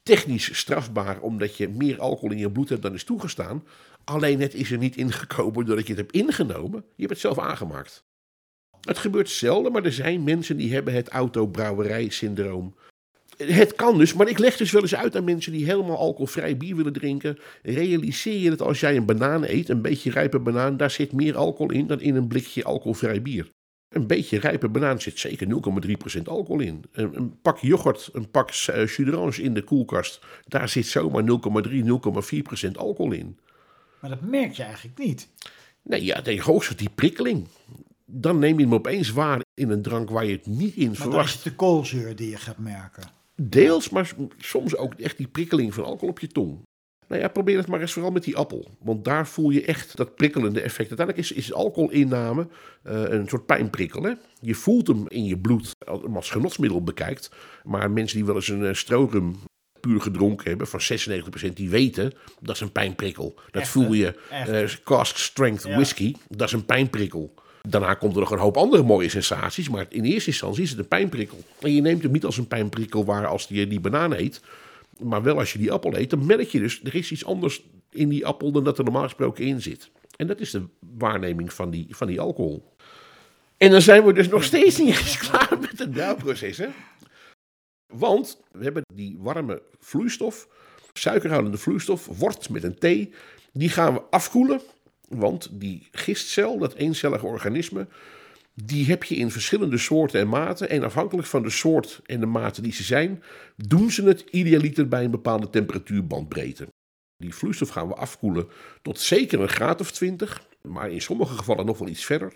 technisch 0.03 0.57
strafbaar 0.57 1.19
omdat 1.21 1.57
je 1.57 1.69
meer 1.69 1.99
alcohol 1.99 2.31
in 2.31 2.37
je 2.37 2.51
bloed 2.51 2.69
hebt 2.69 2.81
dan 2.81 2.93
is 2.93 3.03
toegestaan. 3.03 3.63
Alleen 4.03 4.41
het 4.41 4.53
is 4.53 4.71
er 4.71 4.77
niet 4.77 4.95
ingekomen 4.95 5.65
doordat 5.65 5.87
je 5.87 5.93
het 5.93 6.01
hebt 6.01 6.15
ingenomen. 6.15 6.83
Je 6.95 7.01
hebt 7.01 7.09
het 7.09 7.19
zelf 7.19 7.39
aangemaakt. 7.39 8.03
Het 8.81 8.97
gebeurt 8.97 9.29
zelden, 9.29 9.71
maar 9.71 9.85
er 9.85 9.93
zijn 9.93 10.23
mensen 10.23 10.57
die 10.57 10.73
hebben 10.73 10.93
het 10.93 11.09
autobrouwerij-syndroom. 11.09 12.75
Het 13.47 13.75
kan 13.75 13.97
dus, 13.97 14.13
maar 14.13 14.27
ik 14.27 14.37
leg 14.37 14.57
dus 14.57 14.71
wel 14.71 14.81
eens 14.81 14.95
uit 14.95 15.15
aan 15.15 15.23
mensen 15.23 15.51
die 15.51 15.65
helemaal 15.65 15.97
alcoholvrij 15.97 16.57
bier 16.57 16.75
willen 16.75 16.93
drinken. 16.93 17.37
Realiseer 17.61 18.39
je 18.39 18.49
dat 18.49 18.61
als 18.61 18.79
jij 18.79 18.95
een 18.95 19.05
banaan 19.05 19.43
eet, 19.43 19.69
een 19.69 19.81
beetje 19.81 20.11
rijpe 20.11 20.39
banaan, 20.39 20.77
daar 20.77 20.91
zit 20.91 21.11
meer 21.11 21.37
alcohol 21.37 21.71
in 21.71 21.87
dan 21.87 22.01
in 22.01 22.15
een 22.15 22.27
blikje 22.27 22.63
alcoholvrij 22.63 23.21
bier. 23.21 23.49
Een 23.89 24.07
beetje 24.07 24.39
rijpe 24.39 24.69
banaan 24.69 25.01
zit 25.01 25.19
zeker 25.19 25.47
0,3% 26.17 26.21
alcohol 26.23 26.59
in. 26.59 26.83
Een, 26.91 27.17
een 27.17 27.39
pak 27.41 27.57
yoghurt, 27.57 28.09
een 28.13 28.31
pak 28.31 28.51
d'orange 28.95 29.41
in 29.41 29.53
de 29.53 29.63
koelkast, 29.63 30.21
daar 30.47 30.69
zit 30.69 30.85
zomaar 30.85 31.23
0,3, 31.23 31.29
0,4% 32.65 32.71
alcohol 32.75 33.11
in. 33.11 33.39
Maar 33.99 34.09
dat 34.09 34.21
merk 34.21 34.53
je 34.53 34.63
eigenlijk 34.63 34.97
niet. 34.97 35.29
Nee, 35.81 36.03
ja, 36.03 36.21
de 36.21 36.41
hoogste 36.41 36.75
die 36.75 36.89
prikkeling. 36.95 37.47
Dan 38.05 38.39
neem 38.39 38.57
je 38.57 38.63
hem 38.63 38.73
opeens 38.73 39.09
waar 39.09 39.41
in 39.53 39.69
een 39.69 39.81
drank 39.81 40.09
waar 40.09 40.25
je 40.25 40.31
het 40.31 40.45
niet 40.45 40.75
in 40.75 40.83
Maar 40.83 40.91
is 40.91 40.97
verwacht. 40.97 41.33
het 41.33 41.43
de 41.43 41.55
koolzuur 41.55 42.15
die 42.15 42.29
je 42.29 42.37
gaat 42.37 42.57
merken. 42.57 43.03
Deels, 43.41 43.89
maar 43.89 44.11
soms 44.37 44.75
ook 44.75 44.93
echt 44.93 45.17
die 45.17 45.27
prikkeling 45.27 45.73
van 45.73 45.83
alcohol 45.83 46.09
op 46.09 46.19
je 46.19 46.27
tong. 46.27 46.61
Nou 47.07 47.21
ja, 47.21 47.27
probeer 47.27 47.57
het 47.57 47.67
maar 47.67 47.81
eens 47.81 47.93
vooral 47.93 48.11
met 48.11 48.23
die 48.23 48.37
appel. 48.37 48.71
Want 48.79 49.05
daar 49.05 49.27
voel 49.27 49.49
je 49.49 49.65
echt 49.65 49.97
dat 49.97 50.15
prikkelende 50.15 50.61
effect. 50.61 50.89
Uiteindelijk 50.89 51.17
is, 51.17 51.31
is 51.31 51.53
alcoholinname 51.53 52.47
uh, 52.83 53.01
een 53.03 53.27
soort 53.27 53.45
pijnprikkel. 53.45 54.03
Hè? 54.03 54.13
Je 54.41 54.55
voelt 54.55 54.87
hem 54.87 55.05
in 55.07 55.25
je 55.25 55.37
bloed 55.37 55.71
als 56.13 56.29
genotsmiddel 56.29 56.83
bekijkt. 56.83 57.31
Maar 57.63 57.91
mensen 57.91 58.17
die 58.17 58.25
wel 58.25 58.35
eens 58.35 58.47
een 58.47 58.61
uh, 58.61 58.73
strorum 58.73 59.35
puur 59.79 60.01
gedronken 60.01 60.49
hebben, 60.49 60.67
van 60.67 60.79
96%, 61.49 61.53
die 61.53 61.69
weten 61.69 62.13
dat 62.39 62.55
is 62.55 62.61
een 62.61 62.71
pijnprikkel. 62.71 63.39
Dat 63.51 63.67
voel 63.67 63.93
je. 63.93 64.19
Uh, 64.47 64.69
cask 64.83 65.17
strength 65.17 65.63
whisky, 65.63 66.15
dat 66.29 66.47
is 66.47 66.53
een 66.53 66.65
pijnprikkel. 66.65 67.33
Daarna 67.69 67.93
komt 67.93 68.13
er 68.13 68.19
nog 68.19 68.31
een 68.31 68.37
hoop 68.37 68.57
andere 68.57 68.83
mooie 68.83 69.09
sensaties, 69.09 69.69
maar 69.69 69.85
in 69.89 70.03
eerste 70.03 70.29
instantie 70.29 70.63
is 70.63 70.69
het 70.69 70.79
een 70.79 70.87
pijnprikkel. 70.87 71.37
En 71.59 71.73
je 71.73 71.81
neemt 71.81 72.03
hem 72.03 72.11
niet 72.11 72.25
als 72.25 72.37
een 72.37 72.47
pijnprikkel 72.47 73.05
waar 73.05 73.27
als 73.27 73.45
je 73.49 73.67
die 73.67 73.79
banaan 73.79 74.13
eet, 74.13 74.41
maar 74.99 75.23
wel 75.23 75.37
als 75.39 75.53
je 75.53 75.59
die 75.59 75.71
appel 75.71 75.97
eet, 75.97 76.09
dan 76.09 76.25
merk 76.25 76.47
je 76.47 76.59
dus, 76.59 76.81
er 76.83 76.95
is 76.95 77.11
iets 77.11 77.25
anders 77.25 77.63
in 77.89 78.09
die 78.09 78.25
appel 78.25 78.51
dan 78.51 78.63
dat 78.63 78.77
er 78.77 78.83
normaal 78.83 79.03
gesproken 79.03 79.45
in 79.45 79.61
zit. 79.61 79.89
En 80.15 80.27
dat 80.27 80.39
is 80.39 80.51
de 80.51 80.63
waarneming 80.97 81.53
van 81.53 81.69
die, 81.69 81.87
van 81.89 82.07
die 82.07 82.19
alcohol. 82.19 82.75
En 83.57 83.71
dan 83.71 83.81
zijn 83.81 84.05
we 84.05 84.13
dus 84.13 84.27
nog 84.27 84.43
steeds 84.43 84.77
niet 84.77 84.97
eens 84.97 85.17
klaar 85.17 85.57
met 85.59 85.79
het 85.79 85.91
brouwproces. 85.91 86.57
Hè? 86.57 86.67
Want 87.93 88.41
we 88.51 88.63
hebben 88.63 88.83
die 88.93 89.17
warme 89.19 89.61
vloeistof, 89.79 90.47
suikerhoudende 90.93 91.57
vloeistof, 91.57 92.05
wort 92.05 92.49
met 92.49 92.63
een 92.63 92.75
T, 92.75 93.15
die 93.53 93.69
gaan 93.69 93.93
we 93.93 94.01
afkoelen. 94.09 94.61
Want 95.09 95.49
die 95.51 95.87
gistcel, 95.91 96.57
dat 96.57 96.73
eencellige 96.73 97.25
organisme, 97.25 97.87
die 98.53 98.85
heb 98.85 99.03
je 99.03 99.15
in 99.15 99.31
verschillende 99.31 99.77
soorten 99.77 100.19
en 100.19 100.27
maten. 100.27 100.69
En 100.69 100.83
afhankelijk 100.83 101.27
van 101.27 101.43
de 101.43 101.49
soort 101.49 102.01
en 102.05 102.19
de 102.19 102.25
mate 102.25 102.61
die 102.61 102.73
ze 102.73 102.83
zijn, 102.83 103.23
doen 103.55 103.91
ze 103.91 104.03
het 104.03 104.25
idealiter 104.31 104.87
bij 104.87 105.03
een 105.03 105.11
bepaalde 105.11 105.49
temperatuurbandbreedte. 105.49 106.67
Die 107.17 107.35
vloeistof 107.35 107.69
gaan 107.69 107.87
we 107.87 107.93
afkoelen 107.93 108.47
tot 108.81 108.99
zeker 108.99 109.39
een 109.39 109.49
graad 109.49 109.81
of 109.81 109.91
20, 109.91 110.47
maar 110.61 110.91
in 110.91 111.01
sommige 111.01 111.33
gevallen 111.33 111.65
nog 111.65 111.77
wel 111.77 111.87
iets 111.87 112.05
verder. 112.05 112.33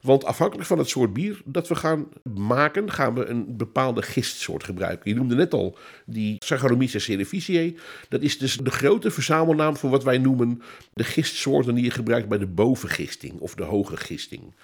Want 0.00 0.24
afhankelijk 0.24 0.68
van 0.68 0.78
het 0.78 0.88
soort 0.88 1.12
bier 1.12 1.40
dat 1.44 1.68
we 1.68 1.74
gaan 1.74 2.08
maken, 2.34 2.90
gaan 2.90 3.14
we 3.14 3.26
een 3.26 3.56
bepaalde 3.56 4.02
gistsoort 4.02 4.64
gebruiken. 4.64 5.10
Je 5.10 5.16
noemde 5.16 5.34
net 5.34 5.54
al 5.54 5.78
die 6.06 6.36
Saccharomyces 6.38 7.04
cerevisiae. 7.04 7.76
Dat 8.08 8.22
is 8.22 8.38
dus 8.38 8.56
de 8.56 8.70
grote 8.70 9.10
verzamelnaam 9.10 9.76
voor 9.76 9.90
wat 9.90 10.04
wij 10.04 10.18
noemen 10.18 10.62
de 10.92 11.04
gistsoorten 11.04 11.74
die 11.74 11.84
je 11.84 11.90
gebruikt 11.90 12.28
bij 12.28 12.38
de 12.38 12.46
bovengisting 12.46 13.40
of 13.40 13.54
de 13.54 13.62
hoge 13.62 13.96
gisting. 13.96 14.54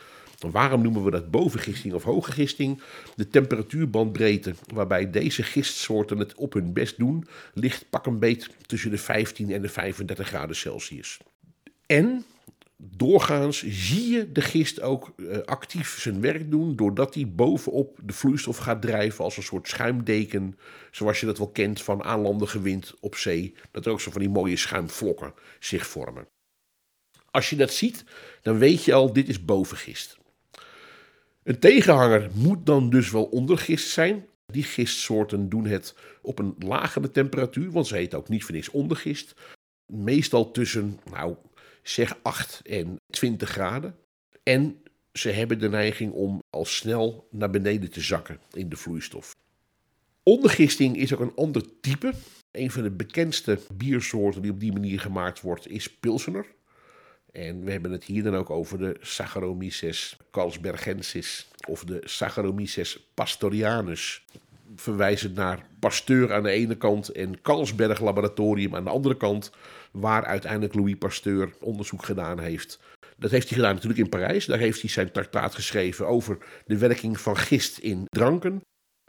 Waarom 0.51 0.83
noemen 0.83 1.05
we 1.05 1.11
dat 1.11 1.31
bovengisting 1.31 1.95
of 1.95 2.03
hoge 2.03 2.33
gisting? 2.33 2.81
De 3.17 3.29
temperatuurbandbreedte 3.29 4.55
waarbij 4.75 5.11
deze 5.11 5.43
gistsoorten 5.43 6.19
het 6.19 6.35
op 6.35 6.53
hun 6.53 6.73
best 6.73 6.99
doen, 6.99 7.27
ligt 7.55 7.91
pak 7.91 8.07
een 8.07 8.19
beet 8.19 8.51
tussen 8.67 8.91
de 8.91 8.99
15 8.99 9.53
en 9.53 9.63
de 9.63 9.69
35 9.69 10.27
graden 10.27 10.57
Celsius. 10.57 11.19
En 11.87 12.25
doorgaans 12.77 13.65
zie 13.67 14.11
je 14.11 14.33
de 14.33 14.41
gist 14.41 14.81
ook 14.81 15.13
uh, 15.17 15.39
actief 15.39 16.01
zijn 16.01 16.21
werk 16.21 16.51
doen, 16.51 16.77
doordat 16.77 17.15
hij 17.15 17.29
bovenop 17.29 17.99
de 18.03 18.13
vloeistof 18.13 18.57
gaat 18.57 18.83
drijven 18.83 19.25
als 19.25 19.37
een 19.37 19.43
soort 19.43 19.69
schuimdeken, 19.69 20.59
zoals 20.91 21.21
je 21.21 21.27
dat 21.27 21.39
wel 21.39 21.51
kent 21.51 21.83
van 21.83 22.05
aanlandige 22.05 22.61
wind 22.61 22.95
op 23.01 23.15
zee, 23.17 23.55
dat 23.71 23.87
er 23.87 23.93
ook 23.93 24.01
zo 24.01 24.11
van 24.11 24.21
die 24.21 24.31
mooie 24.31 24.57
schuimvlokken 24.57 25.35
zich 25.59 25.87
vormen. 25.87 26.27
Als 27.31 27.51
je 27.51 27.57
dat 27.57 27.73
ziet, 27.73 28.05
dan 28.43 28.59
weet 28.59 28.85
je 28.85 28.93
al, 28.93 29.13
dit 29.13 29.29
is 29.29 29.45
bovengist. 29.45 30.19
Een 31.43 31.59
tegenhanger 31.59 32.31
moet 32.35 32.67
dan 32.67 32.91
dus 32.91 33.11
wel 33.11 33.25
ondergist 33.25 33.89
zijn. 33.89 34.27
Die 34.47 34.63
gistsoorten 34.63 35.49
doen 35.49 35.67
het 35.67 35.95
op 36.23 36.39
een 36.39 36.55
lagere 36.59 37.11
temperatuur, 37.11 37.71
want 37.71 37.87
ze 37.87 37.97
heet 37.97 38.15
ook 38.15 38.29
niet 38.29 38.45
voor 38.45 38.55
niks 38.55 38.69
ondergist. 38.69 39.35
Meestal 39.93 40.51
tussen, 40.51 41.01
nou, 41.11 41.37
zeg 41.89 42.19
8 42.23 42.61
en 42.65 43.01
20 43.11 43.49
graden. 43.49 43.97
En 44.43 44.83
ze 45.13 45.31
hebben 45.31 45.59
de 45.59 45.69
neiging 45.69 46.13
om 46.13 46.43
al 46.51 46.65
snel 46.65 47.29
naar 47.31 47.51
beneden 47.51 47.91
te 47.91 48.01
zakken 48.01 48.41
in 48.53 48.69
de 48.69 48.77
vloeistof. 48.77 49.35
Ondergisting 50.23 50.97
is 50.97 51.15
ook 51.15 51.21
een 51.21 51.35
ander 51.35 51.81
type. 51.81 52.15
Een 52.51 52.71
van 52.71 52.83
de 52.83 52.91
bekendste 52.91 53.59
biersoorten 53.73 54.43
die 54.43 54.51
op 54.51 54.61
die 54.61 54.73
manier 54.73 55.01
gemaakt 55.01 55.41
wordt 55.41 55.69
is 55.69 55.91
Pilsener. 55.99 56.47
En 57.33 57.65
we 57.65 57.71
hebben 57.71 57.91
het 57.91 58.05
hier 58.05 58.23
dan 58.23 58.35
ook 58.35 58.51
over 58.51 58.79
de 58.79 58.97
Saccharomyces 59.01 60.17
carlsbergensis 60.31 61.49
of 61.69 61.85
de 61.85 62.01
Saccharomyces 62.05 63.11
pastorianus. 63.15 64.25
Verwijzend 64.77 65.35
naar 65.35 65.67
Pasteur 65.79 66.35
aan 66.35 66.43
de 66.43 66.51
ene 66.51 66.77
kant 66.77 67.09
en 67.09 67.41
Carlsberg 67.41 68.01
Laboratorium 68.01 68.75
aan 68.77 68.85
de 68.85 68.91
andere 68.91 69.17
kant, 69.17 69.51
waar 69.93 70.25
uiteindelijk 70.25 70.75
Louis 70.75 70.99
Pasteur 70.99 71.55
onderzoek 71.61 72.05
gedaan 72.05 72.39
heeft. 72.39 72.81
Dat 73.17 73.31
heeft 73.31 73.49
hij 73.49 73.59
gedaan 73.59 73.75
natuurlijk 73.75 74.01
in 74.01 74.09
Parijs. 74.09 74.47
Daar 74.47 74.59
heeft 74.59 74.81
hij 74.81 74.91
zijn 74.91 75.13
traktaat 75.13 75.55
geschreven 75.55 76.07
over 76.07 76.39
de 76.67 76.79
werking 76.79 77.21
van 77.21 77.37
gist 77.37 77.79
in 77.79 78.05
dranken. 78.05 78.61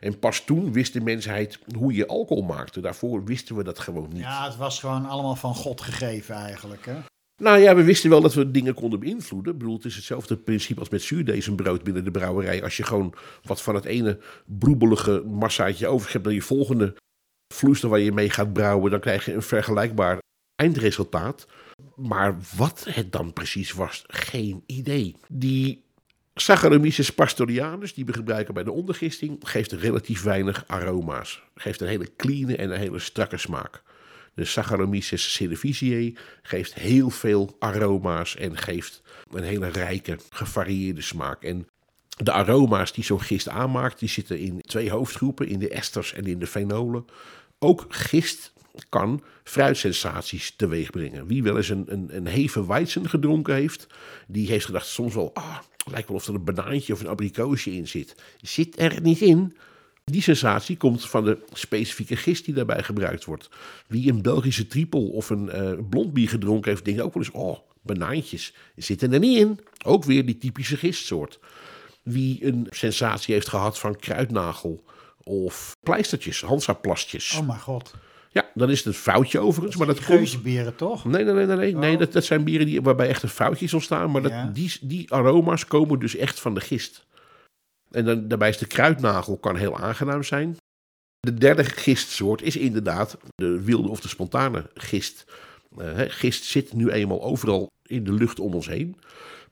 En 0.02 0.20
pas 0.20 0.46
toen 0.46 0.74
wist 0.74 0.94
de 0.94 1.02
mensheid 1.02 1.60
hoe 1.76 1.94
je 1.94 2.08
alcohol 2.08 2.44
maakte. 2.44 2.80
Daarvoor 2.80 3.24
wisten 3.24 3.56
we 3.56 3.64
dat 3.64 3.80
gewoon 3.80 4.10
niet. 4.10 4.22
Ja, 4.22 4.46
het 4.46 4.56
was 4.56 4.80
gewoon 4.80 5.06
allemaal 5.06 5.36
van 5.36 5.56
God 5.56 5.82
gegeven 5.82 6.36
eigenlijk. 6.36 6.86
Hè? 6.86 6.96
Nou 7.42 7.60
ja, 7.60 7.76
we 7.76 7.84
wisten 7.84 8.10
wel 8.10 8.22
dat 8.22 8.34
we 8.34 8.52
dingen 8.52 8.74
konden 8.74 9.00
beïnvloeden. 9.00 9.54
Ik 9.54 9.60
bedoel, 9.60 9.76
het 9.76 9.86
is 9.86 9.96
hetzelfde 9.96 10.38
principe 10.38 10.80
als 10.80 10.90
met 10.90 11.02
zuurdezenbrood 11.02 11.84
binnen 11.84 12.04
de 12.04 12.12
brouwerij. 12.12 12.64
Als 12.64 12.78
je 12.78 12.84
gewoon 12.84 13.14
wat 13.44 13.62
van 13.62 13.76
het 13.76 13.86
ene 13.86 14.20
broebelige 14.46 15.24
massaatje 15.26 15.88
over 15.88 16.12
hebt 16.12 16.26
naar 16.26 16.34
je 16.34 16.42
volgende 16.42 16.96
vloeistof 17.54 17.90
waar 17.90 18.00
je 18.00 18.12
mee 18.12 18.30
gaat 18.30 18.54
brouwen, 18.54 18.92
dan 18.92 19.00
krijg 19.00 19.26
je 19.26 19.34
een 19.34 19.42
vergelijkbaar 19.42 20.22
eindresultaat. 20.56 21.48
Maar 21.96 22.38
wat 22.56 22.86
het 22.90 23.12
dan 23.12 23.34
precies 23.34 23.72
was, 23.72 24.04
geen 24.08 24.64
idee. 24.66 25.16
Die 25.28 25.84
Saccharomyces 26.34 27.14
pastorianus, 27.14 27.94
die 27.94 28.06
we 28.06 28.14
gebruiken 28.14 28.54
bij 28.54 28.64
de 28.64 28.72
ondergisting, 28.72 29.38
geeft 29.44 29.72
relatief 29.72 30.24
weinig 30.24 30.64
aroma's. 30.68 31.44
Geeft 31.56 31.82
een 31.82 31.88
hele 31.88 32.16
clean 32.16 32.50
en 32.50 32.72
een 32.72 32.80
hele 32.80 33.00
strakke 33.00 33.38
smaak. 33.38 33.84
De 34.38 34.46
Saccharomyces 34.46 35.34
cerevisiae 35.34 36.16
geeft 36.42 36.74
heel 36.74 37.10
veel 37.10 37.56
aroma's 37.60 38.36
en 38.36 38.58
geeft 38.58 39.02
een 39.32 39.44
hele 39.44 39.68
rijke, 39.68 40.18
gevarieerde 40.30 41.02
smaak. 41.02 41.44
En 41.44 41.68
de 42.18 42.32
aroma's 42.32 42.94
die 42.94 43.04
zo'n 43.04 43.22
gist 43.22 43.50
aanmaakt, 43.50 44.00
die 44.00 44.10
zitten 44.10 44.40
in 44.40 44.62
twee 44.62 44.92
hoofdgroepen, 44.92 45.48
in 45.48 45.60
de 45.60 45.70
esters 45.70 46.14
en 46.14 46.26
in 46.26 46.40
de 46.40 46.48
fenolen. 46.48 47.06
Ook 47.60 47.86
gist 47.90 48.54
kan 48.90 49.24
fruitsensaties 49.44 50.56
teweeg 50.56 50.90
brengen. 50.90 51.28
Wie 51.28 51.44
wel 51.44 51.58
eens 51.58 51.70
een, 51.70 51.86
een, 51.88 52.16
een 52.16 52.28
heven 52.28 52.68
weizen 52.68 53.10
gedronken 53.10 53.54
heeft, 53.54 53.88
die 54.28 54.48
heeft 54.48 54.66
gedacht 54.66 54.88
soms 54.88 55.14
wel, 55.14 55.32
ah, 55.34 55.58
lijkt 55.92 56.08
wel 56.08 56.18
of 56.18 56.28
er 56.28 56.34
een 56.34 56.44
banaantje 56.44 56.94
of 56.94 57.00
een 57.00 57.08
abrikoosje 57.08 57.76
in 57.76 57.88
zit. 57.88 58.16
Zit 58.42 58.80
er 58.80 59.02
niet 59.02 59.22
in. 59.22 59.58
Die 60.12 60.22
sensatie 60.22 60.78
komt 60.78 61.10
van 61.10 61.24
de 61.24 61.38
specifieke 61.54 62.16
gist 62.16 62.46
die 62.46 62.54
daarbij 62.54 62.84
gebruikt 62.84 63.26
wordt. 63.26 63.50
Wie 63.88 64.12
een 64.12 64.22
Belgische 64.22 64.68
trippel 64.68 65.08
of 65.08 65.30
een 65.30 65.50
uh, 65.56 65.72
blond 65.90 66.14
bier 66.14 66.30
gedronken 66.30 66.72
heeft, 66.72 66.86
denkt 66.86 67.02
ook 67.02 67.14
wel 67.14 67.24
eens: 67.24 67.32
oh, 67.32 67.58
banaantjes 67.82 68.54
zitten 68.76 69.14
er 69.14 69.20
niet 69.20 69.38
in. 69.38 69.60
Ook 69.86 70.04
weer 70.04 70.26
die 70.26 70.38
typische 70.38 70.78
gistsoort. 70.78 71.40
Wie 72.04 72.46
een 72.46 72.68
sensatie 72.70 73.34
heeft 73.34 73.48
gehad 73.48 73.80
van 73.80 73.96
kruidnagel 73.96 74.84
of 75.24 75.78
pleistertjes, 75.84 76.42
Hansa-plastjes. 76.42 77.38
Oh 77.38 77.48
mijn 77.48 77.60
god. 77.60 77.94
Ja, 78.32 78.50
dan 78.54 78.70
is 78.70 78.78
het 78.78 78.88
een 78.88 78.94
foutje 78.94 79.40
overigens. 79.40 79.78
Dat 79.78 79.88
maar 79.88 79.96
dat 79.96 80.06
komt... 80.06 80.44
bieren 80.44 80.76
toch? 80.76 81.06
Nee, 81.06 81.24
nee, 81.24 81.34
nee, 81.34 81.46
nee. 81.46 81.56
nee. 81.56 81.76
nee 81.76 81.94
oh. 81.94 82.00
dat, 82.00 82.14
dat 82.14 82.26
zijn 82.26 82.44
bieren 82.44 82.66
die, 82.66 82.82
waarbij 82.82 83.08
echt 83.08 83.24
een 83.24 83.30
foutjes 83.30 83.74
ontstaan. 83.74 84.12
Maar 84.12 84.22
dat, 84.22 84.56
die, 84.56 84.78
die 84.82 85.14
aroma's 85.14 85.66
komen 85.66 86.00
dus 86.00 86.16
echt 86.16 86.40
van 86.40 86.54
de 86.54 86.62
gist. 86.62 87.06
En 87.92 88.06
dan, 88.06 88.28
daarbij 88.28 88.50
is 88.50 88.58
de 88.58 88.68
kruidnagel 88.68 89.38
kan 89.38 89.56
heel 89.56 89.78
aangenaam 89.78 90.24
zijn. 90.24 90.58
De 91.20 91.34
derde 91.34 91.64
gistsoort 91.64 92.42
is 92.42 92.58
inderdaad 92.58 93.18
de 93.36 93.62
wilde 93.64 93.90
of 93.90 94.00
de 94.00 94.08
spontane 94.08 94.70
gist. 94.74 95.26
Uh, 95.78 96.02
gist 96.08 96.44
zit 96.44 96.74
nu 96.74 96.90
eenmaal 96.90 97.24
overal 97.24 97.72
in 97.86 98.04
de 98.04 98.14
lucht 98.14 98.40
om 98.40 98.54
ons 98.54 98.68
heen. 98.68 98.98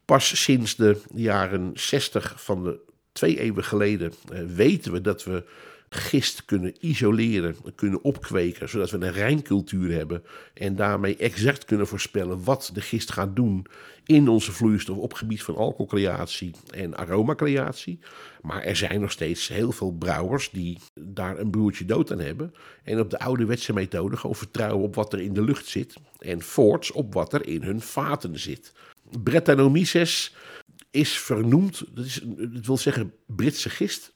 Pas 0.06 0.44
sinds 0.44 0.76
de 0.76 1.02
jaren 1.14 1.72
60 1.74 2.44
van 2.44 2.64
de 2.64 2.80
twee 3.12 3.40
eeuwen 3.40 3.64
geleden 3.64 4.14
uh, 4.32 4.40
weten 4.56 4.92
we 4.92 5.02
dat 5.02 5.24
we 5.24 5.44
gist 5.90 6.46
kunnen 6.46 6.74
isoleren, 6.80 7.56
kunnen 7.76 8.04
opkweken, 8.04 8.70
zodat 8.70 8.92
we 8.92 8.98
een 8.98 9.12
rijncultuur 9.12 9.92
hebben 9.92 10.24
en 10.54 10.76
daarmee 10.76 11.18
exact 11.18 11.66
kunnen 11.66 11.88
voorspellen 11.88 12.44
wat 12.44 12.70
de 12.74 12.82
gist 12.82 13.12
gaat 13.12 13.36
doen 13.36 13.66
in 14.06 14.28
onze 14.28 14.52
vloeistof 14.52 14.98
op 14.98 15.14
gebied 15.14 15.44
van 15.44 15.56
alcoholcreatie 15.56 16.52
en 16.70 16.98
aromacreatie. 16.98 18.00
Maar 18.42 18.64
er 18.64 18.76
zijn 18.76 19.02
nog 19.02 19.12
steeds 19.12 19.48
heel 19.48 19.72
veel 19.72 19.92
brouwers 19.92 20.50
die 20.50 20.78
daar 21.00 21.40
een 21.40 21.50
broertje 21.50 21.86
dood 21.86 22.12
aan 22.12 22.20
hebben 22.20 22.54
en 22.84 23.00
op 23.00 23.10
de 23.10 23.20
ouderwetse 23.20 23.74
methode 23.74 24.18
gewoon 24.18 24.36
vertrouwen 24.36 24.84
op 24.84 24.96
wat 24.96 25.14
er 25.14 25.20
in 25.20 25.34
de 25.34 25.44
lucht 25.44 25.68
zit 25.68 25.94
en 26.20 26.42
voorts 26.42 26.92
op 26.92 27.14
wat 27.14 27.34
er 27.34 27.48
in 27.48 27.62
hun 27.62 27.82
vaten 27.82 28.40
zit. 28.40 28.74
Brettanomyces 29.24 30.36
is 30.92 31.20
vernoemd, 31.20 31.84
dat, 31.94 32.06
is, 32.06 32.22
dat 32.26 32.66
wil 32.66 32.78
zeggen 32.78 33.14
Britse 33.26 33.70
gist, 33.70 34.12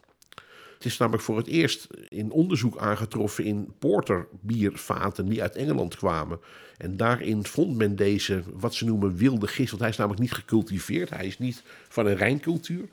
Het 0.79 0.87
is 0.87 0.97
namelijk 0.97 1.23
voor 1.23 1.37
het 1.37 1.47
eerst 1.47 1.87
in 2.07 2.31
onderzoek 2.31 2.77
aangetroffen 2.77 3.43
in 3.43 3.73
porterbiervaten 3.79 5.25
die 5.25 5.41
uit 5.41 5.55
Engeland 5.55 5.95
kwamen. 5.95 6.39
En 6.77 6.97
daarin 6.97 7.45
vond 7.45 7.77
men 7.77 7.95
deze, 7.95 8.43
wat 8.53 8.73
ze 8.73 8.85
noemen, 8.85 9.15
wilde 9.15 9.47
gist. 9.47 9.69
Want 9.69 9.81
hij 9.81 9.89
is 9.89 9.97
namelijk 9.97 10.21
niet 10.21 10.33
gecultiveerd. 10.33 11.09
Hij 11.09 11.25
is 11.25 11.37
niet 11.39 11.63
van 11.87 12.05
een 12.05 12.15
rijncultuur. 12.15 12.89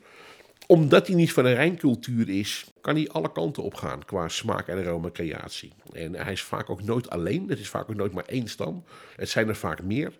Omdat 0.65 1.07
hij 1.07 1.15
niet 1.15 1.33
van 1.33 1.45
een 1.45 1.53
rijncultuur 1.53 2.29
is, 2.29 2.71
kan 2.81 2.95
hij 2.95 3.09
alle 3.09 3.31
kanten 3.31 3.63
op 3.63 3.73
gaan 3.73 4.05
qua 4.05 4.27
smaak 4.27 4.67
en 4.67 4.77
aroma 4.77 5.11
creatie. 5.11 5.71
En 5.93 6.13
hij 6.13 6.31
is 6.31 6.43
vaak 6.43 6.69
ook 6.69 6.83
nooit 6.83 7.09
alleen. 7.09 7.49
Het 7.49 7.59
is 7.59 7.69
vaak 7.69 7.89
ook 7.89 7.95
nooit 7.95 8.13
maar 8.13 8.25
één 8.25 8.47
stam. 8.47 8.83
Het 9.15 9.29
zijn 9.29 9.47
er 9.47 9.55
vaak 9.55 9.83
meer. 9.83 10.13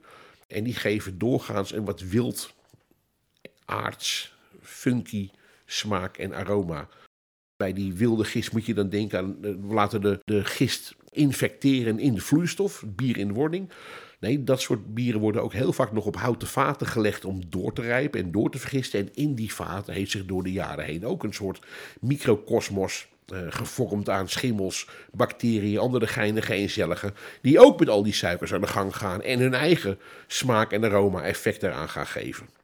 En 0.47 0.63
die 0.63 0.75
geven 0.75 1.17
doorgaans 1.17 1.73
een 1.73 1.85
wat 1.85 2.01
wild, 2.01 2.53
aards, 3.65 4.35
funky 4.61 5.29
smaak 5.65 6.17
en 6.17 6.33
aroma. 6.33 6.87
Bij 7.57 7.73
die 7.73 7.93
wilde 7.93 8.23
gist 8.23 8.53
moet 8.53 8.65
je 8.65 8.73
dan 8.73 8.89
denken 8.89 9.19
aan, 9.19 9.37
eh, 9.41 9.51
laten 9.69 10.01
de, 10.01 10.19
de 10.25 10.45
gist 10.45 10.95
infecteren 11.11 11.99
in 11.99 12.13
de 12.13 12.21
vloeistof, 12.21 12.83
bier 12.87 13.17
in 13.17 13.33
wording. 13.33 13.69
Nee, 14.19 14.43
dat 14.43 14.61
soort 14.61 14.93
bieren 14.93 15.21
worden 15.21 15.43
ook 15.43 15.53
heel 15.53 15.73
vaak 15.73 15.91
nog 15.91 16.05
op 16.05 16.15
houten 16.15 16.47
vaten 16.47 16.87
gelegd 16.87 17.25
om 17.25 17.41
door 17.49 17.73
te 17.73 17.81
rijpen 17.81 18.23
en 18.23 18.31
door 18.31 18.51
te 18.51 18.59
vergisten. 18.59 18.99
En 18.99 19.09
in 19.13 19.35
die 19.35 19.53
vaten 19.53 19.93
heeft 19.93 20.11
zich 20.11 20.25
door 20.25 20.43
de 20.43 20.51
jaren 20.51 20.85
heen 20.85 21.05
ook 21.05 21.23
een 21.23 21.33
soort 21.33 21.59
microcosmos 21.99 23.07
uh, 23.33 23.39
gevormd 23.49 24.09
aan 24.09 24.29
schimmels, 24.29 24.87
bacteriën, 25.11 25.79
andere 25.79 26.07
geinige 26.07 26.53
eencelligen. 26.53 27.13
Die 27.41 27.59
ook 27.59 27.79
met 27.79 27.89
al 27.89 28.03
die 28.03 28.13
suikers 28.13 28.53
aan 28.53 28.61
de 28.61 28.67
gang 28.67 28.95
gaan 28.95 29.21
en 29.21 29.39
hun 29.39 29.53
eigen 29.53 29.99
smaak 30.27 30.71
en 30.71 30.83
aroma 30.83 31.23
effect 31.23 31.63
eraan 31.63 31.89
gaan 31.89 32.07
geven. 32.07 32.56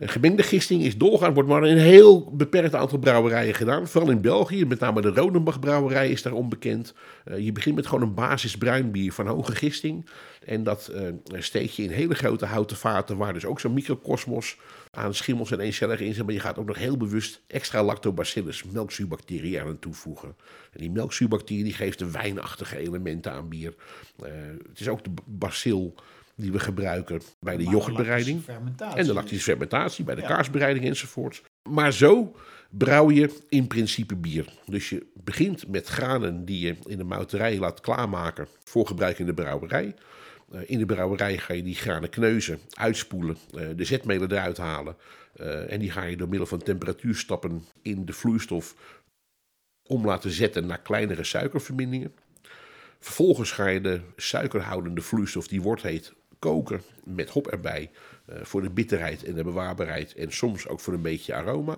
Gemengde 0.00 0.42
gisting 0.42 0.82
is 0.82 0.96
doorgaan, 0.96 1.34
wordt 1.34 1.48
maar 1.48 1.62
een 1.62 1.78
heel 1.78 2.30
beperkt 2.32 2.74
aantal 2.74 2.98
brouwerijen 2.98 3.54
gedaan. 3.54 3.88
Vooral 3.88 4.10
in 4.10 4.20
België, 4.20 4.64
met 4.64 4.80
name 4.80 5.00
de 5.00 5.08
Rodenbach 5.08 5.60
brouwerij 5.60 6.10
is 6.10 6.22
daar 6.22 6.32
onbekend. 6.32 6.94
Uh, 7.24 7.38
je 7.38 7.52
begint 7.52 7.74
met 7.74 7.86
gewoon 7.86 8.02
een 8.02 8.14
basis 8.14 8.56
bruinbier 8.56 9.12
van 9.12 9.26
hoge 9.26 9.54
gisting. 9.54 10.06
En 10.44 10.62
dat 10.62 10.92
uh, 10.94 11.40
steek 11.40 11.70
je 11.70 11.82
in 11.82 11.90
hele 11.90 12.14
grote 12.14 12.46
houten 12.46 12.76
vaten, 12.76 13.16
waar 13.16 13.32
dus 13.32 13.44
ook 13.44 13.60
zo'n 13.60 13.72
microcosmos 13.72 14.56
aan 14.90 15.14
schimmels 15.14 15.50
en 15.50 15.60
eencelligen 15.60 16.06
in 16.06 16.14
zit. 16.14 16.24
Maar 16.24 16.34
je 16.34 16.40
gaat 16.40 16.58
ook 16.58 16.66
nog 16.66 16.78
heel 16.78 16.96
bewust 16.96 17.40
extra 17.46 17.82
lactobacillus, 17.82 18.64
melkzuurbacteriën 18.64 19.60
aan 19.60 19.78
toevoegen. 19.78 20.36
En 20.72 20.80
die 20.80 20.90
melkzuurbacterie 20.90 21.64
die 21.64 21.72
geeft 21.72 21.98
de 21.98 22.10
wijnachtige 22.10 22.78
elementen 22.78 23.32
aan 23.32 23.48
bier. 23.48 23.74
Het 24.68 24.80
is 24.80 24.88
ook 24.88 25.04
de 25.04 25.10
bacil 25.24 25.94
die 26.36 26.52
we 26.52 26.58
gebruiken 26.58 27.20
bij 27.40 27.56
de 27.56 27.64
yoghurtbereiding. 27.64 28.46
En 28.94 29.06
de 29.06 29.12
lactische 29.12 29.44
fermentatie, 29.44 30.04
bij 30.04 30.14
de 30.14 30.20
ja. 30.20 30.26
kaarsbereiding 30.26 30.84
enzovoort. 30.84 31.42
Maar 31.68 31.92
zo 31.92 32.36
brouw 32.70 33.10
je 33.10 33.38
in 33.48 33.66
principe 33.66 34.16
bier. 34.16 34.52
Dus 34.66 34.88
je 34.88 35.06
begint 35.14 35.68
met 35.68 35.86
granen 35.86 36.44
die 36.44 36.66
je 36.66 36.76
in 36.86 36.98
de 36.98 37.04
mouterij 37.04 37.58
laat 37.58 37.80
klaarmaken 37.80 38.46
voor 38.64 38.86
gebruik 38.86 39.18
in 39.18 39.26
de 39.26 39.34
brouwerij. 39.34 39.94
Uh, 40.52 40.60
in 40.66 40.78
de 40.78 40.86
brouwerij 40.86 41.38
ga 41.38 41.54
je 41.54 41.62
die 41.62 41.74
granen 41.74 42.08
kneuzen, 42.08 42.58
uitspoelen, 42.70 43.36
uh, 43.54 43.68
de 43.76 43.84
zetmelen 43.84 44.32
eruit 44.32 44.56
halen. 44.56 44.96
Uh, 45.40 45.72
en 45.72 45.78
die 45.78 45.90
ga 45.90 46.04
je 46.04 46.16
door 46.16 46.28
middel 46.28 46.46
van 46.46 46.62
temperatuurstappen 46.62 47.64
in 47.82 48.04
de 48.04 48.12
vloeistof 48.12 48.74
om 49.82 50.04
laten 50.04 50.30
zetten 50.30 50.66
naar 50.66 50.80
kleinere 50.82 51.24
suikerverbindingen. 51.24 52.14
Vervolgens 52.98 53.52
ga 53.52 53.66
je 53.66 53.80
de 53.80 54.00
suikerhoudende 54.16 55.00
vloeistof, 55.00 55.48
die 55.48 55.62
wordt 55.62 55.82
heet, 55.82 56.12
koken 56.38 56.82
met 57.04 57.30
hop 57.30 57.46
erbij. 57.46 57.90
Uh, 58.26 58.36
voor 58.42 58.62
de 58.62 58.70
bitterheid 58.70 59.24
en 59.24 59.34
de 59.34 59.44
bewaarbaarheid 59.44 60.14
en 60.14 60.32
soms 60.32 60.68
ook 60.68 60.80
voor 60.80 60.94
een 60.94 61.02
beetje 61.02 61.34
aroma. 61.34 61.76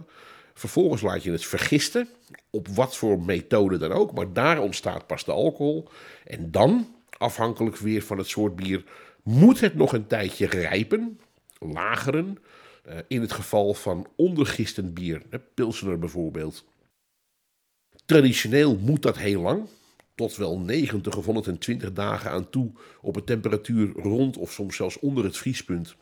Vervolgens 0.55 1.03
laat 1.03 1.23
je 1.23 1.31
het 1.31 1.47
vergisten, 1.47 2.09
op 2.51 2.69
wat 2.69 2.97
voor 2.97 3.23
methode 3.23 3.77
dan 3.77 3.93
ook, 3.93 4.13
maar 4.13 4.33
daar 4.33 4.61
ontstaat 4.61 5.07
pas 5.07 5.25
de 5.25 5.33
alcohol. 5.33 5.89
En 6.25 6.51
dan, 6.51 6.95
afhankelijk 7.19 7.77
weer 7.77 8.03
van 8.03 8.19
het 8.19 8.27
soort 8.27 8.57
bier, 8.57 8.85
moet 9.23 9.61
het 9.61 9.75
nog 9.75 9.93
een 9.93 10.07
tijdje 10.07 10.47
rijpen, 10.47 11.21
lageren. 11.59 12.39
Uh, 12.89 12.95
in 13.09 13.21
het 13.21 13.33
geval 13.33 13.75
van 13.75 14.07
ondergistend 14.17 14.95
bier, 14.95 15.23
pilsener 15.55 15.99
bijvoorbeeld. 15.99 16.65
Traditioneel 18.07 18.77
moet 18.77 19.03
dat 19.03 19.19
heel 19.19 19.41
lang, 19.41 19.69
tot 20.19 20.37
wel 20.37 20.59
90 20.59 21.17
of 21.17 21.25
120 21.25 21.93
dagen 21.93 22.31
aan 22.31 22.51
toe 22.51 22.71
op 23.01 23.17
een 23.17 23.25
temperatuur 23.25 23.93
rond 23.93 24.37
of 24.37 24.53
soms 24.53 24.77
zelfs 24.77 24.99
onder 24.99 25.25
het 25.25 25.37
vriespunt. 25.37 25.97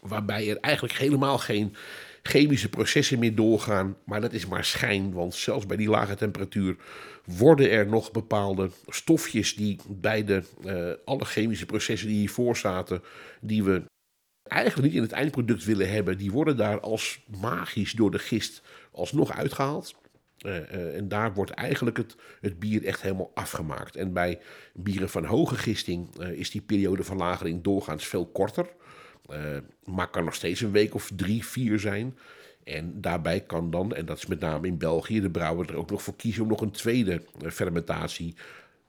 Waarbij 0.00 0.50
er 0.50 0.56
eigenlijk 0.56 0.94
helemaal 0.94 1.38
geen 1.38 1.74
chemische 2.22 2.68
processen 2.68 3.18
meer 3.18 3.34
doorgaan. 3.34 3.96
Maar 4.04 4.20
dat 4.20 4.32
is 4.32 4.46
maar 4.46 4.64
schijn, 4.64 5.12
want 5.12 5.34
zelfs 5.34 5.66
bij 5.66 5.76
die 5.76 5.88
lage 5.88 6.14
temperatuur 6.14 6.76
worden 7.24 7.70
er 7.70 7.86
nog 7.86 8.10
bepaalde 8.10 8.70
stofjes 8.86 9.54
die 9.54 9.78
bij 9.88 10.24
de, 10.24 10.42
uh, 10.64 10.92
alle 11.04 11.24
chemische 11.24 11.66
processen 11.66 12.08
die 12.08 12.18
hiervoor 12.18 12.56
zaten, 12.56 13.02
die 13.40 13.64
we 13.64 13.82
eigenlijk 14.42 14.88
niet 14.88 14.96
in 14.96 15.02
het 15.02 15.12
eindproduct 15.12 15.64
willen 15.64 15.90
hebben, 15.90 16.18
die 16.18 16.30
worden 16.30 16.56
daar 16.56 16.80
als 16.80 17.20
magisch 17.40 17.92
door 17.92 18.10
de 18.10 18.18
gist 18.18 18.62
alsnog 18.92 19.32
uitgehaald. 19.32 19.94
Uh, 20.46 20.54
uh, 20.54 20.96
en 20.96 21.08
daar 21.08 21.34
wordt 21.34 21.50
eigenlijk 21.50 21.96
het, 21.96 22.16
het 22.40 22.58
bier 22.58 22.84
echt 22.84 23.02
helemaal 23.02 23.30
afgemaakt. 23.34 23.96
En 23.96 24.12
bij 24.12 24.38
bieren 24.74 25.08
van 25.08 25.24
hoge 25.24 25.54
gisting 25.54 26.20
uh, 26.20 26.30
is 26.30 26.50
die 26.50 26.60
periode 26.60 27.04
van 27.04 27.16
lagering 27.16 27.62
doorgaans 27.62 28.06
veel 28.06 28.26
korter. 28.26 28.66
maar 29.84 30.10
kan 30.10 30.24
nog 30.24 30.34
steeds 30.34 30.60
een 30.60 30.70
week 30.70 30.94
of 30.94 31.10
drie, 31.16 31.46
vier 31.46 31.78
zijn. 31.78 32.18
En 32.64 33.00
daarbij 33.00 33.40
kan 33.40 33.70
dan, 33.70 33.94
en 33.94 34.06
dat 34.06 34.16
is 34.16 34.26
met 34.26 34.40
name 34.40 34.66
in 34.66 34.78
België, 34.78 35.20
de 35.20 35.30
brouwer 35.30 35.68
er 35.68 35.76
ook 35.76 35.90
nog 35.90 36.02
voor 36.02 36.16
kiezen 36.16 36.42
om 36.42 36.48
nog 36.48 36.60
een 36.60 36.70
tweede 36.70 37.22
fermentatie 37.38 38.34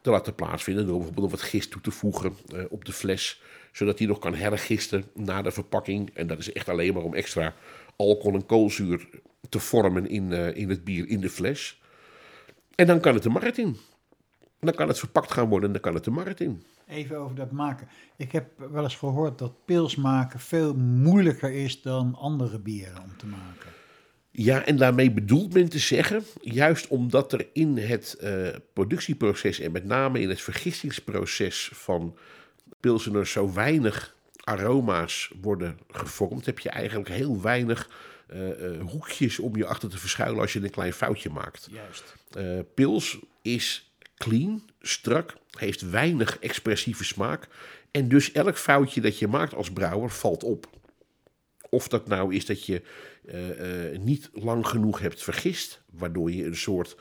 te 0.02 0.10
laten 0.10 0.36
plaatsvinden. 0.36 0.86
Door 0.86 0.96
bijvoorbeeld 0.96 1.32
wat 1.32 1.42
gist 1.42 1.72
toe 1.72 1.82
te 1.82 1.92
voegen 1.92 2.36
op 2.70 2.86
de 2.86 2.94
fles, 2.94 3.42
zodat 3.72 3.98
die 3.98 4.08
nog 4.08 4.20
kan 4.20 4.36
hergisten 4.36 5.04
na 5.14 5.42
de 5.42 5.52
verpakking. 5.52 6.10
En 6.14 6.28
dat 6.28 6.40
is 6.40 6.52
echt 6.52 6.70
alleen 6.70 6.94
maar 6.94 7.04
om 7.04 7.14
extra 7.14 7.54
alcohol 7.96 8.34
en 8.34 8.46
koolzuur 8.46 9.08
te 9.50 9.60
vormen 9.60 10.08
in, 10.08 10.32
uh, 10.32 10.56
in 10.56 10.70
het 10.70 10.84
bier 10.84 11.08
in 11.08 11.20
de 11.20 11.30
fles. 11.30 11.82
En 12.76 12.88
dan 12.88 13.00
kan 13.00 13.14
het 13.14 13.24
de 13.24 13.30
markt 13.30 13.58
in. 13.58 13.78
Dan 14.60 14.74
kan 14.74 14.88
het 14.88 15.00
verpakt 15.00 15.32
gaan 15.32 15.50
worden 15.50 15.68
en 15.68 15.74
dan 15.74 15.82
kan 15.82 15.94
het 15.94 16.04
de 16.04 16.12
markt 16.12 16.40
in. 16.40 16.64
Even 16.88 17.18
over 17.18 17.36
dat 17.36 17.52
maken. 17.52 17.88
Ik 18.18 18.32
heb 18.32 18.48
wel 18.72 18.84
eens 18.84 18.96
gehoord 18.96 19.38
dat 19.38 19.66
pils 19.66 19.96
maken 19.96 20.40
veel 20.40 20.74
moeilijker 20.76 21.52
is 21.52 21.82
dan 21.82 22.16
andere 22.16 22.60
bieren 22.60 23.02
om 23.04 23.18
te 23.18 23.26
maken. 23.26 23.70
Ja, 24.32 24.66
en 24.66 24.78
daarmee 24.78 25.12
bedoelt 25.12 25.54
men 25.54 25.70
te 25.70 25.80
zeggen, 25.80 26.24
juist 26.42 26.88
omdat 26.88 27.34
er 27.34 27.48
in 27.54 27.78
het 27.78 28.18
uh, 28.22 28.48
productieproces 28.74 29.60
en 29.60 29.72
met 29.72 29.86
name 29.86 30.20
in 30.20 30.30
het 30.30 30.42
vergistingsproces 30.42 31.72
van 31.74 32.18
pilseners 32.80 33.32
zo 33.32 33.54
weinig 33.54 34.16
aroma's 34.44 35.32
worden 35.42 35.78
gevormd, 35.90 36.46
heb 36.46 36.60
je 36.60 36.70
eigenlijk 36.70 37.10
heel 37.10 37.42
weinig 37.42 37.90
uh, 38.34 38.62
uh, 38.62 38.90
hoekjes 38.90 39.40
om 39.40 39.56
je 39.56 39.66
achter 39.66 39.90
te 39.90 39.98
verschuilen 39.98 40.42
als 40.42 40.54
je 40.54 40.64
een 40.64 40.70
klein 40.70 40.94
foutje 40.94 41.30
maakt. 41.30 41.68
Juist. 41.72 42.16
Uh, 42.38 42.60
pils 42.74 43.20
is 43.42 43.94
clean, 44.18 44.64
strak, 44.82 45.34
heeft 45.58 45.90
weinig 45.90 46.40
expressieve 46.40 47.04
smaak. 47.04 47.48
En 47.92 48.08
dus 48.08 48.32
elk 48.32 48.58
foutje 48.58 49.02
dat 49.02 49.20
je 49.20 49.28
maakt 49.28 49.54
als 49.54 49.72
brouwer 49.72 50.10
valt 50.10 50.44
op. 50.44 50.70
Of 51.70 51.88
dat 51.88 52.08
nou 52.08 52.36
is 52.36 52.46
dat 52.46 52.66
je 52.66 52.82
niet 54.00 54.30
lang 54.34 54.68
genoeg 54.68 55.00
hebt 55.00 55.24
vergist, 55.24 55.82
waardoor 55.92 56.32
je 56.32 56.46
een 56.46 56.56
soort 56.56 56.98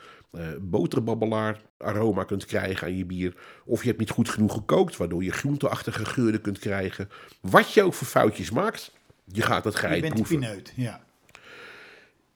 boterbabbelaar 0.59 1.61
aroma 1.77 2.23
kunt 2.23 2.45
krijgen 2.45 2.87
aan 2.87 2.97
je 2.97 3.05
bier. 3.05 3.35
Of 3.65 3.81
je 3.81 3.87
hebt 3.87 3.99
niet 3.99 4.09
goed 4.09 4.29
genoeg 4.29 4.53
gekookt, 4.53 4.97
waardoor 4.97 5.23
je 5.23 5.31
groenteachtige 5.31 6.05
geuren 6.05 6.41
kunt 6.41 6.59
krijgen. 6.59 7.09
Wat 7.41 7.73
je 7.73 7.83
ook 7.83 7.93
voor 7.93 8.07
foutjes 8.07 8.51
maakt, 8.51 8.91
je 9.25 9.41
gaat 9.41 9.63
het 9.63 9.75
geit 9.75 10.09
proeven. 10.09 10.39
Pineut, 10.39 10.73
ja 10.75 11.03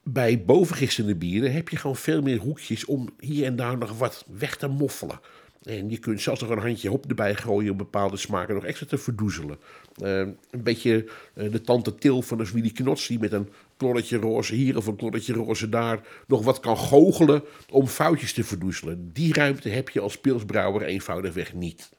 bij 0.10 0.44
bovengistende 0.46 1.16
bieren 1.16 1.54
heb 1.54 1.70
je 1.70 1.78
gewoon 1.78 1.96
veel 1.96 2.22
meer 2.22 2.38
hoekjes 2.38 2.86
om 2.86 3.10
hier 3.20 3.46
en 3.46 3.56
daar 3.56 3.78
nog 3.78 3.98
wat 3.98 4.26
weg 4.28 4.58
te 4.58 4.68
moffelen. 4.68 5.20
En 5.64 5.90
je 5.90 5.98
kunt 5.98 6.22
zelfs 6.22 6.42
nog 6.42 6.50
een 6.50 6.60
handje 6.60 6.90
hop 6.90 7.06
erbij 7.06 7.36
gooien 7.36 7.72
om 7.72 7.78
bepaalde 7.78 8.18
smaken 8.18 8.56
nog 8.56 8.66
extra 8.66 8.86
te 8.86 8.98
verdoezelen. 8.98 9.58
Uh, 10.02 10.18
een 10.18 10.64
beetje 10.64 11.10
uh, 11.36 11.52
de 11.52 11.62
tante 11.62 11.96
Til 11.96 12.22
van 12.22 12.38
de 12.38 12.46
Zwielie 12.46 12.72
Knots, 12.72 13.08
die 13.08 13.20
met 13.20 13.32
een 13.32 13.50
klorretje 13.78 14.18
roze 14.18 14.56
hier 14.56 14.78
of 14.78 14.88
een 14.88 14.96
klorretje 14.96 15.34
roze 15.34 15.70
daar 15.70 16.08
nog 16.28 16.44
wat 16.44 16.60
kan 16.60 16.78
goochelen 16.78 17.44
om 17.72 17.88
foutjes 17.88 18.34
te 18.34 18.44
verdoezelen. 18.44 19.10
Die 19.14 19.34
ruimte 19.34 19.70
heb 19.70 19.90
je 19.90 20.00
als 20.00 20.18
pilsbrouwer 20.18 20.82
eenvoudigweg 20.82 21.54
niet. 21.54 21.90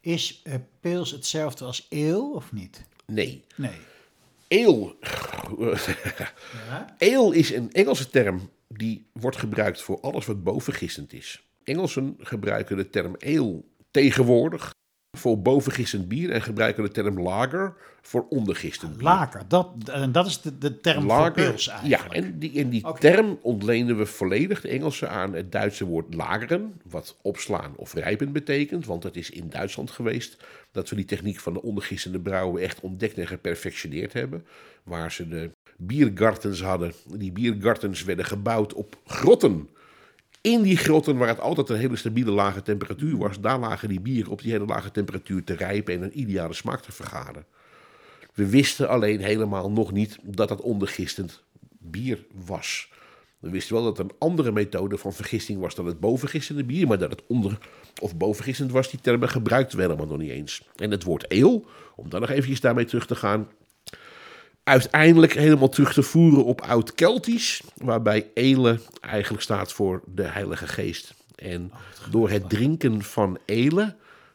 Is 0.00 0.42
uh, 0.44 0.54
pils 0.80 1.10
hetzelfde 1.10 1.64
als 1.64 1.86
eel 1.88 2.30
of 2.30 2.52
niet? 2.52 2.84
Nee. 3.06 3.42
Nee. 3.56 3.90
Ale. 4.52 4.94
ja? 6.68 6.94
Ale 6.98 7.36
is 7.36 7.52
een 7.52 7.72
Engelse 7.72 8.10
term 8.10 8.50
die 8.68 9.06
wordt 9.12 9.36
gebruikt 9.36 9.82
voor 9.82 10.00
alles 10.00 10.26
wat 10.26 10.42
bovengistend 10.42 11.12
is. 11.12 11.46
Engelsen 11.64 12.16
gebruiken 12.18 12.76
de 12.76 12.90
term 12.90 13.16
ale 13.24 13.62
tegenwoordig 13.90 14.74
voor 15.18 15.42
bovengistend 15.42 16.08
bier 16.08 16.30
en 16.30 16.42
gebruiken 16.42 16.82
de 16.82 16.90
term 16.90 17.20
lager 17.20 17.74
voor 18.00 18.26
ondergistend 18.28 18.96
bier. 18.96 19.02
Lager, 19.02 19.42
dat, 19.48 19.68
en 19.90 20.12
dat 20.12 20.26
is 20.26 20.40
de, 20.40 20.58
de 20.58 20.80
term 20.80 21.10
voor 21.10 21.32
pils 21.32 21.68
eigenlijk. 21.68 22.12
Ja, 22.12 22.22
en 22.22 22.38
die, 22.38 22.58
en 22.60 22.68
die 22.68 22.84
term 22.98 23.38
ontlenen 23.42 23.98
we 23.98 24.06
volledig 24.06 24.60
de 24.60 24.68
Engelse 24.68 25.08
aan 25.08 25.34
het 25.34 25.52
Duitse 25.52 25.84
woord 25.84 26.14
lageren, 26.14 26.80
wat 26.84 27.16
opslaan 27.22 27.72
of 27.76 27.94
rijpen 27.94 28.32
betekent. 28.32 28.86
Want 28.86 29.02
het 29.02 29.16
is 29.16 29.30
in 29.30 29.48
Duitsland 29.48 29.90
geweest 29.90 30.36
dat 30.70 30.88
we 30.88 30.96
die 30.96 31.04
techniek 31.04 31.40
van 31.40 31.52
de 31.52 31.62
ondergistende 31.62 32.20
brouwen 32.20 32.62
echt 32.62 32.80
ontdekt 32.80 33.18
en 33.18 33.26
geperfectioneerd 33.26 34.12
hebben. 34.12 34.46
Waar 34.82 35.12
ze 35.12 35.28
de 35.28 35.50
biergartens 35.76 36.62
hadden. 36.62 36.92
Die 37.14 37.32
biergartens 37.32 38.04
werden 38.04 38.24
gebouwd 38.24 38.74
op 38.74 38.96
grotten. 39.06 39.68
In 40.42 40.62
die 40.62 40.76
grotten, 40.76 41.16
waar 41.16 41.28
het 41.28 41.40
altijd 41.40 41.68
een 41.68 41.76
hele 41.76 41.96
stabiele 41.96 42.30
lage 42.30 42.62
temperatuur 42.62 43.16
was, 43.16 43.40
daar 43.40 43.58
lagen 43.58 43.88
die 43.88 44.00
bieren 44.00 44.32
op 44.32 44.42
die 44.42 44.52
hele 44.52 44.64
lage 44.64 44.90
temperatuur 44.90 45.44
te 45.44 45.54
rijpen 45.54 45.94
en 45.94 46.02
een 46.02 46.18
ideale 46.18 46.54
smaak 46.54 46.80
te 46.80 46.92
vergaren. 46.92 47.44
We 48.34 48.48
wisten 48.48 48.88
alleen 48.88 49.20
helemaal 49.20 49.70
nog 49.70 49.92
niet 49.92 50.18
dat 50.22 50.48
dat 50.48 50.60
ondergistend 50.60 51.42
bier 51.78 52.24
was. 52.44 52.90
We 53.38 53.50
wisten 53.50 53.74
wel 53.74 53.84
dat 53.84 53.98
het 53.98 54.06
een 54.06 54.16
andere 54.18 54.52
methode 54.52 54.98
van 54.98 55.12
vergisting 55.12 55.60
was 55.60 55.74
dan 55.74 55.86
het 55.86 56.00
bovengistende 56.00 56.64
bier, 56.64 56.86
maar 56.86 56.98
dat 56.98 57.10
het 57.10 57.22
onder 57.26 57.58
of 58.00 58.16
bovengistend 58.16 58.70
was, 58.70 58.90
die 58.90 59.00
termen 59.00 59.28
gebruikten 59.28 59.76
we 59.76 59.82
helemaal 59.82 60.06
nog 60.06 60.18
niet 60.18 60.30
eens. 60.30 60.68
En 60.76 60.90
het 60.90 61.02
woord 61.02 61.30
eel, 61.30 61.66
om 61.96 62.08
dan 62.08 62.20
nog 62.20 62.30
eventjes 62.30 62.60
daarmee 62.60 62.84
terug 62.84 63.06
te 63.06 63.14
gaan, 63.14 63.48
uiteindelijk 64.64 65.32
helemaal 65.32 65.68
terug 65.68 65.92
te 65.92 66.02
voeren 66.02 66.44
op 66.44 66.60
oud-Keltisch, 66.60 67.62
waarbij 67.76 68.30
ele 68.34 68.80
eigenlijk 69.00 69.42
staat 69.42 69.72
voor 69.72 70.02
de 70.06 70.22
Heilige 70.22 70.66
Geest. 70.66 71.14
En 71.36 71.72
door 72.10 72.30
het 72.30 72.48
drinken 72.48 73.02
van 73.02 73.38
ele 73.44 73.94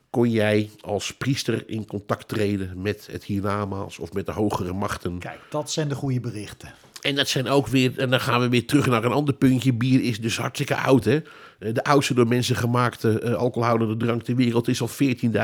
kon 0.10 0.30
jij 0.30 0.70
als 0.82 1.14
priester 1.14 1.70
in 1.70 1.86
contact 1.86 2.28
treden 2.28 2.82
met 2.82 3.08
het 3.12 3.24
hiernamaals 3.24 4.00
of 4.00 4.14
met 4.14 4.26
de 4.26 4.32
hogere 4.32 4.74
machten. 4.74 5.20
Kijk, 5.20 5.40
dat 5.50 5.72
zijn 5.72 5.88
de 5.88 5.96
goede 5.96 6.20
berichten. 6.20 6.74
En 7.02 7.16
dat 7.16 7.28
zijn 7.28 7.48
ook 7.48 7.68
weer, 7.68 8.00
en 8.00 8.10
dan 8.10 8.20
gaan 8.20 8.42
we 8.42 8.50
weer 8.50 8.66
terug 8.66 8.86
naar 8.86 9.04
een 9.04 9.12
ander 9.12 9.34
puntje. 9.34 9.74
Bier 9.74 10.04
is 10.04 10.22
dus 10.22 10.38
hartstikke 10.38 10.76
oud, 10.76 11.04
hè? 11.04 11.22
Eh, 11.60 11.74
De 11.74 11.84
oudste 11.84 12.14
door 12.14 12.28
mensen 12.28 12.56
gemaakte 12.56 13.20
eh, 13.20 13.34
alcoholhoudende 13.34 13.98
drank 13.98 14.24
ter 14.24 14.36
wereld 14.36 14.68
is 14.68 14.82
al 14.82 14.90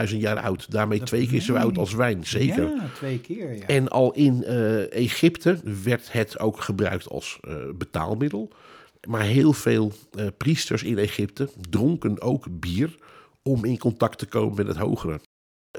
14.000 0.10 0.18
jaar 0.18 0.40
oud. 0.40 0.72
Daarmee 0.72 1.00
twee 1.00 1.28
keer 1.28 1.42
zo 1.42 1.56
oud 1.56 1.78
als 1.78 1.94
wijn, 1.94 2.26
zeker. 2.26 2.64
Ja, 2.64 2.90
twee 2.96 3.20
keer, 3.20 3.56
ja. 3.56 3.66
En 3.68 3.90
al 3.90 4.14
in 4.14 4.44
eh, 4.44 4.92
Egypte 4.92 5.60
werd 5.84 6.12
het 6.12 6.40
ook 6.40 6.62
gebruikt 6.62 7.10
als 7.10 7.40
betaalmiddel. 7.76 8.52
Maar 9.08 9.22
heel 9.22 9.54
veel 9.54 9.92
priesters 10.38 10.84
in 10.84 10.98
Egypte 10.98 11.50
dronken 11.70 12.22
ook 12.22 12.46
bier 12.60 12.96
om 13.44 13.66
in 13.66 13.78
contact 13.78 14.18
te 14.18 14.26
komen 14.26 14.56
met 14.56 14.68
het 14.68 14.78
hogere. 14.78 15.20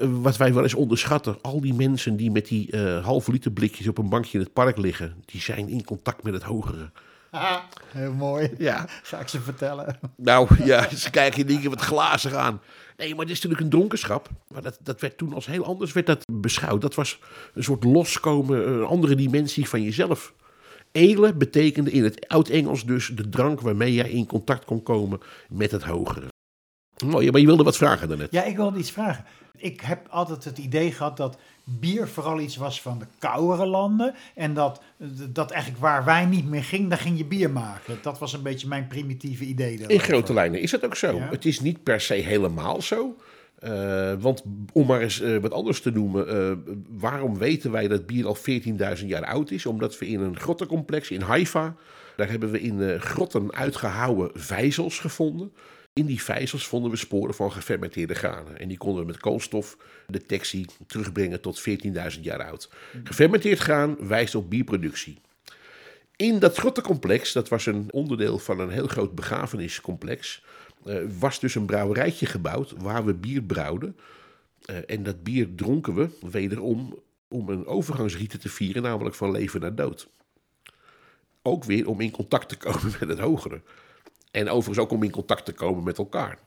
Wat 0.01 0.37
wij 0.37 0.53
wel 0.53 0.63
eens 0.63 0.73
onderschatten, 0.73 1.37
al 1.41 1.61
die 1.61 1.73
mensen 1.73 2.15
die 2.15 2.31
met 2.31 2.47
die 2.47 2.71
eh, 2.71 3.05
halve 3.05 3.31
liter 3.31 3.51
blikjes 3.51 3.87
op 3.87 3.97
een 3.97 4.09
bankje 4.09 4.37
in 4.37 4.43
het 4.43 4.53
park 4.53 4.77
liggen, 4.77 5.15
die 5.25 5.41
zijn 5.41 5.69
in 5.69 5.83
contact 5.83 6.23
met 6.23 6.33
het 6.33 6.43
hogere. 6.43 6.91
Heel 7.91 8.13
mooi. 8.13 8.51
Ja, 8.57 8.85
Ga 9.03 9.19
ik 9.19 9.27
ze 9.27 9.41
vertellen. 9.41 9.99
nou 10.17 10.47
ja, 10.63 10.95
ze 10.95 11.09
kijken 11.09 11.39
je 11.39 11.45
dingen 11.45 11.69
wat 11.69 11.81
glazig 11.81 12.33
aan. 12.33 12.61
Nee, 12.97 13.09
maar 13.09 13.19
het 13.25 13.29
is 13.29 13.35
natuurlijk 13.35 13.61
een 13.61 13.69
dronkenschap. 13.69 14.29
Maar 14.47 14.61
dat, 14.61 14.77
dat 14.81 15.01
werd 15.01 15.17
toen 15.17 15.33
als 15.33 15.45
heel 15.45 15.65
anders 15.65 15.93
werd 15.93 16.05
dat 16.05 16.25
beschouwd. 16.31 16.81
Dat 16.81 16.95
was 16.95 17.19
een 17.53 17.63
soort 17.63 17.83
loskomen, 17.83 18.67
een 18.67 18.85
andere 18.85 19.15
dimensie 19.15 19.69
van 19.69 19.81
jezelf. 19.81 20.33
Ele 20.91 21.33
betekende 21.33 21.91
in 21.91 22.03
het 22.03 22.27
Oud-Engels 22.27 22.85
dus 22.85 23.07
de 23.07 23.29
drank 23.29 23.61
waarmee 23.61 23.93
jij 23.93 24.09
in 24.09 24.25
contact 24.25 24.65
kon 24.65 24.83
komen 24.83 25.19
met 25.49 25.71
het 25.71 25.83
hogere. 25.83 26.27
Mooi, 27.05 27.31
maar 27.31 27.39
je 27.39 27.45
wilde 27.45 27.63
wat 27.63 27.77
vragen 27.77 28.07
daarnet. 28.07 28.31
Ja, 28.31 28.43
ik 28.43 28.55
wilde 28.55 28.79
iets 28.79 28.91
vragen. 28.91 29.25
Ik 29.57 29.81
heb 29.81 30.07
altijd 30.09 30.43
het 30.43 30.57
idee 30.57 30.91
gehad 30.91 31.17
dat 31.17 31.37
bier 31.65 32.07
vooral 32.07 32.39
iets 32.39 32.55
was 32.55 32.81
van 32.81 32.99
de 32.99 33.05
koudere 33.19 33.65
landen. 33.65 34.15
En 34.35 34.53
dat, 34.53 34.81
dat 35.29 35.51
eigenlijk 35.51 35.81
waar 35.81 36.05
wijn 36.05 36.29
niet 36.29 36.49
meer 36.49 36.63
ging, 36.63 36.89
daar 36.89 36.97
ging 36.97 37.17
je 37.17 37.25
bier 37.25 37.49
maken. 37.49 37.97
Dat 38.01 38.19
was 38.19 38.33
een 38.33 38.43
beetje 38.43 38.67
mijn 38.67 38.87
primitieve 38.87 39.43
idee. 39.43 39.71
In 39.71 39.77
daarover. 39.77 40.03
grote 40.03 40.33
lijnen 40.33 40.61
is 40.61 40.71
het 40.71 40.85
ook 40.85 40.95
zo. 40.95 41.15
Ja. 41.15 41.29
Het 41.29 41.45
is 41.45 41.59
niet 41.59 41.83
per 41.83 42.01
se 42.01 42.13
helemaal 42.13 42.81
zo. 42.81 43.15
Eh, 43.55 44.13
want 44.19 44.43
om 44.73 44.87
maar 44.87 45.01
eens 45.01 45.21
eh, 45.21 45.37
wat 45.37 45.51
anders 45.51 45.81
te 45.81 45.91
noemen, 45.91 46.27
eh, 46.27 46.51
waarom 46.89 47.37
weten 47.37 47.71
wij 47.71 47.87
dat 47.87 48.05
bier 48.05 48.25
al 48.27 48.35
14.000 48.35 49.09
jaar 49.09 49.25
oud 49.25 49.51
is? 49.51 49.65
Omdat 49.65 49.99
we 49.99 50.07
in 50.07 50.19
een 50.19 50.39
grottencomplex 50.39 51.11
in 51.11 51.21
Haifa, 51.21 51.75
daar 52.15 52.29
hebben 52.29 52.51
we 52.51 52.61
in 52.61 52.99
grotten 52.99 53.53
uitgehouwen 53.53 54.29
vijzels 54.33 54.99
gevonden. 54.99 55.51
In 55.99 56.05
die 56.05 56.23
vijzels 56.23 56.67
vonden 56.67 56.91
we 56.91 56.97
sporen 56.97 57.33
van 57.35 57.51
gefermenteerde 57.51 58.13
granen. 58.13 58.59
En 58.59 58.67
die 58.67 58.77
konden 58.77 59.01
we 59.01 59.07
met 59.07 59.17
koolstofdetectie 59.17 60.65
terugbrengen 60.87 61.41
tot 61.41 61.63
14.000 62.15 62.21
jaar 62.21 62.43
oud. 62.43 62.69
Gefermenteerd 63.03 63.59
graan 63.59 64.07
wijst 64.07 64.35
op 64.35 64.49
bierproductie. 64.49 65.19
In 66.15 66.39
dat 66.39 66.57
grottencomplex, 66.57 67.31
dat 67.31 67.49
was 67.49 67.65
een 67.65 67.87
onderdeel 67.91 68.39
van 68.39 68.59
een 68.59 68.69
heel 68.69 68.87
groot 68.87 69.15
begrafeniscomplex, 69.15 70.43
eh, 70.85 70.97
was 71.19 71.39
dus 71.39 71.55
een 71.55 71.65
brouwerijtje 71.65 72.25
gebouwd 72.25 72.73
waar 72.77 73.05
we 73.05 73.13
bier 73.13 73.41
brouwden. 73.41 73.97
Eh, 74.65 74.77
en 74.85 75.03
dat 75.03 75.23
bier 75.23 75.55
dronken 75.55 75.95
we 75.95 76.09
wederom 76.31 76.99
om 77.27 77.49
een 77.49 77.65
overgangsrite 77.65 78.37
te 78.37 78.49
vieren, 78.49 78.81
namelijk 78.81 79.15
van 79.15 79.31
leven 79.31 79.61
naar 79.61 79.75
dood. 79.75 80.07
Ook 81.41 81.63
weer 81.63 81.87
om 81.87 82.01
in 82.01 82.11
contact 82.11 82.49
te 82.49 82.57
komen 82.57 82.93
met 82.99 83.09
het 83.09 83.19
hogere. 83.19 83.61
En 84.35 84.49
overigens 84.49 84.85
ook 84.85 84.91
om 84.91 85.03
in 85.03 85.11
contact 85.11 85.45
te 85.45 85.53
komen 85.53 85.83
met 85.83 85.97
elkaar. 85.97 86.37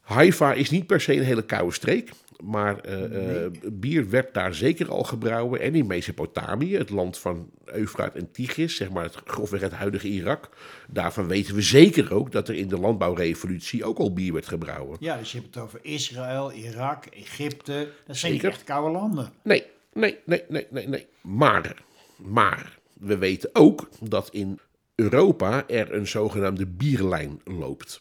Haifa 0.00 0.52
is 0.52 0.70
niet 0.70 0.86
per 0.86 1.00
se 1.00 1.16
een 1.16 1.24
hele 1.24 1.44
koude 1.44 1.74
streek. 1.74 2.10
Maar 2.44 2.78
eh, 2.78 3.44
eh, 3.44 3.52
bier 3.72 4.10
werd 4.10 4.34
daar 4.34 4.54
zeker 4.54 4.90
al 4.90 5.02
gebrouwen. 5.02 5.60
En 5.60 5.74
in 5.74 5.86
Mesopotamië, 5.86 6.76
het 6.76 6.90
land 6.90 7.18
van 7.18 7.50
Eufraat 7.64 8.14
en 8.14 8.30
Tigris, 8.30 8.76
zeg 8.76 8.90
maar 8.90 9.02
het, 9.04 9.16
grofweg 9.24 9.60
het 9.60 9.72
huidige 9.72 10.08
Irak. 10.08 10.48
Daarvan 10.88 11.26
weten 11.26 11.54
we 11.54 11.62
zeker 11.62 12.14
ook 12.14 12.32
dat 12.32 12.48
er 12.48 12.54
in 12.54 12.68
de 12.68 12.78
landbouwrevolutie 12.78 13.84
ook 13.84 13.98
al 13.98 14.12
bier 14.12 14.32
werd 14.32 14.48
gebrouwen. 14.48 14.96
Ja, 15.00 15.16
dus 15.16 15.32
je 15.32 15.38
hebt 15.38 15.54
het 15.54 15.64
over 15.64 15.78
Israël, 15.82 16.52
Irak, 16.52 17.06
Egypte. 17.06 17.88
Dat 18.06 18.16
zijn 18.16 18.32
Zeker. 18.32 18.48
echt 18.48 18.64
koude 18.64 18.90
landen. 18.90 19.32
Nee, 19.42 19.64
nee, 19.92 20.18
nee, 20.24 20.42
nee, 20.48 20.66
nee, 20.70 20.88
nee. 20.88 21.06
Maar, 21.20 21.82
maar, 22.16 22.78
we 22.92 23.18
weten 23.18 23.50
ook 23.52 23.88
dat 24.00 24.28
in 24.32 24.60
Europa 24.96 25.68
er 25.68 25.94
een 25.94 26.06
zogenaamde 26.06 26.66
bierlijn 26.66 27.40
loopt. 27.44 27.98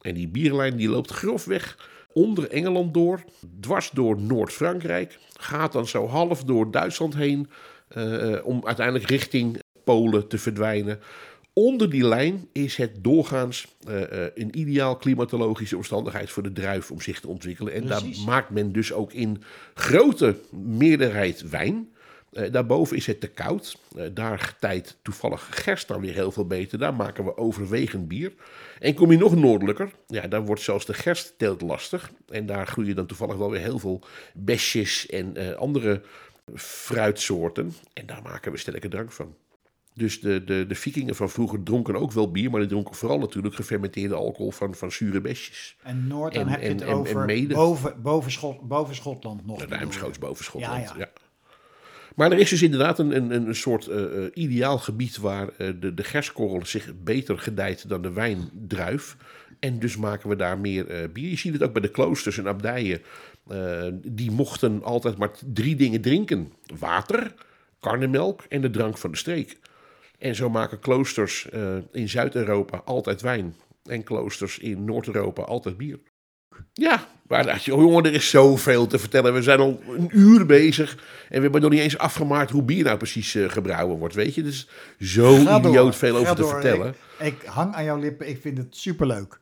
En 0.00 0.14
die 0.14 0.28
bierlijn 0.28 0.76
die 0.76 0.88
loopt 0.88 1.10
grofweg 1.10 1.90
onder 2.12 2.50
Engeland 2.50 2.94
door, 2.94 3.24
dwars 3.60 3.90
door 3.90 4.20
Noord-Frankrijk, 4.20 5.18
gaat 5.32 5.72
dan 5.72 5.86
zo 5.86 6.06
half 6.06 6.44
door 6.44 6.70
Duitsland 6.70 7.14
heen, 7.14 7.48
eh, 7.88 8.36
om 8.42 8.66
uiteindelijk 8.66 9.08
richting 9.08 9.58
Polen 9.84 10.28
te 10.28 10.38
verdwijnen. 10.38 11.00
Onder 11.52 11.90
die 11.90 12.04
lijn 12.04 12.48
is 12.52 12.76
het 12.76 13.04
doorgaans 13.04 13.66
eh, 13.86 14.02
eh, 14.02 14.30
een 14.34 14.58
ideaal 14.58 14.96
klimatologische 14.96 15.76
omstandigheid 15.76 16.30
voor 16.30 16.42
de 16.42 16.52
druif 16.52 16.90
om 16.90 17.00
zich 17.00 17.20
te 17.20 17.28
ontwikkelen. 17.28 17.72
En 17.72 17.84
Precies. 17.84 18.16
daar 18.16 18.26
maakt 18.26 18.50
men 18.50 18.72
dus 18.72 18.92
ook 18.92 19.12
in 19.12 19.42
grote 19.74 20.36
meerderheid 20.50 21.48
wijn. 21.48 21.93
Eh, 22.34 22.52
daarboven 22.52 22.96
is 22.96 23.06
het 23.06 23.20
te 23.20 23.26
koud. 23.28 23.76
Eh, 23.96 24.06
daar 24.12 24.38
getijdt 24.38 24.98
toevallig 25.02 25.48
gerst 25.50 25.88
dan 25.88 26.00
weer 26.00 26.14
heel 26.14 26.32
veel 26.32 26.46
beter. 26.46 26.78
Daar 26.78 26.94
maken 26.94 27.24
we 27.24 27.36
overwegend 27.36 28.08
bier. 28.08 28.32
En 28.78 28.94
kom 28.94 29.10
je 29.10 29.18
nog 29.18 29.34
noordelijker, 29.36 29.90
ja, 30.06 30.26
dan 30.26 30.46
wordt 30.46 30.62
zelfs 30.62 30.86
de 30.86 30.94
gerstteelt 30.94 31.60
lastig. 31.60 32.10
En 32.28 32.46
daar 32.46 32.66
groeien 32.66 32.96
dan 32.96 33.06
toevallig 33.06 33.36
wel 33.36 33.50
weer 33.50 33.60
heel 33.60 33.78
veel 33.78 34.00
besjes 34.34 35.06
en 35.06 35.36
eh, 35.36 35.54
andere 35.54 36.02
fruitsoorten. 36.54 37.72
En 37.92 38.06
daar 38.06 38.22
maken 38.22 38.52
we 38.52 38.58
sterke 38.58 38.88
drank 38.88 39.12
van. 39.12 39.34
Dus 39.94 40.20
de, 40.20 40.44
de, 40.44 40.64
de 40.68 40.74
vikingen 40.74 41.14
van 41.14 41.30
vroeger 41.30 41.62
dronken 41.62 41.96
ook 41.96 42.12
wel 42.12 42.30
bier, 42.30 42.50
maar 42.50 42.60
die 42.60 42.68
dronken 42.68 42.94
vooral 42.94 43.18
natuurlijk 43.18 43.54
gefermenteerde 43.54 44.14
alcohol 44.14 44.50
van, 44.50 44.74
van 44.74 44.92
zure 44.92 45.20
besjes. 45.20 45.76
En 45.82 46.06
Noord, 46.06 46.34
dan 46.34 46.42
En- 46.42 46.48
heb 46.48 46.60
je 46.60 46.66
en- 46.66 46.72
het 46.72 46.82
en- 46.82 46.94
over 46.94 47.46
boven, 47.48 48.02
boven, 48.02 48.32
Schot, 48.32 48.60
boven 48.60 48.94
Schotland 48.94 49.46
nog. 49.46 49.62
Ruimschoots 49.64 50.18
boven 50.18 50.44
Schotland. 50.44 50.82
Ja, 50.88 50.94
Ja, 50.94 50.98
ja. 50.98 51.10
Maar 52.14 52.32
er 52.32 52.38
is 52.38 52.50
dus 52.50 52.62
inderdaad 52.62 52.98
een, 52.98 53.16
een, 53.16 53.30
een 53.30 53.54
soort 53.54 53.86
eh, 53.86 54.04
eh, 54.04 54.30
ideaal 54.34 54.78
gebied 54.78 55.16
waar 55.16 55.48
eh, 55.48 55.68
de, 55.80 55.94
de 55.94 56.04
gerstkorrel 56.04 56.66
zich 56.66 56.92
beter 57.02 57.38
gedijt 57.38 57.88
dan 57.88 58.02
de 58.02 58.12
wijndruif. 58.12 59.16
En 59.60 59.78
dus 59.78 59.96
maken 59.96 60.28
we 60.28 60.36
daar 60.36 60.58
meer 60.58 61.10
bier. 61.12 61.30
Je 61.30 61.36
ziet 61.36 61.52
het 61.52 61.62
ook 61.62 61.72
bij 61.72 61.82
de 61.82 61.90
kloosters 61.90 62.38
en 62.38 62.46
abdijen. 62.46 63.02
Die 64.02 64.30
mochten 64.30 64.82
altijd 64.82 65.16
maar 65.16 65.30
drie 65.52 65.76
dingen 65.76 66.00
drinken: 66.00 66.52
water, 66.78 67.34
karnemelk 67.80 68.42
en 68.48 68.60
de 68.60 68.70
drank 68.70 68.98
van 68.98 69.10
de 69.10 69.16
streek. 69.16 69.58
En 70.18 70.34
zo 70.34 70.50
maken 70.50 70.78
kloosters 70.78 71.48
in 71.92 72.08
Zuid-Europa 72.08 72.82
altijd 72.84 73.20
wijn. 73.20 73.54
En 73.84 74.02
kloosters 74.02 74.58
in 74.58 74.84
Noord-Europa 74.84 75.42
altijd 75.42 75.76
bier. 75.76 75.98
Ja, 76.72 77.06
maar 77.28 77.46
dacht 77.46 77.64
je, 77.64 77.74
oh 77.74 77.80
jongen, 77.80 78.04
er 78.04 78.12
is 78.12 78.30
zoveel 78.30 78.86
te 78.86 78.98
vertellen. 78.98 79.34
We 79.34 79.42
zijn 79.42 79.58
al 79.60 79.80
een 79.98 80.08
uur 80.12 80.46
bezig 80.46 80.92
en 81.28 81.36
we 81.36 81.40
hebben 81.42 81.60
nog 81.60 81.70
niet 81.70 81.80
eens 81.80 81.98
afgemaakt 81.98 82.50
hoe 82.50 82.62
bier 82.62 82.84
nou 82.84 82.96
precies 82.96 83.34
eh, 83.34 83.48
gebrouwen 83.48 83.98
wordt, 83.98 84.14
weet 84.14 84.34
je. 84.34 84.40
Er 84.40 84.46
is 84.48 84.68
zo 85.00 85.34
Ga 85.36 85.58
door, 85.60 85.70
idioot 85.70 85.96
veel 85.96 86.14
ga 86.14 86.20
over 86.20 86.34
te 86.34 86.40
door. 86.40 86.50
vertellen. 86.50 86.94
Ik, 87.18 87.26
ik 87.26 87.42
hang 87.46 87.74
aan 87.74 87.84
jouw 87.84 87.98
lippen, 87.98 88.28
ik 88.28 88.38
vind 88.40 88.58
het 88.58 88.76
superleuk. 88.76 89.38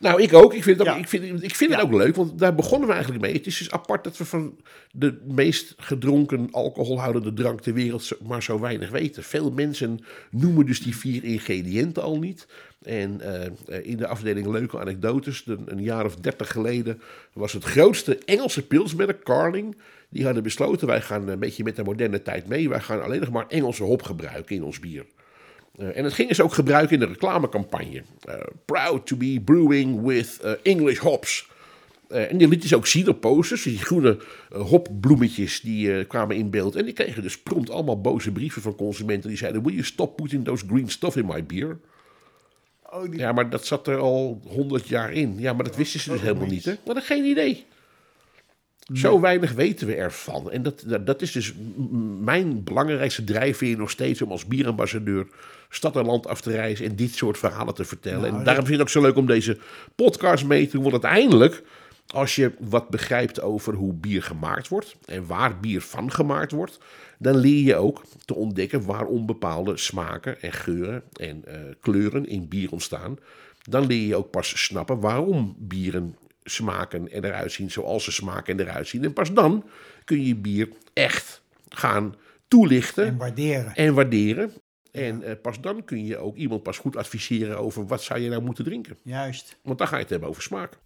Nou, 0.00 0.22
ik 0.22 0.32
ook. 0.32 0.54
Ik 0.54 0.62
vind, 0.62 0.78
het 0.78 0.88
ook, 0.88 0.94
Ja. 0.94 1.00
ik 1.00 1.08
vind, 1.08 1.42
ik 1.42 1.54
vind 1.54 1.70
Ja. 1.70 1.76
het 1.76 1.86
ook 1.86 1.92
leuk, 1.94 2.16
want 2.16 2.38
daar 2.38 2.54
begonnen 2.54 2.88
we 2.88 2.94
eigenlijk 2.94 3.24
mee. 3.24 3.32
Het 3.32 3.46
is 3.46 3.58
dus 3.58 3.70
apart 3.70 4.04
dat 4.04 4.16
we 4.16 4.24
van 4.24 4.56
de 4.90 5.18
meest 5.26 5.74
gedronken, 5.76 6.48
alcoholhoudende 6.50 7.32
drank 7.32 7.60
ter 7.60 7.72
wereld 7.74 8.10
maar 8.26 8.42
zo 8.42 8.60
weinig 8.60 8.90
weten. 8.90 9.22
Veel 9.22 9.50
mensen 9.50 9.98
noemen 10.30 10.66
dus 10.66 10.80
die 10.80 10.96
vier 10.96 11.24
ingrediënten 11.24 12.02
al 12.02 12.18
niet. 12.18 12.46
En 12.82 13.20
eh, 13.20 13.86
in 13.86 13.96
de 13.96 14.06
afdeling 14.06 14.46
Leuke 14.46 14.78
Anekdotes, 14.80 15.44
een 15.66 15.82
jaar 15.82 16.04
of 16.04 16.16
dertig 16.16 16.50
geleden, 16.50 17.00
was 17.32 17.52
het 17.52 17.64
grootste 17.64 18.18
Engelse 18.24 18.66
pilsmerk, 18.66 19.24
Carling. 19.24 19.76
Die 20.10 20.24
hadden 20.24 20.42
besloten, 20.42 20.86
wij 20.86 21.00
gaan 21.00 21.28
een 21.28 21.38
beetje 21.38 21.64
met 21.64 21.76
de 21.76 21.84
moderne 21.84 22.22
tijd 22.22 22.48
mee. 22.48 22.68
Wij 22.68 22.80
gaan 22.80 23.02
alleen 23.02 23.20
nog 23.20 23.30
maar 23.30 23.46
Engelse 23.48 23.82
hop 23.82 24.02
gebruiken 24.02 24.56
in 24.56 24.62
ons 24.64 24.78
bier. 24.80 25.04
Eh, 25.78 25.96
en 25.96 26.02
dat 26.02 26.12
gingen 26.12 26.34
ze 26.34 26.42
ook 26.42 26.52
gebruiken 26.52 26.94
in 26.94 27.00
de 27.00 27.12
reclamecampagne. 27.12 28.02
Eh, 28.24 28.34
proud 28.64 29.06
to 29.06 29.16
be 29.16 29.40
brewing 29.44 30.02
with 30.02 30.38
eh, 30.42 30.52
English 30.62 30.98
hops. 30.98 31.48
En 32.08 32.38
die 32.38 32.48
lieten 32.48 32.68
ze 32.68 32.76
ook 32.76 32.86
zien 32.86 33.08
op 33.08 33.20
posters. 33.20 33.62
Die 33.62 33.78
groene 33.78 34.18
hopbloemetjes 34.50 35.60
die 35.60 36.04
kwamen 36.04 36.36
in 36.36 36.50
beeld. 36.50 36.76
En 36.76 36.84
die 36.84 36.94
kregen 36.94 37.22
dus 37.22 37.38
prompt 37.38 37.70
allemaal 37.70 38.00
boze 38.00 38.32
brieven 38.32 38.62
van 38.62 38.74
consumenten. 38.74 39.28
Die 39.28 39.38
zeiden, 39.38 39.62
will 39.62 39.72
you 39.72 39.84
stop 39.84 40.16
putting 40.16 40.44
those 40.44 40.64
green 40.66 40.88
stuff 40.88 41.16
in 41.16 41.26
my 41.26 41.44
beer? 41.44 41.78
Oh, 42.90 43.10
die... 43.10 43.18
Ja, 43.18 43.32
maar 43.32 43.50
dat 43.50 43.66
zat 43.66 43.86
er 43.86 43.98
al 43.98 44.42
honderd 44.48 44.88
jaar 44.88 45.12
in. 45.12 45.34
Ja, 45.38 45.52
maar 45.52 45.64
dat 45.64 45.76
wisten 45.76 46.00
ze 46.00 46.08
dus 46.08 46.18
ook 46.18 46.24
helemaal 46.24 46.48
niet. 46.48 46.64
Hè? 46.64 46.74
Hadden 46.84 47.02
geen 47.02 47.24
idee. 47.24 47.64
Zo 48.92 49.20
weinig 49.20 49.52
weten 49.52 49.86
we 49.86 49.94
ervan. 49.94 50.50
En 50.50 50.62
dat, 50.62 50.84
dat, 51.00 51.22
is 51.22 51.32
dus 51.32 51.54
mijn 52.20 52.64
belangrijkste 52.64 53.24
drijfveer 53.24 53.76
nog 53.76 53.90
steeds 53.90 54.22
om 54.22 54.30
als 54.30 54.46
bierambassadeur 54.46 55.26
stad 55.68 55.96
en 55.96 56.04
land 56.04 56.26
af 56.26 56.40
te 56.40 56.50
reizen 56.50 56.86
en 56.86 56.96
dit 56.96 57.14
soort 57.14 57.38
verhalen 57.38 57.74
te 57.74 57.84
vertellen. 57.84 58.20
Nou, 58.20 58.38
en 58.38 58.44
daarom 58.44 58.66
vind 58.66 58.80
ik 58.80 58.86
het 58.86 58.96
ook 58.96 59.02
zo 59.02 59.08
leuk 59.08 59.16
om 59.16 59.26
deze 59.26 59.58
podcast 59.94 60.44
mee 60.44 60.66
te 60.66 60.72
doen. 60.72 60.90
Want 60.90 61.04
uiteindelijk, 61.04 61.62
als 62.06 62.36
je 62.36 62.52
wat 62.58 62.88
begrijpt 62.88 63.40
over 63.40 63.74
hoe 63.74 63.92
bier 63.92 64.22
gemaakt 64.22 64.68
wordt 64.68 64.96
en 65.04 65.26
waar 65.26 65.60
bier 65.60 65.80
van 65.80 66.12
gemaakt 66.12 66.52
wordt, 66.52 66.78
dan 67.18 67.36
leer 67.36 67.62
je 67.62 67.76
ook 67.76 68.02
te 68.24 68.34
ontdekken 68.34 68.84
waarom 68.84 69.26
bepaalde 69.26 69.76
smaken 69.76 70.42
en 70.42 70.52
geuren 70.52 71.02
en 71.12 71.44
eh, 71.44 71.60
kleuren 71.80 72.26
in 72.26 72.48
bier 72.48 72.70
ontstaan. 72.72 73.18
Dan 73.62 73.86
leer 73.86 74.06
je 74.06 74.16
ook 74.16 74.30
pas 74.30 74.64
snappen 74.64 75.00
waarom 75.00 75.54
bieren 75.58 76.16
smaken 76.50 77.12
en 77.12 77.24
eruit 77.24 77.52
zien 77.52 77.70
zoals 77.70 78.04
ze 78.04 78.12
smaken 78.12 78.58
en 78.58 78.66
eruit 78.66 78.88
zien. 78.88 79.04
En 79.04 79.12
pas 79.12 79.32
dan 79.32 79.64
kun 80.04 80.24
je 80.24 80.34
bier 80.36 80.68
echt 80.92 81.42
gaan 81.68 82.14
toelichten 82.48 83.06
En 83.06 83.16
waarderen. 83.16 83.74
en 83.74 83.94
waarderen. 83.94 84.52
En 84.92 85.22
eh, 85.22 85.40
pas 85.42 85.60
dan 85.60 85.84
kun 85.84 86.04
je 86.04 86.16
ook 86.16 86.36
iemand 86.36 86.62
pas 86.62 86.78
goed 86.78 86.96
adviseren 86.96 87.58
over 87.58 87.86
wat 87.86 88.02
zou 88.02 88.20
je 88.20 88.28
nou 88.28 88.42
moeten 88.42 88.64
drinken. 88.64 88.96
Juist. 89.02 89.56
Want 89.62 89.78
dan 89.78 89.88
ga 89.88 89.96
je 89.96 90.02
het 90.02 90.10
hebben 90.10 90.28
over 90.28 90.42
smaak. 90.42 90.78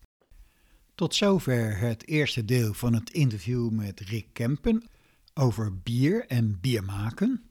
Tot 0.95 1.15
zover 1.15 1.79
het 1.79 2.07
eerste 2.07 2.45
deel 2.45 2.75
van 2.75 2.95
het 2.95 3.11
interview 3.11 3.71
met 3.71 4.01
Rick 4.01 4.27
Kempen 4.33 4.89
over 5.35 5.79
bier 5.83 6.27
en 6.27 6.59
bier 6.61 6.85
maken. 6.85 7.45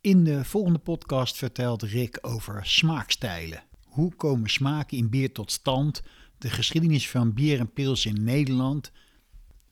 In 0.00 0.24
de 0.24 0.44
volgende 0.44 0.78
podcast 0.78 1.36
vertelt 1.36 1.82
Rick 1.82 2.18
over 2.20 2.66
smaakstijlen. 2.66 3.62
Hoe 3.84 4.14
komen 4.14 4.50
smaken 4.50 4.96
in 4.98 5.10
bier 5.10 5.32
tot 5.32 5.52
stand? 5.52 6.02
De 6.38 6.50
geschiedenis 6.50 7.10
van 7.10 7.34
bier 7.34 7.58
en 7.58 7.72
pils 7.72 8.06
in 8.06 8.24
Nederland. 8.24 8.92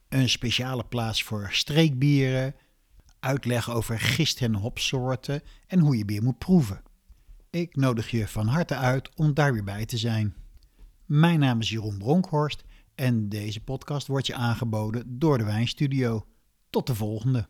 Een 0.09 0.29
speciale 0.29 0.83
plaats 0.85 1.23
voor 1.23 1.49
streekbieren. 1.51 2.55
Uitleg 3.19 3.71
over 3.71 3.99
gist- 3.99 4.41
en 4.41 4.53
hopsoorten 4.55 5.41
en 5.67 5.79
hoe 5.79 5.97
je 5.97 6.05
bier 6.05 6.23
moet 6.23 6.37
proeven. 6.37 6.81
Ik 7.49 7.75
nodig 7.75 8.11
je 8.11 8.27
van 8.27 8.47
harte 8.47 8.75
uit 8.75 9.09
om 9.15 9.33
daar 9.33 9.53
weer 9.53 9.63
bij 9.63 9.85
te 9.85 9.97
zijn. 9.97 10.35
Mijn 11.05 11.39
naam 11.39 11.59
is 11.59 11.69
Jeroen 11.69 11.97
Bronkhorst 11.97 12.63
en 12.95 13.29
deze 13.29 13.63
podcast 13.63 14.07
wordt 14.07 14.27
je 14.27 14.33
aangeboden 14.33 15.19
door 15.19 15.37
de 15.37 15.43
Wijnstudio. 15.43 16.25
Tot 16.69 16.87
de 16.87 16.95
volgende. 16.95 17.45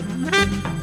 Thank 0.00 0.64
you. 0.64 0.79